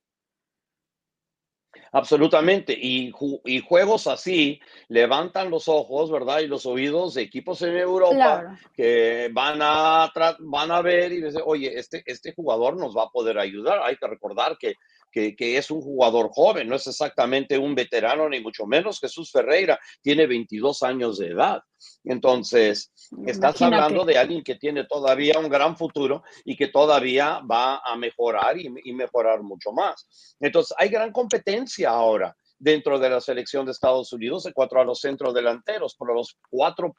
Absolutamente. 1.92 2.78
Y, 2.80 3.12
y, 3.46 3.60
juegos 3.62 4.08
así 4.08 4.60
levantan 4.88 5.50
los 5.50 5.68
ojos, 5.68 6.12
¿verdad? 6.12 6.40
Y 6.40 6.48
los 6.48 6.66
oídos 6.66 7.16
de 7.16 7.24
equipos 7.24 7.62
en 7.62 7.78
Europa 7.78 8.58
que 8.74 9.30
van 9.32 9.60
a, 9.62 10.12
van 10.40 10.72
a 10.72 10.82
ver 10.82 11.12
y 11.12 11.22
decir, 11.22 11.42
oye, 11.46 11.78
este, 11.78 12.04
este 12.06 12.34
jugador 12.34 12.78
nos 12.78 12.96
va 12.96 13.04
a 13.04 13.10
poder 13.10 13.40
ayudar. 13.40 13.82
Hay 13.84 13.98
que 13.98 14.08
recordar 14.08 14.58
que 14.60 14.76
que, 15.12 15.36
es 15.58 15.72
un 15.72 15.82
jugador 15.82 16.30
joven, 16.32 16.68
no 16.68 16.76
es 16.76 16.88
exactamente 16.88 17.58
un 17.58 17.76
veterano, 17.76 18.30
ni 18.30 18.40
mucho 18.40 18.66
menos. 18.66 19.00
Jesús 19.00 19.32
Ferreira 19.32 19.80
tiene 20.02 20.28
22 20.28 20.84
años 20.84 21.18
de 21.18 21.28
edad. 21.28 21.62
Entonces, 22.04 22.92
estás 23.26 23.62
hablando 23.62 24.06
de 24.06 24.18
alguien 24.18 24.44
que 24.44 24.56
tiene 24.56 24.86
todavía 24.86 25.40
un 25.40 25.50
gran 25.50 25.78
futuro 25.78 26.24
y 26.46 26.56
que 26.56 26.68
todavía 26.68 27.40
va 27.40 27.82
a 27.84 27.96
mejorar 27.96 28.58
y, 28.58 28.70
y 28.84 28.94
mejorar 28.94 29.42
mucho 29.42 29.72
más. 29.72 30.36
Entonces, 30.40 30.76
hay 30.78 30.90
gran 30.90 31.12
competencia 31.12 31.90
ahora 31.90 32.36
dentro 32.60 33.00
de 33.00 33.10
la 33.10 33.22
selección 33.22 33.66
de 33.66 33.72
Estados 33.72 34.12
Unidos 34.12 34.46
en 34.46 34.54
cuanto 34.54 34.78
a 34.78 34.84
los 34.84 35.00
centros 35.00 35.34
delanteros, 35.34 35.96
por 35.96 36.14
los 36.14 36.38
cuatro 36.50 36.94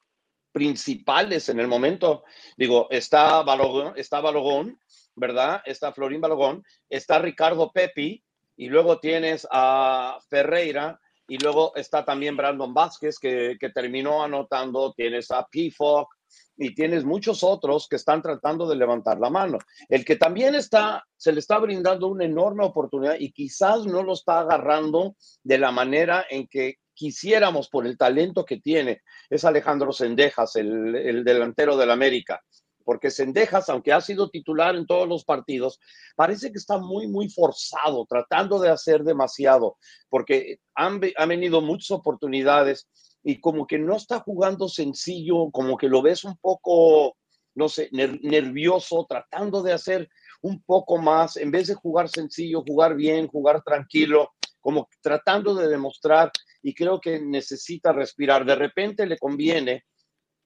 principales 0.53 1.49
en 1.49 1.61
el 1.61 1.69
momento. 1.69 2.25
Digo, 2.57 2.89
está 2.91 3.43
Balogón, 3.43 3.95
está 3.97 4.21
Balogón, 4.21 4.79
¿verdad? 5.15 5.63
Está 5.65 5.93
Florín 5.93 6.21
Balogón, 6.21 6.65
está 6.89 7.19
Ricardo 7.19 7.71
Pepi, 7.73 8.23
y 8.57 8.69
luego 8.69 8.99
tienes 8.99 9.47
a 9.51 10.19
Ferreira, 10.29 11.01
y 11.29 11.39
luego 11.39 11.73
está 11.77 12.05
también 12.05 12.37
Brandon 12.37 12.75
Vázquez, 12.75 13.19
que, 13.19 13.57
que 13.59 13.71
terminó 13.71 14.23
anotando, 14.23 14.93
tienes 14.93 15.31
a 15.31 15.47
Pifok, 15.47 16.09
y 16.57 16.75
tienes 16.75 17.05
muchos 17.05 17.43
otros 17.43 17.89
que 17.89 17.97
están 17.97 18.21
tratando 18.21 18.69
de 18.69 18.77
levantar 18.77 19.19
la 19.19 19.31
mano. 19.31 19.59
El 19.89 20.05
que 20.05 20.17
también 20.17 20.55
está, 20.55 21.03
se 21.17 21.33
le 21.33 21.41
está 21.41 21.59
brindando 21.59 22.09
una 22.09 22.27
enorme 22.27 22.65
oportunidad 22.65 23.17
y 23.19 23.33
quizás 23.33 23.87
no 23.87 24.03
lo 24.03 24.13
está 24.13 24.41
agarrando 24.41 25.17
de 25.43 25.59
la 25.59 25.71
manera 25.71 26.27
en 26.29 26.47
que 26.49 26.77
quisiéramos 27.01 27.71
por 27.71 27.87
el 27.87 27.97
talento 27.97 28.45
que 28.45 28.59
tiene, 28.59 29.01
es 29.31 29.47
Alejandro 29.47 29.91
Sendejas, 29.91 30.55
el, 30.57 30.95
el 30.95 31.25
delantero 31.25 31.79
del 31.79 31.91
América. 31.91 32.43
Porque 32.85 33.11
Sendejas, 33.11 33.71
aunque 33.71 33.95
ha 33.95 34.03
sido 34.03 34.29
titular 34.29 34.77
en 34.77 34.85
todos 34.85 35.09
los 35.09 35.25
partidos, 35.25 35.81
parece 36.15 36.53
que 36.53 36.59
está 36.59 36.77
muy, 36.77 37.09
muy 37.09 37.31
forzado, 37.31 38.05
tratando 38.07 38.59
de 38.59 38.69
hacer 38.69 39.03
demasiado, 39.03 39.79
porque 40.11 40.59
han, 40.75 41.01
han 41.17 41.29
venido 41.31 41.63
muchas 41.63 41.93
oportunidades 41.93 42.87
y 43.23 43.41
como 43.41 43.67
que 43.67 43.79
no 43.79 43.97
está 43.97 44.21
jugando 44.21 44.69
sencillo, 44.69 45.51
como 45.53 45.79
que 45.79 45.89
lo 45.89 46.03
ves 46.03 46.25
un 46.25 46.37
poco, 46.37 47.17
no 47.55 47.71
sé, 47.71 47.89
nervioso, 47.93 49.07
tratando 49.09 49.63
de 49.63 49.73
hacer 49.73 50.11
un 50.43 50.63
poco 50.65 50.99
más, 50.99 51.39
en 51.39 51.51
vez 51.51 51.69
de 51.69 51.75
jugar 51.75 52.11
sencillo, 52.11 52.63
jugar 52.63 52.95
bien, 52.95 53.27
jugar 53.27 53.63
tranquilo, 53.63 54.33
como 54.61 54.89
tratando 55.01 55.55
de 55.55 55.69
demostrar 55.69 56.31
y 56.63 56.75
creo 56.75 57.01
que 57.01 57.21
necesita 57.21 57.93
respirar. 57.93 58.45
De 58.45 58.55
repente 58.55 59.07
le 59.07 59.19
conviene 59.19 59.85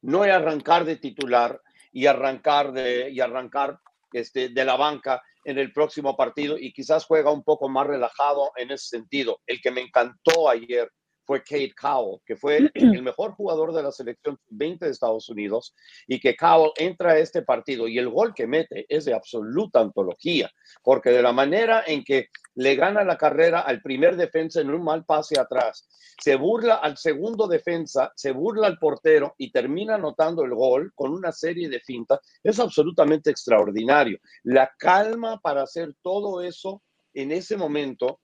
no 0.02 0.22
arrancar 0.22 0.84
de 0.84 0.96
titular 0.96 1.60
y 1.92 2.06
arrancar 2.06 2.72
de, 2.72 3.10
y 3.10 3.20
arrancar 3.20 3.78
este, 4.12 4.48
de 4.48 4.64
la 4.64 4.76
banca 4.76 5.22
en 5.44 5.58
el 5.58 5.72
próximo 5.72 6.16
partido 6.16 6.56
y 6.58 6.72
quizás 6.72 7.04
juega 7.04 7.30
un 7.30 7.42
poco 7.42 7.68
más 7.68 7.86
relajado 7.86 8.52
en 8.56 8.70
ese 8.70 8.88
sentido. 8.96 9.40
El 9.46 9.60
que 9.60 9.70
me 9.70 9.80
encantó 9.80 10.48
ayer 10.48 10.90
fue 11.24 11.42
Kate 11.42 11.74
Cowell, 11.80 12.20
que 12.24 12.36
fue 12.36 12.70
el 12.72 12.72
mejor 13.02 13.32
jugador 13.32 13.72
de 13.72 13.82
la 13.82 13.92
selección 13.92 14.38
20 14.48 14.84
de 14.84 14.90
Estados 14.90 15.28
Unidos 15.28 15.74
y 16.06 16.20
que 16.20 16.36
Cowell 16.36 16.72
entra 16.76 17.12
a 17.12 17.18
este 17.18 17.42
partido 17.42 17.88
y 17.88 17.98
el 17.98 18.08
gol 18.08 18.34
que 18.34 18.46
mete 18.46 18.86
es 18.88 19.04
de 19.04 19.14
absoluta 19.14 19.80
antología, 19.80 20.50
porque 20.82 21.10
de 21.10 21.22
la 21.22 21.32
manera 21.32 21.84
en 21.86 22.04
que 22.04 22.28
le 22.54 22.76
gana 22.76 23.04
la 23.04 23.16
carrera 23.16 23.60
al 23.60 23.82
primer 23.82 24.16
defensa 24.16 24.60
en 24.60 24.70
un 24.70 24.84
mal 24.84 25.04
pase 25.04 25.38
atrás, 25.38 25.88
se 26.22 26.36
burla 26.36 26.76
al 26.76 26.96
segundo 26.96 27.48
defensa, 27.48 28.12
se 28.14 28.30
burla 28.30 28.66
al 28.66 28.78
portero 28.78 29.34
y 29.38 29.50
termina 29.50 29.96
anotando 29.96 30.44
el 30.44 30.54
gol 30.54 30.92
con 30.94 31.12
una 31.12 31.32
serie 31.32 31.68
de 31.68 31.80
fintas, 31.80 32.20
es 32.42 32.60
absolutamente 32.60 33.30
extraordinario. 33.30 34.18
La 34.44 34.72
calma 34.78 35.40
para 35.40 35.62
hacer 35.62 35.94
todo 36.02 36.42
eso 36.42 36.82
en 37.14 37.32
ese 37.32 37.56
momento 37.56 38.20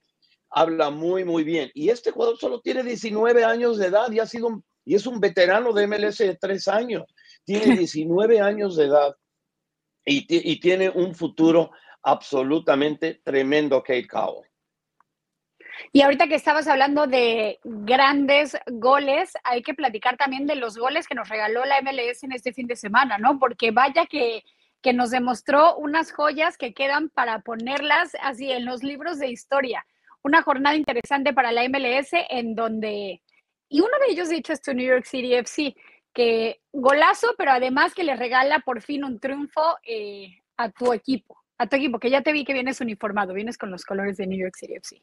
habla 0.50 0.90
muy, 0.90 1.24
muy 1.24 1.44
bien. 1.44 1.70
Y 1.74 1.90
este 1.90 2.10
jugador 2.10 2.38
solo 2.38 2.60
tiene 2.60 2.82
19 2.82 3.44
años 3.44 3.78
de 3.78 3.86
edad 3.86 4.10
y 4.10 4.18
ha 4.18 4.26
sido 4.26 4.62
y 4.84 4.94
es 4.94 5.06
un 5.06 5.20
veterano 5.20 5.72
de 5.72 5.86
MLS 5.86 6.18
de 6.18 6.36
tres 6.36 6.66
años. 6.68 7.04
Tiene 7.44 7.76
19 7.78 8.40
años 8.40 8.76
de 8.76 8.86
edad 8.86 9.14
y, 10.04 10.26
y 10.28 10.60
tiene 10.60 10.90
un 10.90 11.14
futuro 11.14 11.70
absolutamente 12.02 13.20
tremendo, 13.22 13.82
Kate 13.82 14.08
Cowell. 14.08 14.48
Y 15.92 16.02
ahorita 16.02 16.28
que 16.28 16.34
estabas 16.34 16.66
hablando 16.66 17.06
de 17.06 17.58
grandes 17.64 18.56
goles, 18.66 19.32
hay 19.44 19.62
que 19.62 19.74
platicar 19.74 20.16
también 20.16 20.46
de 20.46 20.56
los 20.56 20.76
goles 20.76 21.06
que 21.06 21.14
nos 21.14 21.28
regaló 21.28 21.64
la 21.64 21.80
MLS 21.80 22.22
en 22.22 22.32
este 22.32 22.52
fin 22.52 22.66
de 22.66 22.76
semana, 22.76 23.16
¿no? 23.18 23.38
Porque 23.38 23.70
vaya 23.70 24.06
que, 24.06 24.44
que 24.82 24.92
nos 24.92 25.10
demostró 25.10 25.76
unas 25.76 26.12
joyas 26.12 26.58
que 26.58 26.74
quedan 26.74 27.08
para 27.08 27.40
ponerlas 27.40 28.16
así 28.20 28.50
en 28.52 28.66
los 28.66 28.82
libros 28.82 29.18
de 29.18 29.30
historia 29.30 29.86
una 30.22 30.42
jornada 30.42 30.76
interesante 30.76 31.32
para 31.32 31.52
la 31.52 31.68
MLS 31.68 32.10
en 32.28 32.54
donde, 32.54 33.22
y 33.68 33.80
uno 33.80 33.92
de 34.04 34.12
ellos 34.12 34.28
dicho 34.28 34.52
es 34.52 34.60
New 34.66 34.86
York 34.86 35.04
City 35.04 35.34
FC, 35.34 35.74
que 36.12 36.60
golazo, 36.72 37.34
pero 37.38 37.52
además 37.52 37.94
que 37.94 38.04
le 38.04 38.16
regala 38.16 38.60
por 38.60 38.82
fin 38.82 39.04
un 39.04 39.20
triunfo 39.20 39.78
eh, 39.84 40.42
a 40.56 40.70
tu 40.70 40.92
equipo, 40.92 41.38
a 41.58 41.66
tu 41.66 41.76
equipo, 41.76 41.98
que 41.98 42.10
ya 42.10 42.22
te 42.22 42.32
vi 42.32 42.44
que 42.44 42.52
vienes 42.52 42.80
uniformado, 42.80 43.32
vienes 43.32 43.56
con 43.56 43.70
los 43.70 43.84
colores 43.84 44.16
de 44.16 44.26
New 44.26 44.38
York 44.38 44.54
City 44.56 44.74
FC. 44.74 45.02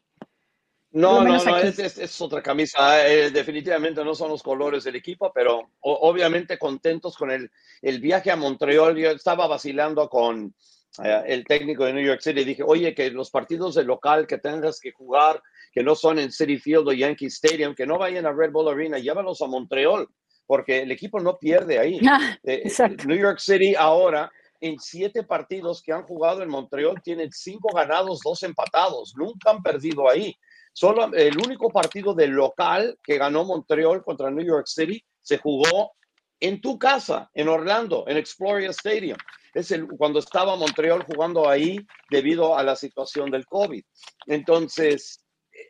No, 0.92 1.22
no, 1.24 1.44
no, 1.44 1.58
es, 1.58 1.78
es, 1.80 2.22
otra 2.22 2.42
camisa. 2.42 3.08
Eh, 3.08 3.30
definitivamente 3.30 4.04
no 4.04 4.16
son 4.16 4.30
los 4.30 4.42
colores 4.42 4.86
del 4.86 4.96
equipo, 4.96 5.32
pero 5.34 5.72
obviamente 5.82 6.58
contentos 6.58 7.18
con 7.18 7.30
el, 7.30 7.52
el 7.82 8.00
viaje 8.00 8.32
a 8.32 8.38
Montreal. 8.38 8.96
Yo 8.96 9.12
estaba 9.12 9.48
vacilando 9.48 10.10
con, 10.10 10.56
eh, 11.04 11.24
el 11.28 11.46
técnico 11.46 11.86
de 11.86 11.94
New 11.94 12.06
York 12.06 12.22
City, 12.22 12.44
dije, 12.44 12.64
oye, 12.64 12.94
que 12.94 13.12
los 13.12 13.30
partidos 13.30 13.76
de 13.76 13.84
local 13.84 14.26
que 14.26 14.38
tengas 14.38 14.80
que 14.80 14.92
jugar, 14.92 15.42
que 15.72 15.84
no 15.84 15.96
son 15.96 16.20
en 16.20 16.32
City 16.32 16.58
Field 16.58 16.88
o 16.88 16.94
Yankee 16.94 17.28
Stadium, 17.28 17.76
que 17.76 17.86
no 17.86 17.98
vayan 17.98 18.26
a 18.26 18.32
Red 18.32 18.52
Bull 18.52 18.70
Arena, 18.70 18.98
llévalos 18.98 19.42
a 19.42 19.48
Montreal, 19.48 20.08
porque 20.46 20.82
el 20.82 20.92
equipo 20.92 21.20
no 21.20 21.38
pierde 21.38 21.80
ahí. 21.80 22.00
Ah, 22.10 22.38
eh, 22.44 22.64
New 23.06 23.18
York 23.18 23.40
City 23.40 23.76
ahora, 23.76 24.32
en 24.60 24.80
siete 24.80 25.24
partidos 25.24 25.84
que 25.84 25.94
han 25.94 26.04
jugado 26.04 26.42
en 26.42 26.50
Montreal, 26.50 27.02
tienen 27.04 27.30
cinco 27.32 27.70
ganados, 27.76 28.22
dos 28.24 28.42
empatados, 28.44 29.14
nunca 29.16 29.52
han 29.52 29.62
perdido 29.62 30.10
ahí. 30.10 30.36
Solo 30.74 31.12
el 31.14 31.38
único 31.38 31.70
partido 31.70 32.14
de 32.14 32.28
local 32.28 32.98
que 33.04 33.18
ganó 33.18 33.44
Montreal 33.44 34.04
contra 34.04 34.32
New 34.32 34.46
York 34.46 34.68
City 34.68 35.04
se 35.22 35.38
jugó 35.38 35.94
en 36.40 36.62
tu 36.62 36.78
casa, 36.78 37.30
en 37.34 37.50
Orlando, 37.50 38.06
en 38.08 38.18
Exploria 38.18 38.70
Stadium 38.70 39.18
es 39.58 39.72
el, 39.72 39.88
cuando 39.88 40.20
estaba 40.20 40.56
Montreal 40.56 41.04
jugando 41.04 41.50
ahí 41.50 41.80
debido 42.10 42.58
a 42.58 42.64
la 42.64 42.76
situación 42.76 43.32
del 43.32 43.46
COVID. 43.46 43.84
Entonces, 44.28 45.24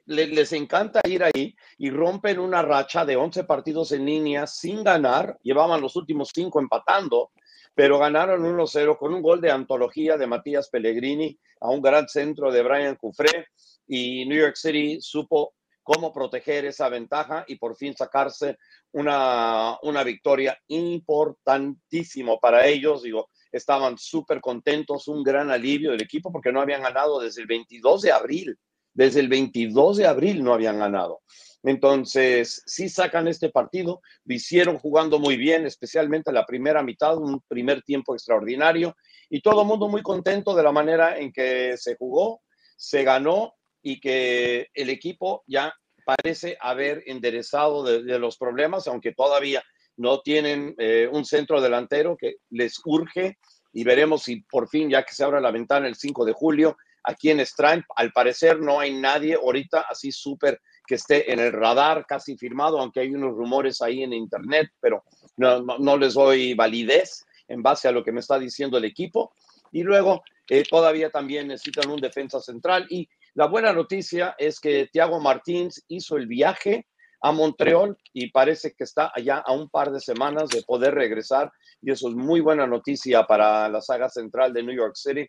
les 0.05 0.51
encanta 0.51 1.01
ir 1.07 1.23
ahí 1.23 1.55
y 1.77 1.89
rompen 1.89 2.39
una 2.39 2.61
racha 2.61 3.05
de 3.05 3.15
11 3.15 3.45
partidos 3.45 3.93
en 3.93 4.05
línea 4.05 4.45
sin 4.45 4.83
ganar. 4.83 5.37
Llevaban 5.41 5.81
los 5.81 5.95
últimos 5.95 6.31
cinco 6.33 6.59
empatando, 6.59 7.31
pero 7.73 7.97
ganaron 7.97 8.43
1-0 8.43 8.97
con 8.97 9.13
un 9.13 9.21
gol 9.21 9.39
de 9.39 9.51
antología 9.51 10.17
de 10.17 10.27
Matías 10.27 10.69
Pellegrini 10.69 11.39
a 11.61 11.69
un 11.69 11.81
gran 11.81 12.09
centro 12.09 12.51
de 12.51 12.63
Brian 12.63 12.95
Cufré 12.95 13.47
y 13.87 14.25
New 14.25 14.37
York 14.37 14.57
City 14.57 14.99
supo 14.99 15.53
cómo 15.81 16.11
proteger 16.11 16.65
esa 16.65 16.89
ventaja 16.89 17.45
y 17.47 17.55
por 17.55 17.77
fin 17.77 17.95
sacarse 17.95 18.57
una, 18.91 19.77
una 19.83 20.03
victoria 20.03 20.59
importantísimo 20.67 22.41
para 22.41 22.67
ellos. 22.67 23.03
Digo, 23.03 23.29
estaban 23.57 23.97
súper 23.97 24.39
contentos, 24.41 25.07
un 25.07 25.23
gran 25.23 25.51
alivio 25.51 25.91
del 25.91 26.01
equipo 26.01 26.31
porque 26.31 26.51
no 26.51 26.61
habían 26.61 26.83
ganado 26.83 27.19
desde 27.19 27.41
el 27.41 27.47
22 27.47 28.01
de 28.01 28.11
abril. 28.11 28.57
Desde 28.93 29.19
el 29.19 29.27
22 29.27 29.97
de 29.97 30.07
abril 30.07 30.43
no 30.43 30.53
habían 30.53 30.79
ganado. 30.79 31.21
Entonces, 31.63 32.63
sí 32.65 32.87
sacan 32.87 33.27
este 33.27 33.49
partido, 33.49 34.01
lo 34.25 34.35
hicieron 34.35 34.77
jugando 34.79 35.19
muy 35.19 35.37
bien, 35.37 35.65
especialmente 35.65 36.31
la 36.31 36.45
primera 36.45 36.81
mitad, 36.81 37.17
un 37.17 37.41
primer 37.47 37.81
tiempo 37.81 38.13
extraordinario, 38.15 38.95
y 39.29 39.41
todo 39.41 39.61
el 39.61 39.67
mundo 39.67 39.87
muy 39.87 40.01
contento 40.01 40.55
de 40.55 40.63
la 40.63 40.71
manera 40.71 41.17
en 41.17 41.31
que 41.31 41.75
se 41.77 41.95
jugó, 41.95 42.41
se 42.77 43.03
ganó 43.03 43.55
y 43.81 43.99
que 43.99 44.67
el 44.73 44.89
equipo 44.89 45.43
ya 45.47 45.73
parece 46.05 46.57
haber 46.61 47.03
enderezado 47.05 47.83
de, 47.83 48.17
los 48.17 48.37
problemas, 48.37 48.87
aunque 48.87 49.13
todavía 49.13 49.61
no 49.97 50.21
tienen 50.21 50.75
eh, 50.77 51.09
un 51.11 51.25
centro 51.25 51.59
delantero 51.61 52.15
que 52.17 52.37
les 52.49 52.79
urge 52.85 53.37
y 53.73 53.83
veremos 53.83 54.23
si 54.23 54.41
por 54.41 54.69
fin, 54.69 54.89
ya 54.89 55.03
que 55.03 55.13
se 55.13 55.23
abra 55.23 55.41
la 55.41 55.51
ventana 55.51 55.87
el 55.87 55.95
5 55.95 56.25
de 56.25 56.33
julio, 56.33 56.77
aquí 57.03 57.29
en 57.29 57.45
Stripe, 57.45 57.85
al 57.95 58.11
parecer 58.11 58.59
no 58.59 58.79
hay 58.79 58.93
nadie 58.93 59.35
ahorita 59.35 59.85
así 59.89 60.11
súper 60.11 60.61
que 60.85 60.95
esté 60.95 61.31
en 61.31 61.39
el 61.39 61.51
radar 61.51 62.05
casi 62.07 62.37
firmado, 62.37 62.79
aunque 62.79 63.01
hay 63.01 63.13
unos 63.13 63.35
rumores 63.35 63.81
ahí 63.81 64.03
en 64.03 64.13
internet, 64.13 64.69
pero 64.79 65.03
no, 65.35 65.61
no, 65.61 65.97
les 65.97 66.13
doy 66.13 66.53
validez 66.53 67.25
en 67.47 67.61
base 67.61 67.87
a 67.87 67.91
lo 67.91 68.03
que 68.03 68.11
me 68.11 68.21
está 68.21 68.39
diciendo 68.39 68.77
el 68.77 68.85
equipo. 68.85 69.33
Y 69.71 69.83
luego 69.83 70.23
eh, 70.49 70.63
todavía 70.69 71.09
también 71.09 71.49
necesitan 71.49 71.91
un 71.91 71.99
defensa 71.99 72.39
central. 72.39 72.87
Y 72.89 73.09
la 73.33 73.47
buena 73.47 73.73
noticia 73.73 74.35
es 74.37 74.59
que 74.59 74.87
Thiago 74.91 75.19
Martins 75.19 75.83
hizo 75.89 76.15
el 76.15 76.25
viaje 76.25 76.87
a 77.21 77.31
Montreal 77.31 77.97
y 78.13 78.31
parece 78.31 78.73
que 78.73 78.83
está 78.83 79.11
allá 79.13 79.37
a 79.37 79.51
un 79.51 79.69
par 79.69 79.91
de 79.91 79.99
semanas 79.99 80.49
de 80.49 80.63
poder 80.63 80.93
regresar. 80.93 81.51
Y 81.81 81.91
eso 81.91 82.09
es 82.09 82.15
muy 82.15 82.41
buena 82.41 82.67
noticia 82.67 83.23
para 83.25 83.67
la 83.69 83.81
saga 83.81 84.09
central 84.09 84.53
de 84.53 84.63
New 84.63 84.75
York 84.75 84.95
City. 84.95 85.27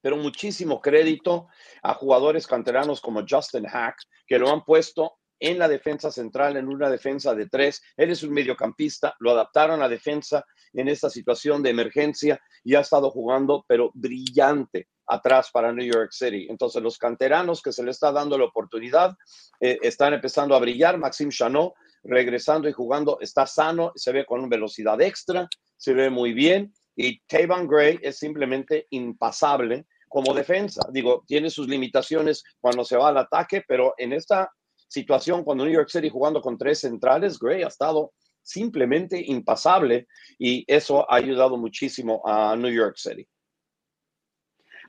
Pero 0.00 0.16
muchísimo 0.16 0.80
crédito 0.80 1.48
a 1.82 1.94
jugadores 1.94 2.46
canteranos 2.46 3.00
como 3.00 3.24
Justin 3.28 3.66
Hack, 3.66 3.96
que 4.26 4.38
lo 4.38 4.50
han 4.50 4.64
puesto 4.64 5.18
en 5.38 5.58
la 5.58 5.68
defensa 5.68 6.10
central, 6.10 6.56
en 6.56 6.68
una 6.68 6.88
defensa 6.88 7.34
de 7.34 7.48
tres. 7.48 7.82
Él 7.96 8.10
es 8.10 8.22
un 8.22 8.32
mediocampista, 8.32 9.14
lo 9.18 9.32
adaptaron 9.32 9.82
a 9.82 9.88
defensa 9.88 10.44
en 10.72 10.88
esta 10.88 11.10
situación 11.10 11.62
de 11.62 11.70
emergencia 11.70 12.40
y 12.64 12.74
ha 12.74 12.80
estado 12.80 13.10
jugando, 13.10 13.64
pero 13.68 13.90
brillante 13.94 14.88
atrás 15.06 15.50
para 15.52 15.72
New 15.72 15.86
York 15.86 16.12
City. 16.12 16.46
Entonces, 16.48 16.82
los 16.82 16.98
canteranos 16.98 17.62
que 17.62 17.72
se 17.72 17.82
le 17.82 17.90
está 17.90 18.12
dando 18.12 18.38
la 18.38 18.44
oportunidad 18.44 19.16
eh, 19.60 19.78
están 19.82 20.14
empezando 20.14 20.54
a 20.54 20.60
brillar. 20.60 20.98
Maxime 20.98 21.30
Chanot 21.30 21.74
regresando 22.04 22.68
y 22.68 22.72
jugando 22.72 23.18
está 23.20 23.46
sano, 23.46 23.92
se 23.94 24.12
ve 24.12 24.24
con 24.24 24.48
velocidad 24.48 25.00
extra, 25.00 25.48
se 25.76 25.94
ve 25.94 26.10
muy 26.10 26.32
bien. 26.32 26.72
Y 26.94 27.20
Tavon 27.26 27.66
Gray 27.66 27.98
es 28.02 28.18
simplemente 28.18 28.86
impasable 28.90 29.86
como 30.08 30.34
defensa. 30.34 30.82
Digo, 30.92 31.24
tiene 31.26 31.48
sus 31.48 31.68
limitaciones 31.68 32.42
cuando 32.60 32.84
se 32.84 32.96
va 32.96 33.08
al 33.08 33.18
ataque, 33.18 33.64
pero 33.66 33.94
en 33.96 34.12
esta 34.12 34.52
situación, 34.88 35.42
cuando 35.42 35.64
New 35.64 35.72
York 35.72 35.88
City 35.88 36.10
jugando 36.10 36.42
con 36.42 36.58
tres 36.58 36.80
centrales, 36.80 37.38
Gray 37.38 37.62
ha 37.62 37.68
estado 37.68 38.12
simplemente 38.42 39.22
impasable 39.24 40.06
y 40.38 40.64
eso 40.66 41.10
ha 41.10 41.16
ayudado 41.16 41.56
muchísimo 41.56 42.20
a 42.26 42.54
New 42.56 42.70
York 42.70 42.96
City. 42.96 43.26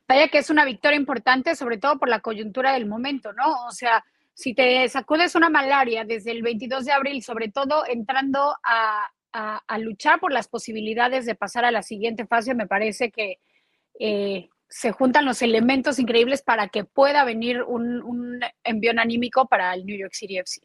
Vaya 0.08 0.28
que 0.28 0.39
es 0.39 0.49
una 0.49 0.66
victoria 0.66 0.97
importante, 0.97 1.56
sobre 1.56 1.78
todo 1.78 1.97
por 1.97 2.10
la 2.10 2.20
coyuntura 2.20 2.74
del 2.74 2.86
momento, 2.86 3.32
¿no? 3.34 3.66
O 3.68 3.72
sea, 3.72 4.04
si 4.34 4.54
te 4.54 4.88
sacudes 4.89 5.36
una 5.36 5.49
malaria 5.49 6.04
desde 6.04 6.32
el 6.32 6.41
22 6.41 6.86
de 6.86 6.91
abril, 6.91 7.24
sobre 7.24 7.49
todo 7.49 7.86
entrando 7.88 8.56
a, 8.64 9.10
luchar 9.80 10.20
por 10.20 10.32
las 10.32 10.47
posibilidades 10.47 11.26
de 11.26 11.34
pasar 11.34 11.66
a 11.66 11.72
la 11.72 11.82
siguiente 11.82 12.28
fase, 12.28 12.54
me 12.54 12.68
parece 12.68 13.10
que 13.10 13.39
eh, 13.99 14.49
se 14.70 14.91
juntan 14.91 15.26
los 15.26 15.41
elementos 15.41 15.97
increíbles 15.97 16.43
para 16.43 16.68
que 16.68 16.84
pueda 16.84 17.24
venir 17.24 17.64
un, 17.64 18.04
un 18.04 18.39
envión 18.64 18.99
anímico 18.99 19.47
para 19.47 19.74
el 19.74 19.86
New 19.86 19.97
York 19.97 20.14
City 20.14 20.38
FC. 20.38 20.62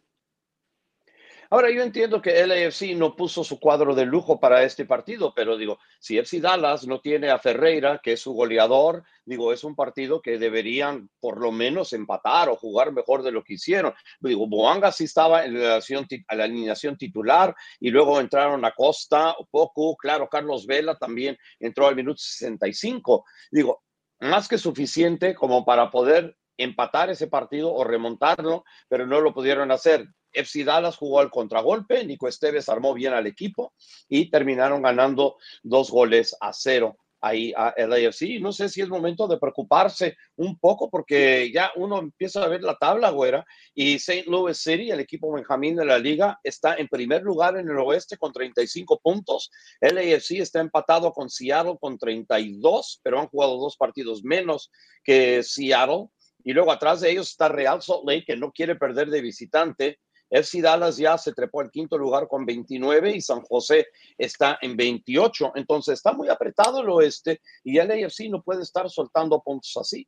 Ahora, 1.50 1.70
yo 1.70 1.82
entiendo 1.82 2.20
que 2.20 2.38
el 2.40 2.52
AFC 2.52 2.94
no 2.94 3.16
puso 3.16 3.42
su 3.42 3.58
cuadro 3.58 3.94
de 3.94 4.04
lujo 4.04 4.38
para 4.38 4.64
este 4.64 4.84
partido, 4.84 5.32
pero 5.34 5.56
digo, 5.56 5.78
si 5.98 6.18
FC 6.18 6.42
Dallas 6.42 6.86
no 6.86 7.00
tiene 7.00 7.30
a 7.30 7.38
Ferreira, 7.38 8.00
que 8.02 8.12
es 8.12 8.20
su 8.20 8.34
goleador, 8.34 9.02
digo, 9.24 9.50
es 9.50 9.64
un 9.64 9.74
partido 9.74 10.20
que 10.20 10.36
deberían 10.36 11.08
por 11.20 11.40
lo 11.40 11.50
menos 11.50 11.94
empatar 11.94 12.50
o 12.50 12.56
jugar 12.56 12.92
mejor 12.92 13.22
de 13.22 13.32
lo 13.32 13.42
que 13.42 13.54
hicieron. 13.54 13.94
Digo, 14.20 14.46
Boanga 14.46 14.92
sí 14.92 15.04
estaba 15.04 15.46
en 15.46 15.58
la, 15.58 15.80
alineación 16.28 16.98
titular 16.98 17.56
y 17.80 17.88
luego 17.88 18.20
entraron 18.20 18.62
a 18.66 18.72
Costa, 18.72 19.34
poco, 19.50 19.96
claro, 19.96 20.28
Carlos 20.28 20.66
Vela 20.66 20.98
también 20.98 21.38
entró 21.58 21.86
al 21.86 21.96
minuto 21.96 22.18
65. 22.18 23.24
Digo, 23.50 23.82
más 24.20 24.48
que 24.48 24.58
suficiente 24.58 25.34
como 25.34 25.64
para 25.64 25.90
poder 25.90 26.36
empatar 26.58 27.08
ese 27.08 27.26
partido 27.26 27.72
o 27.72 27.84
remontarlo, 27.84 28.64
pero 28.86 29.06
no 29.06 29.22
lo 29.22 29.32
pudieron 29.32 29.70
hacer. 29.70 30.08
FC 30.38 30.64
Dallas 30.64 30.96
jugó 30.96 31.20
al 31.20 31.30
contragolpe, 31.30 32.04
Nico 32.04 32.28
Esteves 32.28 32.68
armó 32.68 32.94
bien 32.94 33.12
al 33.12 33.26
equipo 33.26 33.74
y 34.08 34.30
terminaron 34.30 34.82
ganando 34.82 35.36
dos 35.62 35.90
goles 35.90 36.36
a 36.40 36.52
cero 36.52 36.96
ahí 37.20 37.52
a 37.56 37.74
LAFC. 37.76 38.40
No 38.40 38.52
sé 38.52 38.68
si 38.68 38.80
es 38.80 38.88
momento 38.88 39.26
de 39.26 39.38
preocuparse 39.38 40.16
un 40.36 40.58
poco 40.58 40.88
porque 40.90 41.50
ya 41.52 41.72
uno 41.76 41.98
empieza 41.98 42.42
a 42.42 42.48
ver 42.48 42.62
la 42.62 42.76
tabla, 42.76 43.10
güera, 43.10 43.44
y 43.74 43.94
St. 43.94 44.24
Louis 44.26 44.56
City, 44.56 44.90
el 44.90 45.00
equipo 45.00 45.32
Benjamín 45.32 45.76
de 45.76 45.84
la 45.84 45.98
liga, 45.98 46.38
está 46.42 46.74
en 46.76 46.88
primer 46.88 47.22
lugar 47.22 47.56
en 47.56 47.68
el 47.68 47.78
oeste 47.78 48.16
con 48.16 48.32
35 48.32 49.00
puntos. 49.00 49.50
LAFC 49.80 50.40
está 50.40 50.60
empatado 50.60 51.12
con 51.12 51.28
Seattle 51.28 51.76
con 51.80 51.98
32, 51.98 53.00
pero 53.02 53.20
han 53.20 53.28
jugado 53.28 53.58
dos 53.58 53.76
partidos 53.76 54.22
menos 54.22 54.70
que 55.02 55.42
Seattle. 55.42 56.08
Y 56.44 56.52
luego 56.52 56.70
atrás 56.70 57.00
de 57.00 57.10
ellos 57.10 57.30
está 57.30 57.48
Real 57.48 57.82
Salt 57.82 58.04
Lake, 58.06 58.24
que 58.26 58.36
no 58.36 58.52
quiere 58.52 58.76
perder 58.76 59.10
de 59.10 59.20
visitante 59.20 59.98
FC 60.30 60.60
Dallas 60.60 60.96
ya 60.96 61.16
se 61.16 61.32
trepó 61.32 61.60
al 61.60 61.70
quinto 61.70 61.96
lugar 61.96 62.28
con 62.28 62.44
29 62.44 63.16
y 63.16 63.20
San 63.20 63.40
José 63.42 63.88
está 64.16 64.58
en 64.60 64.76
28. 64.76 65.52
Entonces 65.54 65.94
está 65.94 66.12
muy 66.12 66.28
apretado 66.28 66.80
el 66.80 66.90
oeste 66.90 67.40
y 67.64 67.78
el 67.78 67.90
AFC 67.90 68.28
no 68.28 68.42
puede 68.42 68.62
estar 68.62 68.88
soltando 68.90 69.40
puntos 69.42 69.76
así. 69.76 70.06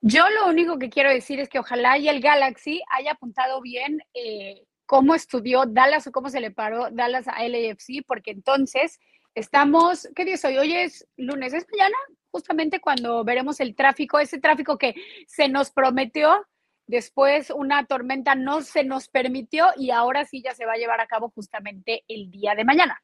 Yo 0.00 0.28
lo 0.30 0.48
único 0.48 0.78
que 0.78 0.90
quiero 0.90 1.10
decir 1.10 1.40
es 1.40 1.48
que 1.48 1.58
ojalá 1.58 1.98
y 1.98 2.08
el 2.08 2.20
Galaxy 2.20 2.82
haya 2.90 3.12
apuntado 3.12 3.60
bien 3.60 4.00
eh, 4.14 4.64
cómo 4.86 5.14
estudió 5.14 5.64
Dallas 5.66 6.06
o 6.06 6.12
cómo 6.12 6.28
se 6.28 6.40
le 6.40 6.50
paró 6.50 6.88
Dallas 6.90 7.28
a 7.28 7.46
LAFC, 7.46 8.04
porque 8.06 8.30
entonces 8.30 8.98
estamos, 9.34 10.08
¿qué 10.14 10.24
día 10.24 10.34
es 10.34 10.44
hoy? 10.44 10.58
Hoy 10.58 10.74
es 10.74 11.06
lunes, 11.16 11.54
es 11.54 11.66
mañana, 11.70 11.96
justamente 12.30 12.80
cuando 12.80 13.24
veremos 13.24 13.60
el 13.60 13.74
tráfico, 13.74 14.18
ese 14.18 14.38
tráfico 14.38 14.76
que 14.76 14.94
se 15.26 15.48
nos 15.48 15.70
prometió 15.70 16.46
Después 16.86 17.50
una 17.50 17.86
tormenta 17.86 18.34
no 18.34 18.62
se 18.62 18.84
nos 18.84 19.08
permitió 19.08 19.66
y 19.76 19.90
ahora 19.90 20.24
sí 20.24 20.42
ya 20.42 20.54
se 20.54 20.66
va 20.66 20.72
a 20.72 20.78
llevar 20.78 21.00
a 21.00 21.06
cabo 21.06 21.30
justamente 21.34 22.04
el 22.08 22.30
día 22.30 22.54
de 22.54 22.64
mañana. 22.64 23.02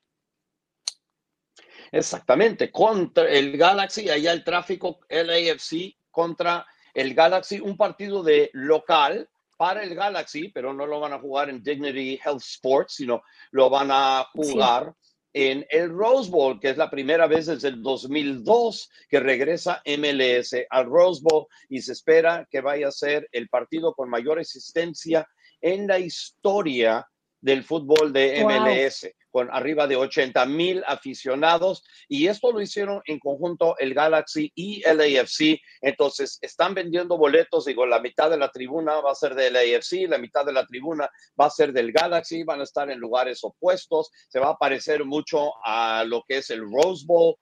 Exactamente, 1.91 2.71
contra 2.71 3.29
el 3.29 3.57
Galaxy, 3.57 4.11
allá 4.11 4.33
el 4.33 4.45
tráfico 4.45 5.01
LAFC 5.09 5.97
contra 6.11 6.67
el 6.93 7.15
Galaxy, 7.15 7.61
un 7.61 7.77
partido 7.77 8.23
de 8.23 8.51
local 8.53 9.29
para 9.57 9.83
el 9.83 9.95
Galaxy, 9.95 10.49
pero 10.49 10.73
no 10.73 10.87
lo 10.87 11.01
van 11.01 11.13
a 11.13 11.19
jugar 11.19 11.51
en 11.51 11.63
Dignity 11.63 12.21
Health 12.23 12.43
Sports, 12.43 12.95
sino 12.95 13.23
lo 13.51 13.71
van 13.71 13.89
a 13.91 14.27
jugar 14.33 14.95
en 15.41 15.65
el 15.71 15.91
Rose 15.91 16.29
Bowl, 16.29 16.59
que 16.59 16.71
es 16.71 16.77
la 16.77 16.91
primera 16.91 17.29
vez 17.29 17.47
desde 17.47 17.69
el 17.69 17.81
2002 17.81 18.91
que 19.09 19.21
regresa 19.21 19.81
MLS 19.87 20.53
al 20.69 20.87
Rose 20.87 21.21
Bowl 21.23 21.47
y 21.69 21.81
se 21.81 21.93
espera 21.93 22.49
que 22.51 22.61
vaya 22.61 22.89
a 22.89 22.93
ser 22.93 23.29
el 23.31 23.49
partido 23.49 23.95
con 23.95 24.11
mayor 24.11 24.41
existencia 24.41 25.29
en 25.61 25.87
la 25.87 26.01
historia 26.01 27.07
del 27.41 27.63
fútbol 27.63 28.13
de 28.13 28.45
MLS 28.45 29.07
con 29.31 29.49
arriba 29.51 29.87
de 29.87 29.97
80 29.97 30.47
mil 30.47 30.83
aficionados 30.87 31.85
y 32.09 32.27
esto 32.27 32.53
lo 32.53 32.61
hicieron 32.61 33.01
en 33.07 33.19
conjunto 33.19 33.77
el 33.79 33.95
Galaxy 33.95 34.53
y 34.55 34.83
el 34.87 35.01
AFC. 35.01 35.61
Entonces 35.81 36.39
están 36.43 36.75
vendiendo 36.75 37.17
boletos, 37.17 37.65
digo, 37.65 37.87
la 37.87 38.01
mitad 38.01 38.31
de 38.31 38.39
la 38.39 38.51
tribuna 38.51 39.01
va 39.01 39.13
a 39.13 39.15
ser 39.15 39.35
del 39.35 39.57
AFC, 39.57 40.09
la 40.09 40.19
mitad 40.19 40.45
de 40.45 40.53
la 40.53 40.67
tribuna 40.67 41.11
va 41.41 41.47
a 41.47 41.51
ser 41.51 41.73
del 41.73 41.93
Galaxy, 41.93 42.45
van 42.45 42.61
a 42.61 42.65
estar 42.65 42.91
en 42.91 42.99
lugares 42.99 43.41
opuestos, 43.43 44.11
se 44.29 44.39
va 44.39 44.51
a 44.51 44.57
parecer 44.57 45.05
mucho 45.05 45.53
a 45.65 46.05
lo 46.05 46.23
que 46.27 46.39
es 46.39 46.51
el 46.51 46.61
Rose 46.61 47.05
Bowl 47.07 47.37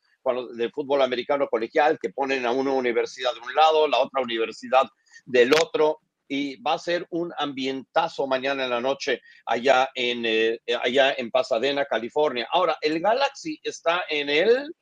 del 0.54 0.72
fútbol 0.72 1.02
americano 1.02 1.48
colegial, 1.48 1.98
que 2.00 2.10
ponen 2.10 2.46
a 2.46 2.50
una 2.50 2.72
universidad 2.72 3.32
de 3.32 3.40
un 3.40 3.54
lado, 3.54 3.86
la 3.86 3.98
otra 3.98 4.22
universidad 4.22 4.82
del 5.24 5.52
otro 5.54 6.00
y 6.28 6.56
va 6.56 6.74
a 6.74 6.78
ser 6.78 7.06
un 7.10 7.32
ambientazo 7.38 8.26
mañana 8.26 8.64
en 8.64 8.70
la 8.70 8.80
noche 8.80 9.22
allá 9.44 9.90
en, 9.94 10.24
eh, 10.24 10.60
allá 10.82 11.14
en 11.16 11.30
Pasadena, 11.30 11.84
California. 11.84 12.48
Ahora, 12.50 12.76
el 12.80 13.00
Galaxy 13.00 13.60
está 13.62 14.04
en 14.08 14.28
el 14.28 14.74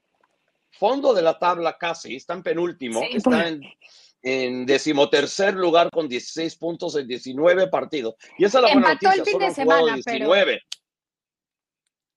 fondo 0.70 1.14
de 1.14 1.22
la 1.22 1.38
tabla 1.38 1.76
casi, 1.78 2.16
está 2.16 2.34
en 2.34 2.42
penúltimo, 2.42 3.03
está 3.03 3.49
en, 3.49 3.62
en, 4.22 4.66
decimotercer 4.66 5.55
lugar 5.55 5.90
con 5.90 6.09
16 6.09 6.57
puntos 6.57 6.97
en 6.97 7.07
19 7.07 7.68
partidos. 7.68 8.14
Y 8.38 8.45
esa 8.45 8.59
es 8.59 8.62
la 8.64 8.72
buena 8.72 8.88
noticia, 8.95 9.14
el 9.14 9.24
fin 9.24 9.38
de 9.38 9.51
semana, 9.55 9.95
19. 9.95 10.61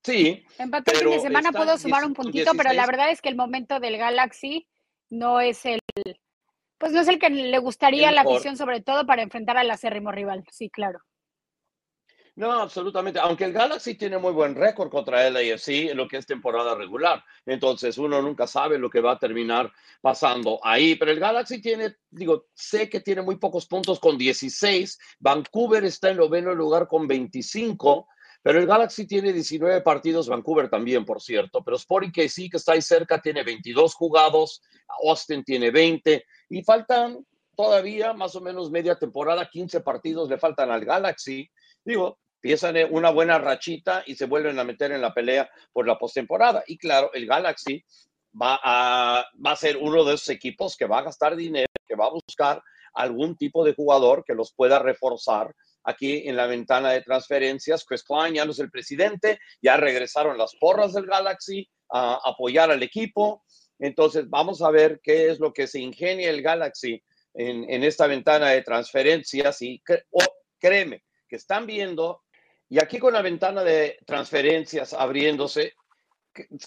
Sí. 0.03 0.45
Empató 0.57 0.91
el 0.91 0.97
fin 0.99 1.09
de 1.09 1.19
semana, 1.19 1.51
puedo 1.51 1.77
sumar 1.77 2.05
un 2.05 2.13
puntito, 2.13 2.51
pero 2.55 2.71
la 2.73 2.85
verdad 2.85 3.11
es 3.11 3.21
que 3.21 3.29
el 3.29 3.35
momento 3.35 3.79
del 3.79 3.97
Galaxy 3.97 4.67
no 5.09 5.39
es 5.41 5.65
el 5.65 5.79
pues 6.77 6.91
no 6.91 7.01
es 7.01 7.07
el 7.07 7.19
que 7.19 7.29
le 7.29 7.57
gustaría 7.59 8.11
la 8.11 8.21
afición, 8.21 8.57
sobre 8.57 8.81
todo 8.81 9.05
para 9.05 9.21
enfrentar 9.21 9.57
al 9.57 9.69
acérrimo 9.71 10.11
rival. 10.11 10.43
Sí, 10.51 10.69
claro. 10.69 10.99
No, 12.37 12.51
absolutamente. 12.51 13.19
Aunque 13.19 13.45
el 13.45 13.51
Galaxy 13.51 13.95
tiene 13.95 14.19
muy 14.19 14.31
buen 14.31 14.53
récord 14.53 14.91
contra 14.91 15.25
el 15.25 15.35
AFC 15.35 15.89
en 15.89 15.97
lo 15.97 16.07
que 16.07 16.17
es 16.17 16.27
temporada 16.27 16.75
regular. 16.75 17.23
Entonces 17.47 17.97
uno 17.97 18.21
nunca 18.21 18.45
sabe 18.45 18.77
lo 18.77 18.91
que 18.91 19.01
va 19.01 19.13
a 19.13 19.19
terminar 19.19 19.73
pasando 20.01 20.59
ahí. 20.63 20.95
Pero 20.97 21.09
el 21.09 21.19
Galaxy 21.19 21.59
tiene, 21.59 21.95
digo, 22.11 22.45
sé 22.53 22.89
que 22.89 22.99
tiene 22.99 23.23
muy 23.23 23.37
pocos 23.37 23.65
puntos 23.65 23.99
con 23.99 24.19
16. 24.19 24.99
Vancouver 25.17 25.83
está 25.83 26.11
en 26.11 26.17
noveno 26.17 26.53
lugar 26.53 26.87
con 26.87 27.07
25. 27.07 28.07
Pero 28.43 28.59
el 28.59 28.67
Galaxy 28.67 29.05
tiene 29.05 29.33
19 29.33 29.81
partidos, 29.81 30.29
Vancouver 30.29 30.69
también, 30.69 31.05
por 31.05 31.21
cierto. 31.21 31.63
Pero 31.63 31.77
Sporting 31.77 32.11
KC, 32.11 32.49
que 32.49 32.57
está 32.57 32.73
ahí 32.73 32.81
cerca, 32.81 33.21
tiene 33.21 33.43
22 33.43 33.93
jugados. 33.95 34.61
Austin 35.03 35.43
tiene 35.43 35.71
20 35.71 36.23
y 36.49 36.63
faltan 36.63 37.25
todavía 37.55 38.13
más 38.13 38.35
o 38.35 38.41
menos 38.41 38.69
media 38.69 38.95
temporada, 38.95 39.49
15 39.49 39.81
partidos 39.81 40.29
le 40.29 40.37
faltan 40.37 40.71
al 40.71 40.85
Galaxy. 40.85 41.49
Digo, 41.83 42.19
empiezan 42.35 42.75
una 42.91 43.09
buena 43.09 43.39
rachita 43.39 44.03
y 44.05 44.15
se 44.15 44.25
vuelven 44.25 44.59
a 44.59 44.63
meter 44.63 44.91
en 44.91 45.01
la 45.01 45.13
pelea 45.13 45.49
por 45.73 45.87
la 45.87 45.97
postemporada. 45.97 46.63
Y 46.67 46.77
claro, 46.77 47.11
el 47.13 47.25
Galaxy 47.25 47.83
va 48.39 48.59
a, 48.63 49.25
va 49.43 49.51
a 49.51 49.55
ser 49.55 49.77
uno 49.77 50.03
de 50.03 50.13
esos 50.13 50.29
equipos 50.29 50.77
que 50.77 50.85
va 50.85 50.99
a 50.99 51.03
gastar 51.03 51.35
dinero, 51.35 51.67
que 51.87 51.95
va 51.95 52.05
a 52.05 52.11
buscar 52.11 52.61
algún 52.93 53.35
tipo 53.35 53.65
de 53.65 53.73
jugador 53.73 54.23
que 54.25 54.35
los 54.35 54.53
pueda 54.53 54.79
reforzar 54.79 55.53
aquí 55.87 56.27
en 56.27 56.35
la 56.35 56.47
ventana 56.47 56.91
de 56.91 57.01
transferencias. 57.01 57.85
Chris 57.85 58.03
Klein 58.03 58.35
ya 58.35 58.45
no 58.45 58.51
es 58.51 58.59
el 58.59 58.69
presidente, 58.69 59.39
ya 59.61 59.77
regresaron 59.77 60.37
las 60.37 60.53
porras 60.59 60.93
del 60.93 61.05
Galaxy 61.05 61.67
a 61.89 62.19
apoyar 62.25 62.69
al 62.69 62.83
equipo 62.83 63.45
Entonces, 63.79 64.29
vamos 64.29 64.61
a 64.61 64.69
ver 64.69 64.99
qué 65.01 65.29
es 65.29 65.39
lo 65.39 65.53
que 65.53 65.67
se 65.67 65.79
ingenia 65.79 66.29
el 66.29 66.41
Galaxy 66.41 67.01
en, 67.33 67.83
esta 67.83 68.07
ventana 68.07 68.49
de 68.49 68.63
transferencias 68.63 69.61
y 69.61 69.81
créeme 70.59 71.03
que 71.29 71.35
están 71.35 71.67
viendo, 71.67 72.23
y 72.67 72.79
aquí 72.79 72.97
con 72.97 73.13
la 73.13 73.21
ventana 73.21 73.63
de 73.63 73.97
transferencias 74.05 74.93
abriéndose, 74.93 75.73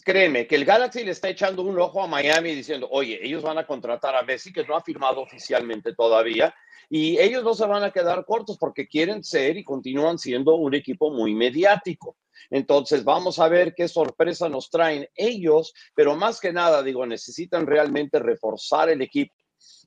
créeme 0.04 0.46
que 0.46 0.56
el 0.56 0.64
Galaxy 0.64 1.04
le 1.04 1.12
está 1.12 1.28
echando 1.28 1.62
un 1.62 1.78
ojo 1.78 2.02
a 2.02 2.06
Miami 2.06 2.54
diciendo, 2.54 2.88
oye, 2.90 3.18
ellos 3.22 3.42
van 3.42 3.58
a 3.58 3.66
contratar 3.66 4.14
a 4.14 4.22
Messi, 4.22 4.52
que 4.52 4.64
no 4.64 4.76
ha 4.76 4.82
firmado 4.82 5.20
oficialmente 5.20 5.94
todavía, 5.94 6.54
y 6.88 7.18
ellos 7.18 7.44
no 7.44 7.54
se 7.54 7.66
van 7.66 7.84
a 7.84 7.92
quedar 7.92 8.24
cortos 8.24 8.58
porque 8.58 8.88
quieren 8.88 9.22
ser 9.22 9.56
y 9.56 9.64
continúan 9.64 10.18
siendo 10.18 10.56
un 10.56 10.74
equipo 10.74 11.10
muy 11.10 11.34
mediático. 11.34 12.16
Entonces, 12.50 13.04
vamos 13.04 13.38
a 13.38 13.48
ver 13.48 13.74
qué 13.74 13.86
sorpresa 13.86 14.48
nos 14.48 14.70
traen 14.70 15.08
ellos, 15.14 15.72
pero 15.94 16.16
más 16.16 16.40
que 16.40 16.52
nada, 16.52 16.82
digo, 16.82 17.06
necesitan 17.06 17.66
realmente 17.66 18.18
reforzar 18.18 18.88
el 18.88 19.02
equipo 19.02 19.34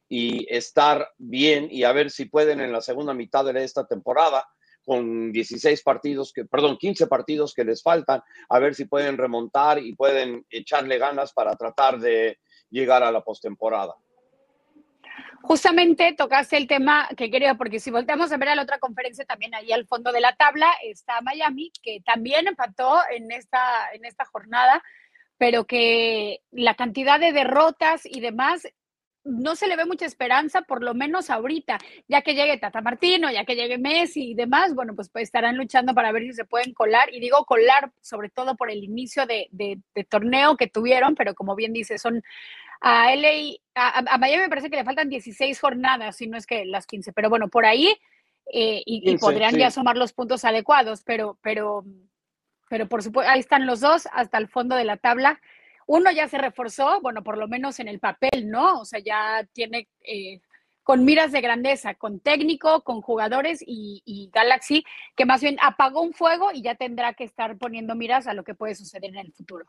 y 0.07 0.45
estar 0.53 1.09
bien 1.17 1.67
y 1.71 1.83
a 1.83 1.91
ver 1.91 2.11
si 2.11 2.25
pueden 2.25 2.61
en 2.61 2.71
la 2.71 2.81
segunda 2.81 3.13
mitad 3.13 3.45
de 3.45 3.63
esta 3.63 3.85
temporada 3.87 4.47
con 4.83 5.31
16 5.31 5.81
partidos, 5.83 6.33
que, 6.33 6.45
perdón, 6.45 6.77
15 6.77 7.07
partidos 7.07 7.53
que 7.53 7.63
les 7.63 7.81
faltan, 7.81 8.21
a 8.49 8.59
ver 8.59 8.75
si 8.75 8.85
pueden 8.85 9.17
remontar 9.17 9.79
y 9.79 9.95
pueden 9.95 10.45
echarle 10.49 10.97
ganas 10.97 11.33
para 11.33 11.55
tratar 11.55 11.99
de 11.99 12.39
llegar 12.69 13.03
a 13.03 13.11
la 13.11 13.23
postemporada. 13.23 13.93
Justamente 15.41 16.15
tocaste 16.17 16.55
el 16.55 16.67
tema 16.67 17.09
que 17.17 17.29
quería, 17.29 17.55
porque 17.55 17.79
si 17.79 17.91
volteamos 17.91 18.31
a 18.31 18.37
ver 18.37 18.49
a 18.49 18.55
la 18.55 18.63
otra 18.63 18.79
conferencia, 18.79 19.25
también 19.25 19.53
ahí 19.53 19.73
al 19.73 19.85
fondo 19.85 20.11
de 20.11 20.21
la 20.21 20.35
tabla 20.35 20.71
está 20.83 21.19
Miami, 21.21 21.71
que 21.81 21.99
también 22.05 22.47
empató 22.47 22.99
en 23.11 23.29
esta, 23.29 23.91
en 23.91 24.05
esta 24.05 24.23
jornada, 24.23 24.81
pero 25.37 25.65
que 25.65 26.39
la 26.51 26.75
cantidad 26.75 27.19
de 27.19 27.33
derrotas 27.33 28.05
y 28.05 28.21
demás 28.21 28.67
no 29.23 29.55
se 29.55 29.67
le 29.67 29.75
ve 29.75 29.85
mucha 29.85 30.05
esperanza, 30.05 30.63
por 30.63 30.83
lo 30.83 30.93
menos 30.93 31.29
ahorita, 31.29 31.77
ya 32.07 32.21
que 32.21 32.35
llegue 32.35 32.57
Tata 32.57 32.81
Martino, 32.81 33.31
ya 33.31 33.45
que 33.45 33.55
llegue 33.55 33.77
Messi 33.77 34.31
y 34.31 34.33
demás, 34.33 34.75
bueno, 34.75 34.95
pues, 34.95 35.09
pues 35.09 35.23
estarán 35.23 35.55
luchando 35.55 35.93
para 35.93 36.11
ver 36.11 36.23
si 36.23 36.33
se 36.33 36.45
pueden 36.45 36.73
colar, 36.73 37.13
y 37.13 37.19
digo 37.19 37.45
colar 37.45 37.91
sobre 38.01 38.29
todo 38.29 38.55
por 38.55 38.69
el 38.69 38.83
inicio 38.83 39.25
de, 39.25 39.47
de 39.51 40.03
torneo 40.03 40.57
que 40.57 40.67
tuvieron, 40.67 41.15
pero 41.15 41.35
como 41.35 41.55
bien 41.55 41.71
dice, 41.73 41.97
son 41.97 42.21
a 42.83 43.15
LA, 43.15 43.55
a, 43.75 44.17
Miami 44.17 44.43
me 44.43 44.49
parece 44.49 44.69
que 44.69 44.75
le 44.75 44.83
faltan 44.83 45.07
16 45.07 45.57
jornadas, 45.57 46.17
si 46.17 46.27
no 46.27 46.37
es 46.37 46.45
que 46.45 46.65
las 46.65 46.85
15, 46.85 47.13
pero 47.13 47.29
bueno, 47.29 47.47
por 47.47 47.65
ahí, 47.65 47.95
eh, 48.51 48.83
y, 48.85 49.17
podrían 49.17 49.55
ya 49.55 49.71
sumar 49.71 49.95
los 49.95 50.11
puntos 50.11 50.43
adecuados, 50.43 51.01
pero, 51.05 51.39
pero, 51.41 51.85
pero 52.69 52.89
por 52.89 53.01
supuesto, 53.01 53.31
ahí 53.31 53.39
están 53.39 53.65
los 53.65 53.79
dos 53.79 54.09
hasta 54.11 54.37
el 54.37 54.49
fondo 54.49 54.75
de 54.75 54.83
la 54.83 54.97
tabla. 54.97 55.39
Uno 55.87 56.11
ya 56.11 56.27
se 56.27 56.37
reforzó, 56.37 56.99
bueno, 57.01 57.23
por 57.23 57.37
lo 57.37 57.47
menos 57.47 57.79
en 57.79 57.87
el 57.87 57.99
papel, 57.99 58.49
¿no? 58.49 58.79
O 58.79 58.85
sea, 58.85 58.99
ya 58.99 59.47
tiene 59.53 59.87
eh, 60.01 60.41
con 60.83 61.05
miras 61.05 61.31
de 61.31 61.41
grandeza, 61.41 61.95
con 61.95 62.19
técnico, 62.19 62.81
con 62.83 63.01
jugadores 63.01 63.61
y, 63.65 64.01
y, 64.05 64.29
Galaxy, 64.33 64.83
que 65.15 65.25
más 65.25 65.41
bien 65.41 65.57
apagó 65.61 66.01
un 66.01 66.13
fuego 66.13 66.51
y 66.53 66.61
ya 66.61 66.75
tendrá 66.75 67.13
que 67.13 67.23
estar 67.23 67.57
poniendo 67.57 67.95
miras 67.95 68.27
a 68.27 68.33
lo 68.33 68.43
que 68.43 68.55
puede 68.55 68.75
suceder 68.75 69.11
en 69.11 69.17
el 69.17 69.33
futuro. 69.33 69.65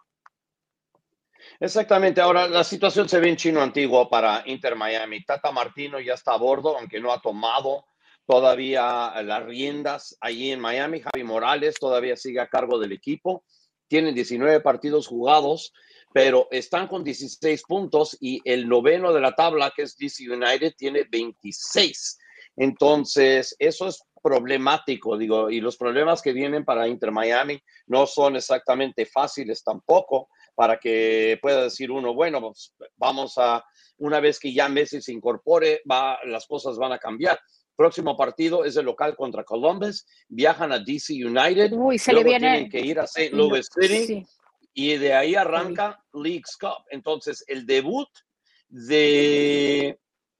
Exactamente. 1.60 2.20
Ahora, 2.20 2.48
la 2.48 2.64
situación 2.64 3.08
se 3.08 3.20
ve 3.20 3.28
en 3.28 3.36
chino 3.36 3.60
antiguo 3.60 4.08
para 4.08 4.42
Inter 4.46 4.76
Miami. 4.76 5.24
Tata 5.24 5.52
Martino 5.52 6.00
ya 6.00 6.14
está 6.14 6.32
a 6.32 6.38
bordo, 6.38 6.76
aunque 6.76 7.00
no 7.00 7.12
ha 7.12 7.20
tomado 7.20 7.84
todavía 8.26 9.12
las 9.22 9.44
riendas 9.44 10.16
allí 10.20 10.50
en 10.50 10.60
Miami. 10.60 11.00
Javi 11.00 11.24
Morales 11.24 11.76
todavía 11.78 12.16
sigue 12.16 12.40
a 12.40 12.48
cargo 12.48 12.78
del 12.78 12.92
equipo. 12.92 13.44
Tienen 13.88 14.14
19 14.14 14.60
partidos 14.60 15.06
jugados, 15.06 15.72
pero 16.14 16.46
están 16.52 16.86
con 16.86 17.02
16 17.02 17.64
puntos 17.64 18.16
y 18.20 18.40
el 18.44 18.68
noveno 18.68 19.12
de 19.12 19.20
la 19.20 19.34
tabla, 19.34 19.72
que 19.74 19.82
es 19.82 19.96
DC 19.96 20.30
United, 20.30 20.74
tiene 20.78 21.02
26. 21.10 22.18
Entonces, 22.54 23.56
eso 23.58 23.88
es 23.88 24.00
problemático, 24.22 25.18
digo, 25.18 25.50
y 25.50 25.60
los 25.60 25.76
problemas 25.76 26.22
que 26.22 26.32
vienen 26.32 26.64
para 26.64 26.86
Inter 26.86 27.10
Miami 27.10 27.60
no 27.88 28.06
son 28.06 28.36
exactamente 28.36 29.06
fáciles 29.06 29.64
tampoco 29.64 30.28
para 30.54 30.78
que 30.78 31.36
pueda 31.42 31.64
decir 31.64 31.90
uno, 31.90 32.14
bueno, 32.14 32.40
pues, 32.40 32.72
vamos 32.96 33.34
a, 33.38 33.64
una 33.98 34.20
vez 34.20 34.38
que 34.38 34.54
ya 34.54 34.68
Messi 34.68 35.02
se 35.02 35.12
incorpore, 35.12 35.82
va, 35.90 36.20
las 36.26 36.46
cosas 36.46 36.78
van 36.78 36.92
a 36.92 36.98
cambiar. 37.00 37.40
Próximo 37.74 38.16
partido 38.16 38.64
es 38.64 38.76
el 38.76 38.84
local 38.84 39.16
contra 39.16 39.42
Columbus, 39.42 40.06
viajan 40.28 40.70
a 40.70 40.78
DC 40.78 41.12
United, 41.12 41.72
Uy, 41.72 41.98
se 41.98 42.12
le 42.12 42.22
viene... 42.22 42.52
tienen 42.52 42.70
que 42.70 42.80
ir 42.82 43.00
a 43.00 43.02
St. 43.02 43.34
Louis 43.34 43.66
City 43.68 44.24
y 44.74 44.96
de 44.96 45.14
ahí 45.14 45.34
arranca 45.34 46.04
League's 46.12 46.56
Cup. 46.56 46.84
Entonces, 46.90 47.44
el 47.46 47.64
debut 47.64 48.08
de 48.68 49.98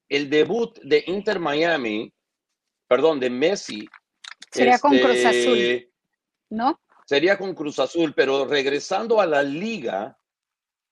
el 0.09 0.28
debut 0.28 0.78
de 0.82 1.05
Inter 1.07 1.39
Miami, 1.39 2.12
perdón, 2.87 3.20
de 3.20 3.30
Messi. 3.30 3.89
Sería 4.51 4.78
con 4.78 4.99
Cruz 4.99 5.16
este, 5.16 5.26
Azul, 5.26 5.93
¿no? 6.51 6.80
sería 7.05 7.39
con 7.39 7.55
Cruz 7.55 7.78
Azul, 7.78 8.14
pero 8.14 8.47
regresando 8.47 9.20
a 9.20 9.26
la 9.26 9.43
liga, 9.43 10.18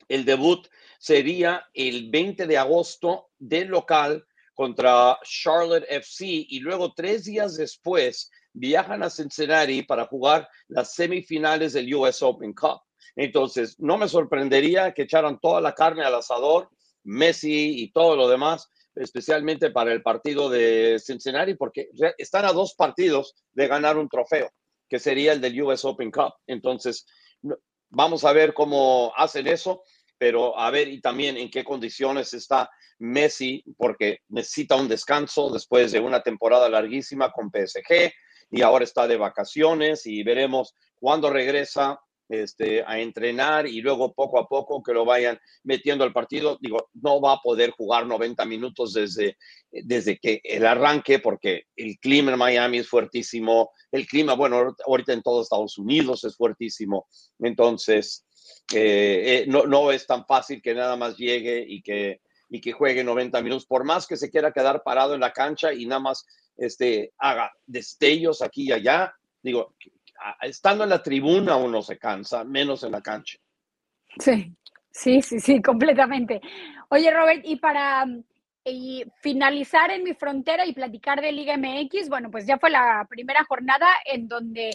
el 0.08 0.24
debut 0.24 0.66
sería 0.98 1.66
el 1.72 2.10
20 2.10 2.46
de 2.46 2.58
agosto 2.58 3.30
del 3.38 3.68
local 3.68 4.26
contra 4.54 5.18
Charlotte 5.24 5.86
FC 5.88 6.26
y 6.26 6.60
luego 6.60 6.92
tres 6.92 7.24
días 7.24 7.56
después 7.56 8.30
viajan 8.52 9.02
a 9.02 9.10
Cincinnati 9.10 9.82
para 9.82 10.06
jugar 10.06 10.48
las 10.68 10.94
semifinales 10.94 11.72
del 11.72 11.92
US 11.94 12.22
Open 12.22 12.52
Cup. 12.52 12.82
Entonces, 13.16 13.78
no 13.78 13.98
me 13.98 14.08
sorprendería 14.08 14.92
que 14.92 15.02
echaran 15.02 15.38
toda 15.40 15.60
la 15.60 15.74
carne 15.74 16.04
al 16.04 16.14
asador, 16.14 16.70
Messi 17.04 17.82
y 17.82 17.92
todo 17.92 18.16
lo 18.16 18.28
demás, 18.28 18.68
especialmente 18.94 19.70
para 19.70 19.92
el 19.92 20.02
partido 20.02 20.48
de 20.48 21.00
Cincinnati, 21.04 21.54
porque 21.54 21.88
están 22.18 22.44
a 22.44 22.52
dos 22.52 22.74
partidos 22.74 23.34
de 23.52 23.66
ganar 23.66 23.98
un 23.98 24.08
trofeo 24.08 24.50
que 24.88 24.98
sería 24.98 25.32
el 25.32 25.40
del 25.40 25.60
US 25.62 25.84
Open 25.84 26.10
Cup. 26.10 26.34
Entonces, 26.46 27.06
vamos 27.88 28.24
a 28.24 28.32
ver 28.32 28.52
cómo 28.52 29.12
hacen 29.16 29.46
eso, 29.46 29.82
pero 30.18 30.58
a 30.58 30.70
ver 30.70 30.88
y 30.88 31.00
también 31.00 31.36
en 31.36 31.50
qué 31.50 31.64
condiciones 31.64 32.34
está 32.34 32.70
Messi, 32.98 33.64
porque 33.76 34.18
necesita 34.28 34.76
un 34.76 34.88
descanso 34.88 35.50
después 35.50 35.92
de 35.92 36.00
una 36.00 36.22
temporada 36.22 36.68
larguísima 36.68 37.32
con 37.32 37.50
PSG 37.50 38.12
y 38.50 38.62
ahora 38.62 38.84
está 38.84 39.08
de 39.08 39.16
vacaciones 39.16 40.06
y 40.06 40.22
veremos 40.22 40.74
cuándo 41.00 41.30
regresa 41.30 41.98
este, 42.28 42.82
a 42.86 42.98
entrenar 42.98 43.66
y 43.66 43.80
luego 43.80 44.12
poco 44.12 44.38
a 44.38 44.46
poco 44.48 44.82
que 44.82 44.92
lo 44.92 45.04
vayan 45.04 45.38
metiendo 45.64 46.04
al 46.04 46.12
partido. 46.12 46.58
Digo, 46.60 46.88
no 46.94 47.20
va 47.20 47.34
a 47.34 47.40
poder 47.40 47.70
jugar 47.70 48.06
90 48.06 48.44
minutos 48.46 48.92
desde, 48.94 49.36
desde 49.70 50.18
que 50.18 50.40
el 50.44 50.66
arranque 50.66 51.18
porque 51.18 51.64
el 51.76 51.98
clima 51.98 52.32
en 52.32 52.38
Miami 52.38 52.78
es 52.78 52.88
fuertísimo, 52.88 53.70
el 53.90 54.06
clima, 54.06 54.34
bueno, 54.34 54.74
ahorita 54.86 55.12
en 55.12 55.22
todo 55.22 55.42
Estados 55.42 55.78
Unidos 55.78 56.24
es 56.24 56.36
fuertísimo, 56.36 57.06
entonces 57.38 58.24
eh, 58.72 59.22
eh, 59.24 59.44
no, 59.48 59.64
no 59.64 59.92
es 59.92 60.06
tan 60.06 60.26
fácil 60.26 60.62
que 60.62 60.74
nada 60.74 60.96
más 60.96 61.16
llegue 61.16 61.64
y 61.66 61.82
que, 61.82 62.20
y 62.48 62.60
que 62.60 62.72
juegue 62.72 63.04
90 63.04 63.40
minutos, 63.42 63.66
por 63.66 63.84
más 63.84 64.06
que 64.06 64.16
se 64.16 64.30
quiera 64.30 64.52
quedar 64.52 64.82
parado 64.82 65.14
en 65.14 65.20
la 65.20 65.32
cancha 65.32 65.72
y 65.72 65.86
nada 65.86 66.00
más 66.00 66.26
este, 66.56 67.12
haga 67.18 67.52
destellos 67.66 68.42
aquí 68.42 68.68
y 68.68 68.72
allá. 68.72 69.14
Digo, 69.42 69.74
estando 70.40 70.84
en 70.84 70.90
la 70.90 71.02
tribuna 71.02 71.56
uno 71.56 71.82
se 71.82 71.98
cansa, 71.98 72.44
menos 72.44 72.82
en 72.84 72.92
la 72.92 73.00
cancha. 73.00 73.38
Sí, 74.18 74.54
sí, 74.90 75.22
sí, 75.22 75.40
sí, 75.40 75.62
completamente. 75.62 76.40
Oye, 76.88 77.10
Robert, 77.10 77.42
y 77.44 77.56
para 77.56 78.06
y 78.64 79.04
finalizar 79.20 79.90
en 79.90 80.04
mi 80.04 80.14
frontera 80.14 80.64
y 80.66 80.72
platicar 80.72 81.20
de 81.20 81.32
Liga 81.32 81.56
MX, 81.56 82.08
bueno, 82.08 82.30
pues 82.30 82.46
ya 82.46 82.58
fue 82.58 82.70
la 82.70 83.06
primera 83.08 83.44
jornada 83.44 83.88
en 84.04 84.28
donde 84.28 84.70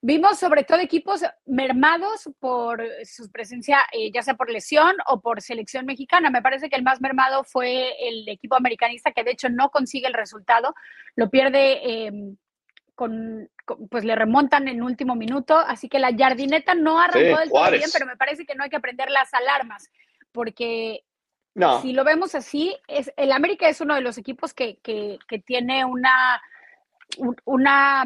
vimos 0.00 0.38
sobre 0.38 0.64
todo 0.64 0.78
equipos 0.78 1.22
mermados 1.44 2.30
por 2.38 2.82
su 3.04 3.30
presencia, 3.30 3.80
eh, 3.92 4.10
ya 4.12 4.22
sea 4.22 4.34
por 4.34 4.50
lesión 4.50 4.94
o 5.06 5.20
por 5.20 5.42
selección 5.42 5.86
mexicana. 5.86 6.30
Me 6.30 6.42
parece 6.42 6.70
que 6.70 6.76
el 6.76 6.84
más 6.84 7.00
mermado 7.00 7.44
fue 7.44 7.92
el 8.08 8.28
equipo 8.28 8.56
americanista, 8.56 9.12
que 9.12 9.24
de 9.24 9.32
hecho 9.32 9.48
no 9.48 9.70
consigue 9.70 10.06
el 10.06 10.14
resultado, 10.14 10.74
lo 11.16 11.28
pierde. 11.30 12.06
Em, 12.06 12.36
con, 12.98 13.48
pues 13.90 14.02
le 14.02 14.16
remontan 14.16 14.66
en 14.66 14.82
último 14.82 15.14
minuto, 15.14 15.56
así 15.56 15.88
que 15.88 16.00
la 16.00 16.12
jardineta 16.12 16.74
no 16.74 16.98
arrancó 16.98 17.38
del 17.38 17.48
todo 17.48 17.70
bien, 17.70 17.88
pero 17.92 18.06
me 18.06 18.16
parece 18.16 18.44
que 18.44 18.56
no 18.56 18.64
hay 18.64 18.70
que 18.70 18.76
aprender 18.76 19.08
las 19.08 19.32
alarmas, 19.32 19.88
porque 20.32 21.04
si 21.80 21.92
lo 21.92 22.02
vemos 22.02 22.34
así, 22.34 22.76
es, 22.88 23.12
el 23.16 23.30
América 23.30 23.68
es 23.68 23.80
uno 23.80 23.94
de 23.94 24.00
los 24.00 24.18
equipos 24.18 24.52
que, 24.52 24.78
que, 24.78 25.20
que 25.28 25.38
tiene 25.38 25.84
una, 25.84 26.42
una, 27.44 28.04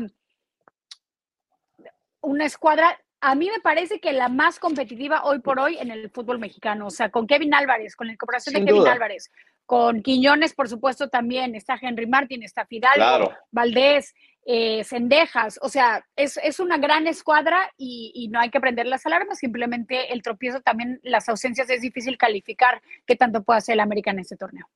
una 2.21 2.45
escuadra 2.45 2.99
a 3.23 3.35
mí 3.35 3.49
me 3.49 3.61
parece 3.61 4.01
que 4.01 4.13
la 4.13 4.29
más 4.29 4.59
competitiva 4.59 5.25
hoy 5.25 5.39
por 5.39 5.61
hoy 5.61 5.79
en 5.79 5.91
el 5.93 6.11
fútbol 6.11 6.41
mexicano, 6.41 6.89
o 6.89 6.91
sea, 6.91 7.09
con 7.09 7.27
Kevin 7.27 7.55
Álvarez, 7.55 7.95
con 7.95 8.09
la 8.09 8.15
incorporación 8.15 8.57
de 8.57 8.65
Kevin 8.65 8.89
Álvarez, 8.89 9.31
con 9.65 10.03
Quiñones, 10.03 10.55
por 10.55 10.69
supuesto, 10.69 11.09
también 11.09 11.55
está 11.55 11.79
Henry 11.81 12.07
Martin, 12.07 12.43
está 12.43 12.67
Fidalgo, 12.67 13.33
Valdés, 13.53 14.13
eh, 14.45 14.85
o 15.61 15.69
sea, 15.69 16.05
es, 16.17 16.39
es 16.43 16.61
una 16.61 16.79
gran 16.79 17.07
escuadra 17.07 17.71
y, 17.77 18.13
y, 18.15 18.29
no 18.29 18.41
hay 18.41 18.51
que 18.51 18.61
prender 18.61 18.87
las 18.87 19.07
alarmas, 19.07 19.39
simplemente 19.39 20.13
el 20.13 20.23
tropiezo 20.23 20.61
también, 20.61 21.01
las 21.03 21.29
ausencias 21.29 21.71
es 21.71 21.81
difícil 21.81 22.19
calificar 22.19 22.83
qué 23.07 23.17
tanto 23.17 23.43
puede 23.43 23.59
hacer 23.59 23.75
el 23.75 23.81
América 23.81 24.11
en 24.11 24.19
este 24.19 24.37
torneo. 24.37 24.69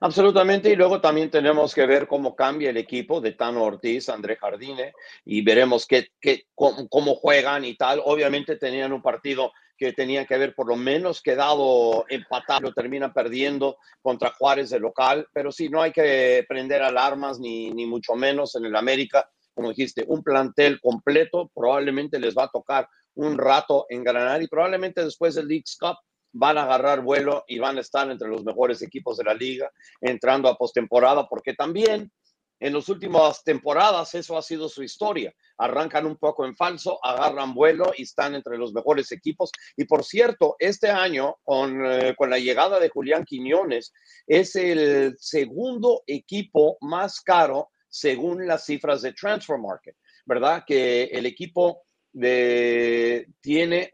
Absolutamente, 0.00 0.70
y 0.70 0.76
luego 0.76 1.00
también 1.00 1.30
tenemos 1.30 1.74
que 1.74 1.86
ver 1.86 2.06
cómo 2.06 2.34
cambia 2.36 2.70
el 2.70 2.76
equipo 2.76 3.20
de 3.20 3.32
Tano 3.32 3.62
Ortiz, 3.62 4.08
André 4.08 4.36
Jardine, 4.36 4.92
y 5.24 5.42
veremos 5.42 5.86
qué, 5.86 6.08
qué, 6.20 6.44
cómo, 6.54 6.88
cómo, 6.88 7.14
juegan 7.14 7.64
y 7.64 7.76
tal. 7.76 8.02
Obviamente 8.04 8.56
tenían 8.56 8.92
un 8.92 9.00
partido 9.00 9.52
que 9.76 9.92
tenía 9.92 10.24
que 10.24 10.34
haber 10.34 10.54
por 10.54 10.66
lo 10.68 10.76
menos 10.76 11.22
quedado 11.22 12.04
empatado, 12.08 12.60
lo 12.62 12.72
termina 12.72 13.12
perdiendo 13.12 13.76
contra 14.00 14.32
Juárez 14.32 14.70
de 14.70 14.80
local, 14.80 15.26
pero 15.32 15.52
sí, 15.52 15.68
no 15.68 15.82
hay 15.82 15.92
que 15.92 16.44
prender 16.48 16.82
alarmas, 16.82 17.38
ni, 17.38 17.70
ni 17.70 17.86
mucho 17.86 18.14
menos 18.14 18.54
en 18.56 18.64
el 18.64 18.76
América. 18.76 19.28
Como 19.54 19.70
dijiste, 19.70 20.04
un 20.06 20.22
plantel 20.22 20.80
completo, 20.80 21.50
probablemente 21.54 22.18
les 22.18 22.34
va 22.36 22.44
a 22.44 22.50
tocar 22.50 22.88
un 23.14 23.38
rato 23.38 23.86
engranar 23.88 24.42
y 24.42 24.48
probablemente 24.48 25.02
después 25.02 25.34
del 25.34 25.48
League's 25.48 25.76
Cup 25.78 25.96
van 26.32 26.58
a 26.58 26.64
agarrar 26.64 27.00
vuelo 27.00 27.44
y 27.46 27.58
van 27.58 27.78
a 27.78 27.80
estar 27.80 28.10
entre 28.10 28.28
los 28.28 28.44
mejores 28.44 28.82
equipos 28.82 29.16
de 29.16 29.24
la 29.24 29.34
liga, 29.34 29.70
entrando 30.00 30.48
a 30.48 30.56
postemporada, 30.56 31.26
porque 31.28 31.54
también 31.54 32.12
en 32.58 32.72
las 32.72 32.88
últimas 32.88 33.44
temporadas 33.44 34.14
eso 34.14 34.36
ha 34.36 34.42
sido 34.42 34.68
su 34.68 34.82
historia. 34.82 35.34
Arrancan 35.58 36.06
un 36.06 36.16
poco 36.16 36.46
en 36.46 36.56
falso, 36.56 36.98
agarran 37.04 37.54
vuelo 37.54 37.92
y 37.96 38.02
están 38.02 38.34
entre 38.34 38.56
los 38.56 38.72
mejores 38.72 39.12
equipos. 39.12 39.50
Y 39.76 39.84
por 39.84 40.04
cierto, 40.04 40.56
este 40.58 40.90
año, 40.90 41.36
con, 41.42 41.84
eh, 41.84 42.14
con 42.16 42.30
la 42.30 42.38
llegada 42.38 42.78
de 42.80 42.88
Julián 42.88 43.24
Quiñones, 43.24 43.92
es 44.26 44.56
el 44.56 45.16
segundo 45.18 46.02
equipo 46.06 46.78
más 46.80 47.20
caro 47.20 47.70
según 47.88 48.46
las 48.46 48.64
cifras 48.64 49.02
de 49.02 49.12
Transfer 49.12 49.58
Market, 49.58 49.96
¿verdad? 50.24 50.64
Que 50.66 51.04
el 51.04 51.26
equipo 51.26 51.82
de, 52.12 53.28
tiene 53.40 53.92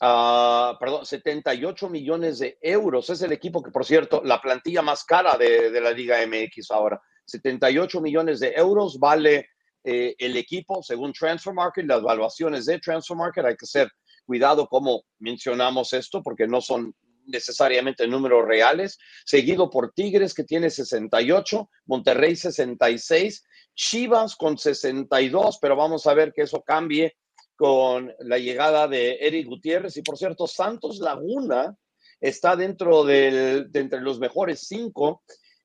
Uh, 0.00 0.76
perdón, 0.78 1.06
78 1.06 1.88
millones 1.88 2.38
de 2.38 2.58
euros. 2.60 3.08
Es 3.08 3.22
el 3.22 3.32
equipo 3.32 3.62
que, 3.62 3.70
por 3.70 3.86
cierto, 3.86 4.20
la 4.22 4.38
plantilla 4.38 4.82
más 4.82 5.02
cara 5.04 5.38
de, 5.38 5.70
de 5.70 5.80
la 5.80 5.92
Liga 5.92 6.18
MX 6.26 6.72
ahora. 6.72 7.00
78 7.24 8.00
millones 8.00 8.40
de 8.40 8.52
euros 8.56 8.98
vale 8.98 9.48
eh, 9.82 10.14
el 10.18 10.36
equipo 10.36 10.82
según 10.82 11.12
Transfer 11.12 11.52
Market, 11.52 11.86
las 11.86 12.00
evaluaciones 12.00 12.66
de 12.66 12.78
Transfer 12.78 13.16
Market. 13.16 13.44
Hay 13.44 13.56
que 13.56 13.66
ser 13.66 13.90
cuidado 14.24 14.66
cómo 14.66 15.04
mencionamos 15.18 15.92
esto 15.92 16.22
porque 16.22 16.46
no 16.46 16.60
son 16.60 16.94
necesariamente 17.26 18.06
números 18.06 18.46
reales. 18.46 18.98
Seguido 19.24 19.70
por 19.70 19.92
Tigres 19.92 20.34
que 20.34 20.44
tiene 20.44 20.70
68, 20.70 21.68
Monterrey 21.86 22.36
66, 22.36 23.44
Chivas 23.74 24.36
con 24.36 24.56
62, 24.56 25.58
pero 25.60 25.76
vamos 25.76 26.06
a 26.06 26.14
ver 26.14 26.32
que 26.32 26.42
eso 26.42 26.62
cambie 26.62 27.16
con 27.56 28.12
la 28.20 28.38
llegada 28.38 28.88
de 28.88 29.18
Eric 29.20 29.46
Gutiérrez. 29.46 29.96
Y 29.96 30.02
por 30.02 30.16
cierto, 30.16 30.46
Santos 30.46 30.98
Laguna 30.98 31.76
está 32.20 32.56
dentro 32.56 33.04
del, 33.04 33.70
de 33.70 33.80
entre 33.80 34.00
los 34.00 34.18
mejores 34.18 34.66
cinco 34.66 35.22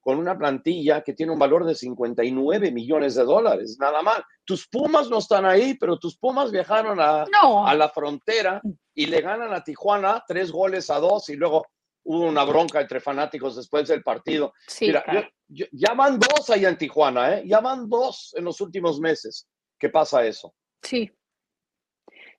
con 0.10 0.18
una 0.18 0.36
plantilla 0.36 1.03
que 1.03 1.14
tiene 1.14 1.32
un 1.32 1.38
valor 1.38 1.64
de 1.66 1.76
59 1.76 2.72
millones 2.72 3.14
de 3.14 3.24
dólares, 3.24 3.78
nada 3.80 4.01
más. 4.01 4.24
Tus 4.43 4.68
Pumas 4.68 5.07
no 5.07 5.20
están 5.20 5.45
ahí, 5.45 5.76
pero 5.76 5.99
tus 5.99 6.18
Pumas 6.18 6.51
viajaron 6.51 6.99
a, 6.99 7.26
no. 7.32 7.68
a 7.68 7.76
la 7.76 7.89
frontera 7.89 8.60
y 8.95 9.05
le 9.05 9.22
ganan 9.22 9.53
a 9.53 9.64
Tijuana 9.64 10.24
tres 10.28 10.51
goles 10.51 10.89
a 10.89 10.97
dos 10.97 11.30
y 11.30 11.36
luego 11.36 11.68
hubo 12.05 12.26
una 12.26 12.43
bronca 12.43 12.82
entre 12.82 12.99
fanáticos 12.99 13.55
después 13.55 13.88
del 13.88 14.01
partido. 14.01 14.51
Sí, 14.66 14.88
Mira, 14.88 15.03
claro. 15.03 15.30
yo, 15.47 15.66
yo, 15.66 15.66
ya 15.74 15.93
van 15.93 16.18
dos 16.18 16.49
ahí 16.49 16.66
en 16.66 16.76
Tijuana, 16.76 17.36
¿eh? 17.36 17.43
ya 17.45 17.60
van 17.60 17.88
dos 17.88 18.34
en 18.36 18.45
los 18.45 18.60
últimos 18.62 18.99
meses. 18.99 19.47
¿Qué 19.78 19.89
pasa 19.89 20.26
eso? 20.26 20.55
Sí, 20.82 21.12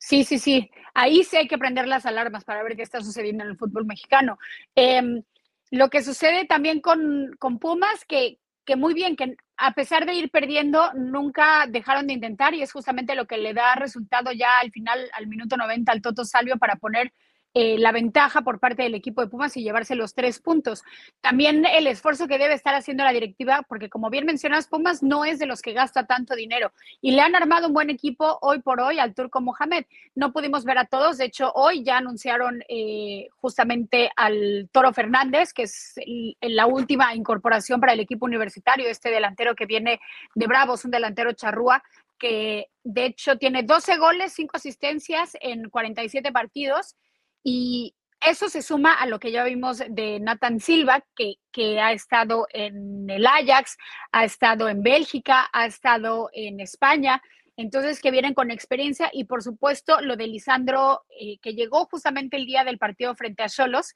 Sí, 0.02 0.24
sí, 0.24 0.38
sí. 0.38 0.70
Ahí 0.94 1.22
sí 1.22 1.36
hay 1.36 1.46
que 1.46 1.58
prender 1.58 1.86
las 1.86 2.06
alarmas 2.06 2.42
para 2.42 2.62
ver 2.62 2.74
qué 2.74 2.82
está 2.82 3.02
sucediendo 3.02 3.44
en 3.44 3.50
el 3.50 3.58
fútbol 3.58 3.84
mexicano. 3.84 4.38
Eh, 4.74 5.22
lo 5.70 5.88
que 5.88 6.02
sucede 6.02 6.46
también 6.46 6.80
con, 6.80 7.36
con 7.38 7.58
Pumas, 7.58 8.04
que, 8.04 8.38
que, 8.64 8.76
muy 8.76 8.94
bien, 8.94 9.16
que 9.16 9.36
a 9.56 9.72
pesar 9.72 10.06
de 10.06 10.14
ir 10.14 10.30
perdiendo, 10.30 10.92
nunca 10.94 11.66
dejaron 11.68 12.06
de 12.06 12.14
intentar 12.14 12.54
y 12.54 12.62
es 12.62 12.72
justamente 12.72 13.14
lo 13.14 13.26
que 13.26 13.38
le 13.38 13.54
da 13.54 13.74
resultado 13.74 14.32
ya 14.32 14.58
al 14.58 14.72
final, 14.72 15.08
al 15.12 15.26
minuto 15.26 15.56
90, 15.56 15.92
al 15.92 16.02
Toto 16.02 16.24
Salvio 16.24 16.58
para 16.58 16.76
poner 16.76 17.12
eh, 17.52 17.78
la 17.78 17.90
ventaja 17.90 18.42
por 18.42 18.60
parte 18.60 18.84
del 18.84 18.94
equipo 18.94 19.22
de 19.22 19.26
Pumas 19.26 19.56
y 19.56 19.64
llevarse 19.64 19.96
los 19.96 20.14
tres 20.14 20.38
puntos. 20.38 20.84
También 21.20 21.66
el 21.66 21.88
esfuerzo 21.88 22.28
que 22.28 22.38
debe 22.38 22.54
estar 22.54 22.76
haciendo 22.76 23.02
la 23.02 23.12
directiva, 23.12 23.64
porque 23.68 23.88
como 23.88 24.08
bien 24.08 24.24
mencionas, 24.24 24.68
Pumas 24.68 25.02
no 25.02 25.24
es 25.24 25.40
de 25.40 25.46
los 25.46 25.60
que 25.60 25.72
gasta 25.72 26.06
tanto 26.06 26.36
dinero 26.36 26.72
y 27.00 27.10
le 27.10 27.22
han 27.22 27.34
armado 27.34 27.66
un 27.66 27.74
buen 27.74 27.90
equipo 27.90 28.38
hoy 28.40 28.60
por 28.60 28.80
hoy 28.80 29.00
al 29.00 29.14
Turco 29.14 29.40
Mohamed. 29.40 29.84
No 30.14 30.32
pudimos 30.32 30.64
ver 30.64 30.78
a 30.78 30.84
todos, 30.84 31.18
de 31.18 31.24
hecho 31.24 31.50
hoy 31.54 31.82
ya 31.82 31.96
anunciaron 31.96 32.62
eh, 32.68 33.26
justamente 33.40 34.12
al 34.14 34.68
Toro 34.70 34.92
Fernández, 34.92 35.52
que 35.52 35.64
es 35.64 35.94
la 36.40 36.66
última 36.66 37.16
incorporación 37.16 37.80
para 37.80 37.94
el 37.94 38.00
equipo 38.00 38.26
universitario, 38.26 38.88
este 38.88 39.10
delantero 39.10 39.56
que 39.56 39.66
viene 39.66 40.00
de 40.36 40.46
Bravos, 40.46 40.84
un 40.84 40.92
delantero 40.92 41.32
charrúa 41.32 41.82
que 42.16 42.68
de 42.84 43.06
hecho 43.06 43.38
tiene 43.38 43.64
12 43.64 43.96
goles, 43.96 44.34
5 44.34 44.56
asistencias 44.56 45.36
en 45.40 45.68
47 45.68 46.30
partidos 46.30 46.94
y 47.42 47.94
eso 48.20 48.48
se 48.50 48.62
suma 48.62 48.92
a 48.92 49.06
lo 49.06 49.18
que 49.18 49.32
ya 49.32 49.44
vimos 49.44 49.82
de 49.88 50.20
Nathan 50.20 50.60
Silva, 50.60 51.02
que, 51.16 51.36
que, 51.50 51.80
ha 51.80 51.92
estado 51.92 52.46
en 52.52 53.08
el 53.08 53.26
Ajax, 53.26 53.78
ha 54.12 54.24
estado 54.24 54.68
en 54.68 54.82
Bélgica, 54.82 55.48
ha 55.52 55.66
estado 55.66 56.28
en 56.32 56.60
España. 56.60 57.22
Entonces, 57.56 58.00
que 58.00 58.10
vienen 58.10 58.34
con 58.34 58.50
experiencia 58.50 59.10
y, 59.12 59.24
por 59.24 59.42
supuesto, 59.42 60.00
lo 60.02 60.16
de 60.16 60.26
Lisandro, 60.26 61.02
eh, 61.18 61.38
que 61.40 61.54
llegó 61.54 61.86
justamente 61.86 62.36
el 62.36 62.46
día 62.46 62.64
del 62.64 62.78
partido 62.78 63.14
frente 63.14 63.42
a 63.42 63.48
Cholos, 63.48 63.94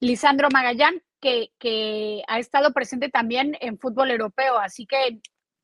Lisandro 0.00 0.48
Magallán, 0.52 1.02
que, 1.20 1.50
que 1.58 2.22
ha 2.26 2.38
estado 2.38 2.72
presente 2.72 3.08
también 3.08 3.56
en 3.60 3.78
fútbol 3.78 4.10
europeo. 4.10 4.58
Así 4.58 4.86
que 4.86 5.20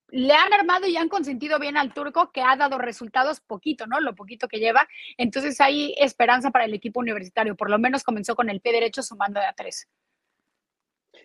le 0.09 0.35
han 0.35 0.53
armado 0.53 0.87
y 0.87 0.97
han 0.97 1.09
consentido 1.09 1.59
bien 1.59 1.77
al 1.77 1.93
turco 1.93 2.31
que 2.33 2.43
ha 2.43 2.57
dado 2.57 2.79
resultados 2.79 3.41
poquito, 3.41 3.87
¿no? 3.87 4.01
Lo 4.01 4.15
poquito 4.15 4.49
que 4.49 4.59
lleva. 4.59 4.89
Entonces 5.17 5.61
hay 5.61 5.95
esperanza 5.99 6.51
para 6.51 6.65
el 6.65 6.75
equipo 6.75 7.01
universitario. 7.01 7.57
Por 7.57 7.71
lo 7.71 7.79
menos 7.79 8.05
comenzó 8.05 8.37
con 8.37 8.49
el 8.51 8.61
pie 8.61 8.73
derecho 8.73 9.03
sumando 9.03 9.41
de 9.41 9.47
a 9.47 9.53
tres. 9.53 9.89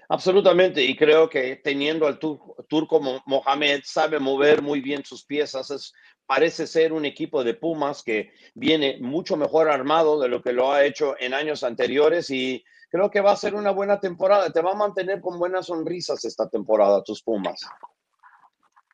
Absolutamente, 0.09 0.84
y 0.84 0.95
creo 0.95 1.29
que 1.29 1.57
teniendo 1.57 2.07
al 2.07 2.19
tur 2.19 2.39
turco 2.67 2.99
Mohamed, 3.25 3.82
sabe 3.86 4.19
mover 4.19 4.61
muy 4.61 4.82
bien 4.82 5.05
sus 5.05 5.25
piezas, 5.25 5.93
parece 6.25 6.67
ser 6.67 6.93
un 6.93 7.05
equipo 7.05 7.43
de 7.43 7.53
Pumas 7.53 8.03
que 8.03 8.32
viene 8.53 8.97
mucho 8.99 9.38
mejor 9.38 9.69
armado 9.69 10.19
de 10.19 10.27
lo 10.27 10.41
que 10.41 10.53
lo 10.53 10.71
ha 10.71 10.84
hecho 10.86 11.15
en 11.19 11.34
años 11.34 11.63
anteriores 11.63 12.29
y 12.29 12.63
creo 12.89 13.09
que 13.09 13.21
va 13.21 13.32
a 13.32 13.38
ser 13.38 13.55
una 13.55 13.71
buena 13.71 13.99
temporada, 13.99 14.49
te 14.51 14.61
va 14.61 14.71
a 14.71 14.75
mantener 14.75 15.21
con 15.21 15.39
buenas 15.39 15.67
sonrisas 15.67 16.23
esta 16.25 16.49
temporada 16.49 17.03
tus 17.03 17.23
Pumas. 17.23 17.61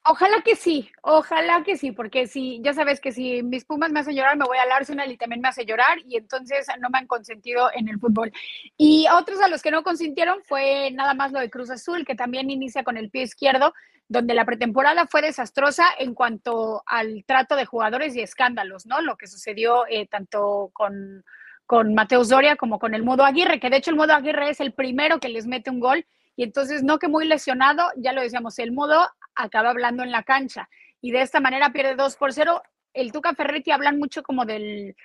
Ojalá 0.10 0.41
que 0.41 0.55
sí, 0.55 0.89
ojalá 1.01 1.64
que 1.64 1.76
sí, 1.76 1.91
porque 1.91 2.28
si 2.28 2.62
ya 2.64 2.74
sabes 2.74 3.01
que 3.01 3.12
si 3.12 3.43
mis 3.43 3.66
Pumas 3.66 3.91
me 3.91 3.99
hacen 3.99 4.16
llorar, 4.16 4.38
me 4.38 4.45
voy 4.45 4.58
al 4.58 4.72
Arsenal 4.72 5.12
y 5.12 5.18
también 5.18 5.41
me 5.41 5.49
hace 5.49 5.66
llorar 5.66 5.97
y 6.08 6.16
entonces 6.16 6.66
no 6.80 6.89
me 6.89 6.99
han 6.99 7.08
consentido 7.08 7.70
en 7.74 7.89
el 7.89 7.99
fútbol. 7.99 8.32
Y 8.78 9.05
otros 9.14 9.41
a 9.41 9.49
los 9.49 9.62
que 9.62 9.70
no 9.70 9.84
consintieron 9.84 10.41
fue 10.43 10.91
nada 10.91 11.14
más 11.14 11.34
lo 11.34 11.41
de 11.41 11.49
Cruz 11.49 11.70
Azul, 11.70 12.05
que 12.05 12.16
también 12.16 12.49
inicia 12.49 12.86
con 12.86 12.95
el 12.95 13.10
pie 13.10 13.24
izquierdo, 13.24 13.74
donde 14.08 14.34
la 14.34 14.45
pretemporada 14.45 15.08
fue 15.08 15.22
desastrosa 15.22 15.86
en 15.99 16.14
cuanto 16.14 16.84
al 16.86 17.26
trato 17.26 17.58
de 17.58 17.66
jugadores 17.66 18.16
y 18.16 18.22
escándalos, 18.22 18.86
¿no? 18.86 19.01
Lo 19.01 19.18
que 19.18 19.28
sucedió 19.28 19.86
eh, 19.89 20.08
tanto 20.08 20.70
con, 20.72 21.26
con 21.66 21.93
Mateus 21.93 22.30
Doria 22.30 22.55
como 22.55 22.80
con 22.80 22.95
el 22.95 23.03
Modo 23.03 23.26
Aguirre, 23.26 23.60
que 23.60 23.70
de 23.70 23.76
hecho 23.76 23.91
el 23.91 23.97
Modo 23.97 24.14
Aguirre 24.14 24.51
es 24.51 24.62
el 24.62 24.72
primero 24.72 25.20
que 25.20 25.28
les 25.28 25.45
mete 25.45 25.70
un 25.70 25.82
gol 25.82 26.05
y 26.38 26.43
entonces 26.43 26.84
no 26.84 26.97
que 26.97 27.10
muy 27.10 27.28
lesionado, 27.28 27.89
ya 27.97 28.14
lo 28.14 28.22
decíamos, 28.22 28.58
el 28.60 28.72
Modo 28.72 29.05
acaba 29.38 29.69
hablando 29.69 30.03
en 30.03 30.11
la 30.11 30.23
cancha 30.23 30.69
y 31.01 31.11
de 31.11 31.21
esta 31.21 31.39
manera 31.39 31.71
pierde 31.71 31.95
2 31.95 32.15
por 32.17 32.33
0. 32.33 32.61
El 32.93 33.11
Tuca 33.11 33.33
Ferretti 33.33 33.71
hablan 33.71 33.99
mucho 33.99 34.23
como 34.23 34.45
del, 34.45 34.95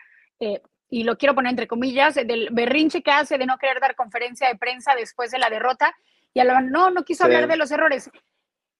eh, 0.40 0.60
y 0.88 1.04
lo 1.04 1.16
quiero 1.16 1.34
poner 1.34 1.50
entre 1.50 1.68
comillas, 1.68 2.14
del 2.14 2.48
berrinche 2.52 3.02
que 3.02 3.10
hace 3.10 3.38
de 3.38 3.46
no 3.46 3.58
querer 3.58 3.80
dar 3.80 3.94
conferencia 3.94 4.48
de 4.48 4.56
prensa 4.56 4.94
después 4.94 5.30
de 5.30 5.38
la 5.38 5.50
derrota 5.50 5.94
y 6.34 6.40
hablaban, 6.40 6.70
no, 6.70 6.90
no 6.90 7.04
quiso 7.04 7.24
sí. 7.24 7.26
hablar 7.26 7.48
de 7.48 7.56
los 7.56 7.70
errores. 7.70 8.10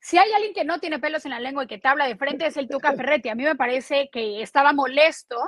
Si 0.01 0.19
hay 0.19 0.33
alguien 0.33 0.53
que 0.53 0.65
no 0.65 0.81
tiene 0.81 0.99
pelos 0.99 1.25
en 1.25 1.31
la 1.31 1.41
lengua 1.41 1.65
y 1.65 1.69
que 1.69 1.79
te 1.79 1.89
habla 1.89 2.07
de 2.07 2.17
frente 2.17 2.47
es 2.47 2.57
el 2.57 2.69
Tuca 2.69 2.93
Ferretti. 2.97 3.29
A 3.29 3.35
mí 3.35 3.45
me 3.45 3.55
parece 3.55 4.11
que 4.13 4.43
estaba 4.43 4.73
molesto 4.73 5.39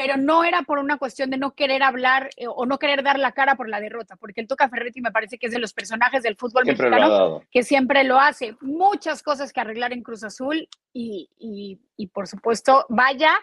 pero 0.00 0.16
no 0.16 0.44
era 0.44 0.62
por 0.62 0.78
una 0.78 0.96
cuestión 0.96 1.28
de 1.28 1.36
no 1.36 1.50
querer 1.50 1.82
hablar 1.82 2.30
eh, 2.38 2.46
o 2.48 2.64
no 2.64 2.78
querer 2.78 3.02
dar 3.02 3.18
la 3.18 3.32
cara 3.32 3.54
por 3.54 3.68
la 3.68 3.82
derrota, 3.82 4.16
porque 4.16 4.40
el 4.40 4.48
Tuca 4.48 4.66
Ferretti 4.70 5.02
me 5.02 5.12
parece 5.12 5.36
que 5.36 5.48
es 5.48 5.52
de 5.52 5.58
los 5.58 5.74
personajes 5.74 6.22
del 6.22 6.36
fútbol 6.36 6.64
siempre 6.64 6.88
mexicano 6.88 7.42
que 7.50 7.62
siempre 7.62 8.02
lo 8.04 8.18
hace. 8.18 8.56
Muchas 8.62 9.22
cosas 9.22 9.52
que 9.52 9.60
arreglar 9.60 9.92
en 9.92 10.02
Cruz 10.02 10.24
Azul 10.24 10.66
y, 10.94 11.28
y, 11.38 11.78
y, 11.98 12.06
por 12.06 12.28
supuesto, 12.28 12.86
vaya 12.88 13.34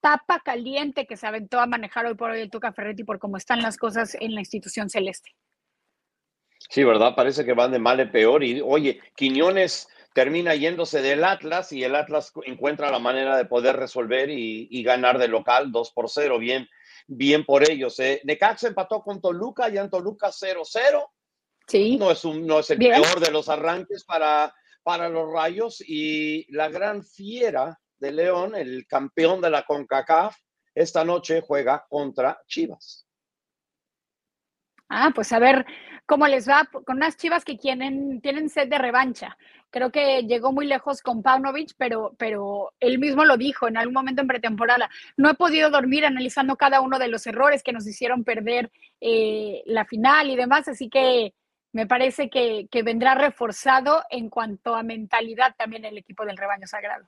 tapa 0.00 0.40
caliente 0.40 1.06
que 1.06 1.16
se 1.16 1.28
aventó 1.28 1.60
a 1.60 1.66
manejar 1.66 2.06
hoy 2.06 2.14
por 2.14 2.32
hoy 2.32 2.40
el 2.40 2.50
Tuca 2.50 2.72
Ferretti 2.72 3.04
por 3.04 3.20
cómo 3.20 3.36
están 3.36 3.62
las 3.62 3.76
cosas 3.76 4.16
en 4.18 4.34
la 4.34 4.40
institución 4.40 4.90
celeste. 4.90 5.30
Sí, 6.70 6.82
¿verdad? 6.82 7.14
Parece 7.14 7.44
que 7.44 7.52
van 7.52 7.70
de 7.70 7.78
mal 7.78 8.00
en 8.00 8.10
peor. 8.10 8.42
Y 8.42 8.60
oye, 8.60 9.00
Quiñones 9.14 9.86
termina 10.14 10.54
yéndose 10.54 11.02
del 11.02 11.24
Atlas 11.24 11.72
y 11.72 11.84
el 11.84 11.94
Atlas 11.94 12.32
encuentra 12.44 12.90
la 12.90 12.98
manera 12.98 13.36
de 13.36 13.44
poder 13.44 13.76
resolver 13.76 14.28
y, 14.30 14.82
ganar 14.82 15.18
de 15.18 15.28
local 15.28 15.70
2 15.70 15.92
por 15.92 16.08
0. 16.08 16.38
Bien, 16.38 16.68
bien 17.06 17.44
por 17.44 17.68
ellos. 17.68 17.98
¿eh? 18.00 18.20
Necaxa 18.24 18.68
empató 18.68 19.02
con 19.02 19.20
Toluca, 19.20 19.68
y 19.68 19.78
en 19.78 19.90
Toluca 19.90 20.28
0-0. 20.28 21.06
Sí. 21.66 21.96
No 21.96 22.10
es, 22.10 22.24
un, 22.24 22.46
no 22.46 22.58
es 22.58 22.70
el 22.70 22.78
peor 22.78 23.20
de 23.20 23.30
los 23.30 23.48
arranques 23.48 24.04
para, 24.04 24.52
para 24.82 25.08
los 25.08 25.32
Rayos 25.32 25.82
y 25.86 26.52
la 26.52 26.68
gran 26.68 27.04
fiera 27.04 27.78
de 27.98 28.12
León, 28.12 28.56
el 28.56 28.86
campeón 28.88 29.40
de 29.40 29.50
la 29.50 29.64
CONCACAF, 29.64 30.36
esta 30.74 31.04
noche 31.04 31.42
juega 31.42 31.86
contra 31.88 32.40
Chivas. 32.46 33.06
Ah, 34.88 35.12
pues 35.14 35.32
a 35.32 35.38
ver 35.38 35.64
cómo 36.06 36.26
les 36.26 36.48
va 36.48 36.68
con 36.72 36.96
unas 36.96 37.16
Chivas 37.16 37.44
que 37.44 37.56
tienen, 37.56 38.20
tienen 38.20 38.48
sed 38.48 38.68
de 38.68 38.78
revancha. 38.78 39.36
Creo 39.70 39.90
que 39.90 40.22
llegó 40.22 40.52
muy 40.52 40.66
lejos 40.66 41.00
con 41.02 41.22
Paunovic, 41.22 41.72
pero, 41.76 42.14
pero 42.18 42.72
él 42.80 42.98
mismo 42.98 43.24
lo 43.24 43.36
dijo 43.36 43.68
en 43.68 43.76
algún 43.76 43.94
momento 43.94 44.22
en 44.22 44.28
pretemporada. 44.28 44.90
No 45.16 45.30
he 45.30 45.34
podido 45.34 45.70
dormir 45.70 46.04
analizando 46.04 46.56
cada 46.56 46.80
uno 46.80 46.98
de 46.98 47.08
los 47.08 47.26
errores 47.26 47.62
que 47.62 47.72
nos 47.72 47.86
hicieron 47.86 48.24
perder 48.24 48.70
eh, 49.00 49.62
la 49.66 49.84
final 49.84 50.30
y 50.30 50.36
demás, 50.36 50.68
así 50.68 50.88
que 50.88 51.34
me 51.72 51.86
parece 51.86 52.30
que, 52.30 52.66
que 52.70 52.82
vendrá 52.82 53.14
reforzado 53.14 54.02
en 54.10 54.28
cuanto 54.28 54.74
a 54.74 54.82
mentalidad 54.82 55.54
también 55.56 55.84
el 55.84 55.98
equipo 55.98 56.24
del 56.24 56.36
rebaño 56.36 56.66
sagrado. 56.66 57.06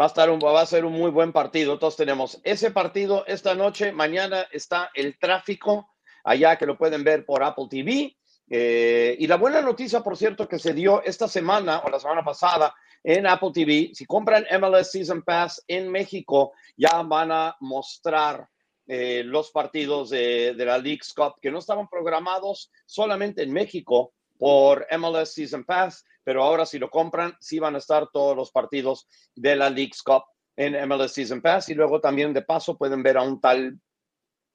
Va 0.00 0.04
a, 0.04 0.06
estar 0.06 0.30
un, 0.30 0.38
va 0.38 0.60
a 0.60 0.66
ser 0.66 0.84
un 0.84 0.92
muy 0.92 1.10
buen 1.10 1.32
partido. 1.32 1.78
Todos 1.80 1.96
tenemos 1.96 2.40
ese 2.44 2.70
partido 2.70 3.24
esta 3.26 3.56
noche. 3.56 3.90
Mañana 3.90 4.46
está 4.52 4.90
el 4.94 5.18
tráfico 5.18 5.90
allá 6.22 6.56
que 6.56 6.66
lo 6.66 6.78
pueden 6.78 7.02
ver 7.02 7.24
por 7.24 7.42
Apple 7.42 7.66
TV. 7.68 8.16
Eh, 8.50 9.16
y 9.18 9.26
la 9.26 9.36
buena 9.36 9.60
noticia, 9.60 10.00
por 10.00 10.16
cierto, 10.16 10.48
que 10.48 10.58
se 10.58 10.72
dio 10.72 11.02
esta 11.02 11.28
semana 11.28 11.80
o 11.84 11.90
la 11.90 12.00
semana 12.00 12.24
pasada 12.24 12.74
en 13.04 13.26
Apple 13.26 13.50
TV, 13.52 13.90
si 13.94 14.06
compran 14.06 14.46
MLS 14.60 14.90
Season 14.90 15.22
Pass 15.22 15.62
en 15.68 15.90
México, 15.90 16.52
ya 16.76 17.02
van 17.02 17.30
a 17.30 17.56
mostrar 17.60 18.48
eh, 18.86 19.22
los 19.24 19.50
partidos 19.50 20.10
de, 20.10 20.54
la 20.56 20.78
League's 20.78 21.12
Cup 21.12 21.34
que 21.40 21.50
no 21.50 21.58
estaban 21.58 21.88
programados 21.88 22.72
solamente 22.86 23.42
en 23.42 23.52
México 23.52 24.14
por 24.38 24.86
MLS 24.98 25.34
Season 25.34 25.64
Pass, 25.64 26.04
pero 26.24 26.42
ahora 26.42 26.64
si 26.64 26.78
lo 26.78 26.88
compran, 26.88 27.36
sí 27.40 27.58
van 27.58 27.74
a 27.74 27.78
estar 27.78 28.08
todos 28.12 28.34
los 28.34 28.50
partidos 28.50 29.06
de 29.34 29.56
la 29.56 29.68
League's 29.68 30.02
Cup 30.02 30.24
en 30.56 30.88
MLS 30.88 31.12
Season 31.12 31.42
Pass 31.42 31.68
y 31.68 31.74
luego 31.74 32.00
también 32.00 32.32
de 32.32 32.42
paso 32.42 32.78
pueden 32.78 33.02
ver 33.02 33.18
a 33.18 33.22
un 33.22 33.40
tal 33.40 33.78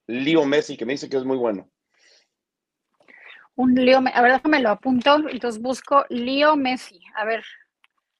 Leo 0.07 0.45
Messi, 0.45 0.77
que 0.77 0.85
me 0.85 0.93
dice 0.93 1.09
que 1.09 1.17
es 1.17 1.23
muy 1.23 1.37
bueno. 1.37 1.69
Un 3.55 3.75
Leo, 3.75 3.99
a 4.13 4.21
ver, 4.21 4.33
déjame 4.33 4.59
lo 4.61 4.69
apunto, 4.69 5.29
entonces 5.29 5.61
busco 5.61 6.05
Leo 6.09 6.55
Messi, 6.55 6.99
a 7.15 7.23
ver, 7.25 7.43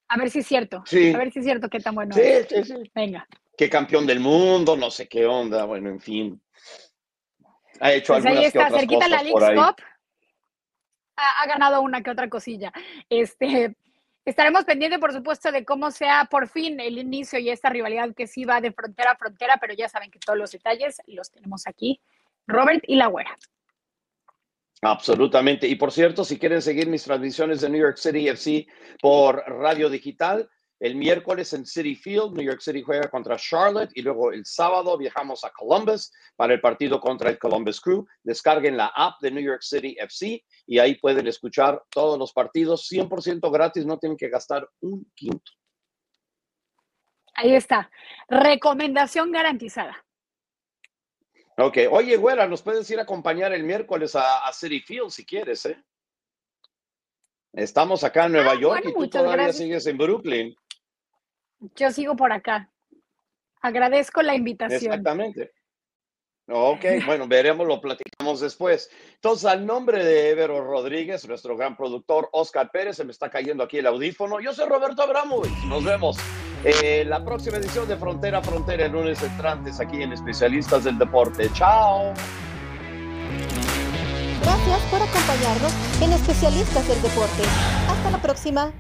a 0.08 0.18
ver 0.18 0.30
si 0.30 0.40
es 0.40 0.48
cierto, 0.48 0.84
sí. 0.86 1.14
a 1.14 1.18
ver 1.18 1.32
si 1.32 1.40
es 1.40 1.46
cierto 1.46 1.70
qué 1.70 1.80
tan 1.80 1.96
bueno 1.96 2.14
sí, 2.14 2.22
es. 2.22 2.48
Sí, 2.48 2.64
sí, 2.64 2.92
Venga. 2.94 3.28
Qué 3.58 3.70
campeón 3.70 4.06
del 4.06 4.20
mundo, 4.20 4.76
no 4.78 4.92
sé 4.92 5.08
qué 5.08 5.26
onda, 5.26 5.66
bueno, 5.66 5.90
en 5.90 6.00
fin. 6.00 6.42
Ha 7.80 7.94
hecho 7.94 8.14
pues 8.14 8.26
algunas 8.26 8.38
ahí 8.38 8.46
está, 8.46 8.60
que 8.60 8.66
otras 8.66 8.80
cerquita 8.80 9.06
cosas 9.06 9.10
la 9.10 9.48
ahí. 9.48 9.56
Cup. 9.56 9.84
Ha, 11.16 11.44
ha 11.44 11.48
ganado 11.48 11.82
una 11.82 12.02
que 12.02 12.12
otra 12.12 12.30
cosilla. 12.30 12.72
Este, 13.10 13.76
Estaremos 14.26 14.64
pendientes, 14.64 15.00
por 15.00 15.12
supuesto, 15.12 15.52
de 15.52 15.66
cómo 15.66 15.92
sea 15.92 16.26
por 16.32 16.48
fin 16.48 16.80
el 16.80 16.98
inicio 16.98 17.40
y 17.40 17.50
esta 17.50 17.70
rivalidad 17.70 18.16
que 18.16 18.26
sí 18.26 18.46
va 18.46 18.62
de 18.62 18.72
frontera 18.72 19.12
a 19.12 19.18
frontera, 19.18 19.58
pero 19.60 19.74
ya 19.74 19.90
saben 19.90 20.10
que 20.10 20.20
todos 20.20 20.40
los 20.40 20.52
detalles 20.52 21.02
los 21.08 21.30
tenemos 21.30 21.68
aquí, 21.68 22.00
Robert 22.48 22.84
y 22.88 22.96
la 22.96 23.08
güera. 23.08 23.36
Absolutamente. 24.84 25.68
Y 25.68 25.76
por 25.76 25.92
cierto, 25.92 26.26
si 26.26 26.38
quieren 26.38 26.62
seguir 26.62 26.88
mis 26.88 27.04
transmisiones 27.04 27.62
de 27.62 27.70
New 27.70 27.82
York 27.82 27.98
City 27.98 28.28
FC 28.28 28.68
por 29.02 29.38
radio 29.48 29.90
digital, 29.90 30.50
el 30.80 30.96
miércoles 30.96 31.54
en 31.54 31.66
City 31.66 31.96
Field, 31.96 32.34
New 32.34 32.46
York 32.46 32.60
City 32.60 32.82
juega 32.82 33.10
contra 33.10 33.38
Charlotte 33.38 33.92
y 33.96 34.02
luego 34.02 34.34
el 34.34 34.46
sábado 34.46 34.98
viajamos 34.98 35.46
a 35.46 35.52
Columbus 35.52 36.12
para 36.36 36.54
el 36.54 36.60
partido 36.60 37.00
contra 37.00 37.30
el 37.30 37.40
Columbus 37.40 37.80
Crew. 37.80 38.06
Descarguen 38.22 38.76
la 38.76 38.88
app 38.88 39.22
de 39.22 39.32
New 39.32 39.44
York 39.44 39.62
City 39.62 39.96
FC 39.98 40.44
y 40.68 40.80
ahí 40.80 40.96
pueden 40.96 41.28
escuchar 41.28 41.82
todos 41.90 42.20
los 42.20 42.34
partidos 42.34 42.86
100% 42.92 43.50
gratis, 43.50 43.86
no 43.86 43.98
tienen 43.98 44.18
que 44.18 44.28
gastar 44.28 44.68
un 44.82 45.10
quinto. 45.16 45.54
Ahí 47.36 47.56
está. 47.56 47.90
Recomendación 48.28 49.32
garantizada. 49.32 50.03
Ok, 51.58 51.78
oye, 51.92 52.18
güera, 52.18 52.48
nos 52.48 52.62
puedes 52.62 52.90
ir 52.90 53.00
a 53.00 53.04
acompañar 53.04 53.54
el 53.54 53.64
miércoles 53.64 54.16
a, 54.16 54.46
a 54.48 54.54
City 54.54 54.80
Field 54.80 55.10
si 55.12 55.26
quieres, 55.26 55.66
¿eh? 55.66 55.82
Estamos 57.54 58.04
acá 58.04 58.26
en 58.26 58.32
Nueva 58.32 58.54
Ah, 58.54 58.60
York 58.60 58.82
bueno, 58.84 58.90
y 58.90 59.04
tú 59.04 59.10
todavía 59.10 59.34
gracias. 59.34 59.58
sigues 59.58 59.86
en 59.86 59.98
Brooklyn. 59.98 60.56
Yo 61.76 61.92
sigo 61.92 62.16
por 62.16 62.32
acá. 62.32 62.72
Agradezco 63.62 64.22
la 64.24 64.36
invitación. 64.36 64.82
Exactamente. 64.94 65.52
Ok, 66.50 66.84
bueno, 67.06 67.28
veremos, 67.28 67.66
lo 67.68 67.80
platicamos 67.80 68.42
después. 68.42 68.90
Entonces, 69.14 69.46
al 69.46 69.66
nombre 69.66 70.04
de 70.04 70.32
Evero 70.32 70.62
Rodríguez, 70.62 71.26
nuestro 71.28 71.56
gran 71.56 71.78
productor, 71.78 72.28
Oscar 72.34 72.70
Pérez, 72.72 72.98
se 72.98 73.06
me 73.06 73.12
está 73.12 73.30
cayendo 73.30 73.64
aquí 73.64 73.78
el 73.78 73.88
audífono. 73.88 74.42
Yo 74.42 74.52
soy 74.54 74.68
Roberto 74.68 75.04
Abramovich. 75.04 75.54
Nos 75.68 75.86
vemos 75.86 76.18
en 76.64 77.10
la 77.10 77.24
próxima 77.24 77.58
edición 77.58 77.88
de 77.88 77.98
Frontera 77.98 78.42
Frontera, 78.42 78.86
el 78.86 78.92
lunes 78.92 79.22
entrantes, 79.22 79.80
aquí 79.80 80.02
en 80.02 80.14
Especialistas 80.14 80.84
del 80.84 80.98
Deporte. 80.98 81.50
Chao. 81.54 82.14
Gracias 84.42 84.82
por 84.92 85.02
acompañarnos 85.02 85.74
en 86.02 86.14
Especialistas 86.14 86.88
del 86.88 87.02
Deporte. 87.02 87.44
Hasta 87.88 88.12
la 88.12 88.22
próxima. 88.22 88.72